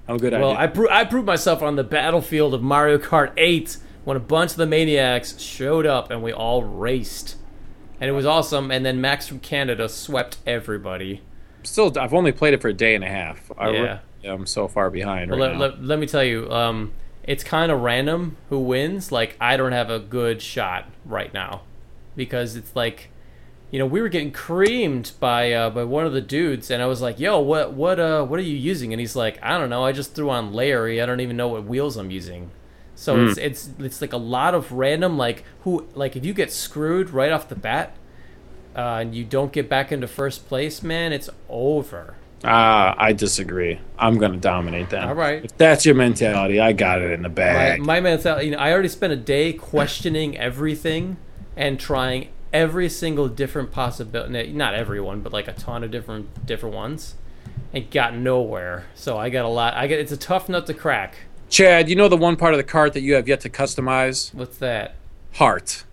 how 0.06 0.16
good 0.16 0.34
I 0.34 0.40
Well, 0.40 0.50
I 0.52 0.62
I, 0.62 0.66
did. 0.66 0.74
pro- 0.74 0.90
I 0.90 1.04
proved 1.04 1.26
myself 1.26 1.62
on 1.62 1.76
the 1.76 1.84
battlefield 1.84 2.54
of 2.54 2.62
Mario 2.62 2.98
Kart 2.98 3.32
8 3.36 3.76
when 4.04 4.16
a 4.16 4.20
bunch 4.20 4.52
of 4.52 4.56
the 4.56 4.66
maniacs 4.66 5.38
showed 5.40 5.86
up 5.86 6.10
and 6.10 6.22
we 6.22 6.32
all 6.32 6.62
raced. 6.62 7.36
And 8.00 8.08
it 8.10 8.12
was 8.12 8.26
awesome. 8.26 8.70
And 8.70 8.84
then 8.84 9.00
Max 9.00 9.26
from 9.28 9.40
Canada 9.40 9.88
swept 9.88 10.38
everybody. 10.46 11.22
Still, 11.62 11.92
I've 11.98 12.12
only 12.12 12.32
played 12.32 12.52
it 12.54 12.60
for 12.60 12.68
a 12.68 12.74
day 12.74 12.94
and 12.94 13.02
a 13.04 13.08
half. 13.08 13.50
I 13.56 13.70
Yeah. 13.70 13.98
am 14.24 14.46
so 14.46 14.68
far 14.68 14.90
behind 14.90 15.30
right 15.30 15.40
let, 15.40 15.52
now. 15.52 15.58
let, 15.58 15.82
let 15.82 15.98
me 15.98 16.06
tell 16.06 16.24
you, 16.24 16.50
um, 16.50 16.92
it's 17.22 17.42
kind 17.44 17.72
of 17.72 17.80
random 17.80 18.36
who 18.50 18.58
wins. 18.58 19.10
Like, 19.10 19.36
I 19.40 19.56
don't 19.56 19.72
have 19.72 19.88
a 19.88 19.98
good 19.98 20.42
shot 20.42 20.90
right 21.06 21.32
now 21.32 21.62
because 22.16 22.56
it's 22.56 22.76
like, 22.76 23.08
you 23.70 23.78
know, 23.78 23.86
we 23.86 24.00
were 24.00 24.08
getting 24.08 24.30
creamed 24.30 25.12
by 25.18 25.52
uh, 25.52 25.70
by 25.70 25.84
one 25.84 26.06
of 26.06 26.12
the 26.12 26.20
dudes, 26.20 26.70
and 26.70 26.82
I 26.82 26.86
was 26.86 27.00
like, 27.02 27.18
"Yo, 27.18 27.38
what 27.40 27.72
what 27.72 27.98
uh 27.98 28.24
what 28.24 28.38
are 28.38 28.42
you 28.44 28.56
using?" 28.56 28.92
And 28.92 29.00
he's 29.00 29.16
like, 29.16 29.38
"I 29.42 29.58
don't 29.58 29.70
know. 29.70 29.84
I 29.84 29.92
just 29.92 30.14
threw 30.14 30.30
on 30.30 30.52
Larry. 30.52 31.02
I 31.02 31.06
don't 31.06 31.20
even 31.20 31.36
know 31.36 31.48
what 31.48 31.64
wheels 31.64 31.96
I'm 31.96 32.10
using." 32.10 32.50
So 32.94 33.16
Hmm. 33.16 33.28
it's 33.28 33.38
it's 33.38 33.70
it's 33.80 34.00
like 34.00 34.12
a 34.12 34.16
lot 34.18 34.54
of 34.54 34.70
random 34.70 35.16
like 35.18 35.44
who 35.62 35.88
like 35.94 36.14
if 36.14 36.24
you 36.24 36.32
get 36.32 36.52
screwed 36.52 37.10
right 37.10 37.32
off 37.32 37.48
the 37.48 37.56
bat, 37.56 37.96
uh, 38.76 38.98
and 39.00 39.14
you 39.14 39.24
don't 39.24 39.52
get 39.52 39.68
back 39.68 39.90
into 39.90 40.06
first 40.06 40.46
place, 40.48 40.82
man, 40.82 41.12
it's 41.12 41.28
over. 41.48 42.14
Ah, 42.46 42.94
I 42.98 43.12
disagree. 43.14 43.80
I'm 43.98 44.18
gonna 44.18 44.36
dominate 44.36 44.90
them. 44.90 45.08
All 45.08 45.14
right. 45.14 45.42
If 45.44 45.56
that's 45.56 45.86
your 45.86 45.94
mentality, 45.94 46.60
I 46.60 46.72
got 46.72 47.00
it 47.00 47.10
in 47.10 47.22
the 47.22 47.28
my, 47.30 47.34
bag. 47.34 47.80
my 47.80 48.00
mentality, 48.00 48.46
you 48.46 48.50
know, 48.52 48.58
I 48.58 48.70
already 48.70 48.88
spent 48.88 49.12
a 49.14 49.16
day 49.16 49.52
questioning 49.54 50.36
everything 50.36 51.16
and 51.56 51.80
trying 51.80 52.28
every 52.54 52.88
single 52.88 53.28
different 53.28 53.72
possibility. 53.72 54.52
Not 54.52 54.74
everyone, 54.74 55.20
but 55.20 55.32
like 55.32 55.48
a 55.48 55.52
ton 55.52 55.84
of 55.84 55.90
different 55.90 56.46
different 56.46 56.74
ones, 56.74 57.16
and 57.74 57.90
got 57.90 58.14
nowhere. 58.14 58.86
So 58.94 59.18
I 59.18 59.28
got 59.28 59.44
a 59.44 59.48
lot. 59.48 59.74
I 59.74 59.86
get 59.88 59.98
it's 59.98 60.12
a 60.12 60.16
tough 60.16 60.48
nut 60.48 60.66
to 60.68 60.74
crack. 60.74 61.16
Chad, 61.50 61.90
you 61.90 61.96
know 61.96 62.08
the 62.08 62.16
one 62.16 62.36
part 62.36 62.54
of 62.54 62.58
the 62.58 62.64
cart 62.64 62.94
that 62.94 63.02
you 63.02 63.14
have 63.14 63.28
yet 63.28 63.40
to 63.40 63.50
customize? 63.50 64.32
What's 64.32 64.56
that? 64.58 64.94
Heart. 65.34 65.84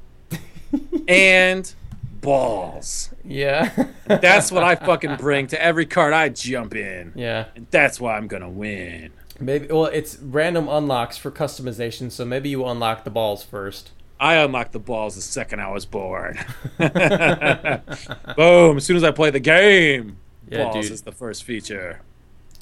and 1.07 1.73
balls. 2.21 3.09
Yeah, 3.25 3.87
That's 4.05 4.51
what 4.51 4.63
I 4.63 4.75
fucking 4.75 5.15
bring 5.17 5.47
to 5.47 5.61
every 5.61 5.85
cart 5.85 6.13
I 6.13 6.29
jump 6.29 6.75
in. 6.75 7.11
yeah. 7.15 7.45
And 7.55 7.67
that's 7.71 7.99
why 7.99 8.15
I'm 8.15 8.27
gonna 8.27 8.49
win. 8.49 9.11
Maybe 9.39 9.67
well, 9.67 9.85
it's 9.85 10.19
random 10.19 10.69
unlocks 10.69 11.17
for 11.17 11.31
customization. 11.31 12.11
So 12.11 12.23
maybe 12.23 12.49
you 12.49 12.63
unlock 12.65 13.03
the 13.03 13.09
balls 13.09 13.43
first. 13.43 13.91
I 14.21 14.35
unlocked 14.35 14.71
the 14.71 14.79
balls 14.79 15.15
the 15.15 15.21
second 15.21 15.61
I 15.61 15.71
was 15.71 15.85
born. 15.87 16.37
Boom! 18.37 18.77
As 18.77 18.85
soon 18.85 18.95
as 18.97 19.03
I 19.03 19.11
play 19.11 19.31
the 19.31 19.39
game, 19.39 20.17
Yeah, 20.47 20.65
balls 20.65 20.85
dude. 20.85 20.91
is 20.93 21.01
the 21.01 21.11
first 21.11 21.43
feature. 21.43 22.01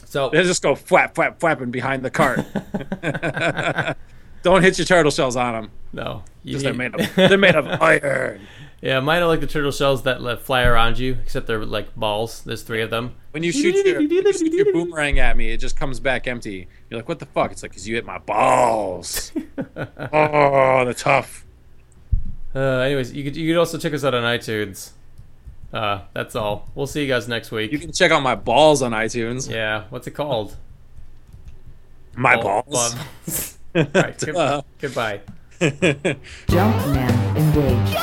So 0.05 0.29
They 0.29 0.41
just 0.43 0.63
go 0.63 0.73
flap, 0.73 1.13
flap, 1.15 1.39
flapping 1.39 1.69
behind 1.69 2.03
the 2.03 2.09
cart. 2.09 2.39
Don't 4.41 4.61
hit 4.63 4.77
your 4.79 4.85
turtle 4.85 5.11
shells 5.11 5.35
on 5.35 5.53
them. 5.53 5.71
no, 5.91 6.23
Because 6.45 6.63
they're 6.63 6.73
made 6.73 6.95
of 6.95 7.15
they're 7.15 7.37
made 7.37 7.55
of 7.55 7.67
iron. 7.81 8.39
yeah, 8.81 9.01
mine 9.01 9.21
are 9.21 9.27
like 9.27 9.41
the 9.41 9.47
turtle 9.47 9.71
shells 9.73 10.03
that 10.03 10.41
fly 10.41 10.63
around 10.63 10.97
you, 10.97 11.17
except 11.21 11.45
they're 11.45 11.65
like 11.65 11.93
balls. 11.95 12.41
There's 12.43 12.63
three 12.63 12.81
of 12.81 12.89
them. 12.89 13.15
When 13.31 13.43
you 13.43 13.51
shoot 13.51 13.75
your, 13.85 13.97
when 13.99 14.09
you 14.09 14.33
shoot 14.33 14.53
your 14.53 14.71
boomerang 14.71 15.19
at 15.19 15.35
me, 15.35 15.51
it 15.51 15.57
just 15.57 15.75
comes 15.77 15.99
back 15.99 16.25
empty. 16.25 16.67
You're 16.89 16.99
like, 16.99 17.09
what 17.09 17.19
the 17.19 17.25
fuck? 17.25 17.51
It's 17.51 17.61
like, 17.63 17.71
because 17.71 17.85
you 17.87 17.95
hit 17.95 18.05
my 18.05 18.17
balls. 18.17 19.33
oh, 19.67 20.85
the 20.85 20.93
tough. 20.97 21.45
Uh, 22.55 22.59
anyways, 22.79 23.13
you 23.13 23.23
could 23.23 23.35
you 23.35 23.53
could 23.53 23.59
also 23.59 23.77
check 23.77 23.93
us 23.93 24.03
out 24.03 24.13
on 24.15 24.23
iTunes. 24.23 24.91
Uh, 25.71 26.01
that's 26.13 26.35
all. 26.35 26.67
We'll 26.73 26.87
see 26.87 27.01
you 27.03 27.07
guys 27.07 27.27
next 27.27 27.51
week. 27.51 27.71
You 27.71 27.77
can 27.79 27.91
check 27.91 28.11
out 28.11 28.23
my 28.23 28.33
balls 28.35 28.81
on 28.81 28.91
iTunes. 28.91 29.49
yeah, 29.49 29.83
what's 29.91 30.07
it 30.07 30.11
called? 30.11 30.55
My 32.15 32.35
Ball- 32.35 32.63
balls. 32.63 32.95
balls. 32.95 33.57
all 33.75 33.85
right, 33.93 34.17
good- 34.17 34.63
goodbye. 34.79 35.21
Jumpman 35.59 37.35
engaged. 37.35 37.95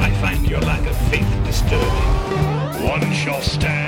I 0.00 0.10
find 0.20 0.48
your 0.48 0.60
lack 0.60 0.84
of 0.88 0.96
faith 1.10 1.44
disturbing. 1.44 2.88
One 2.88 3.12
shall 3.12 3.40
stand 3.42 3.81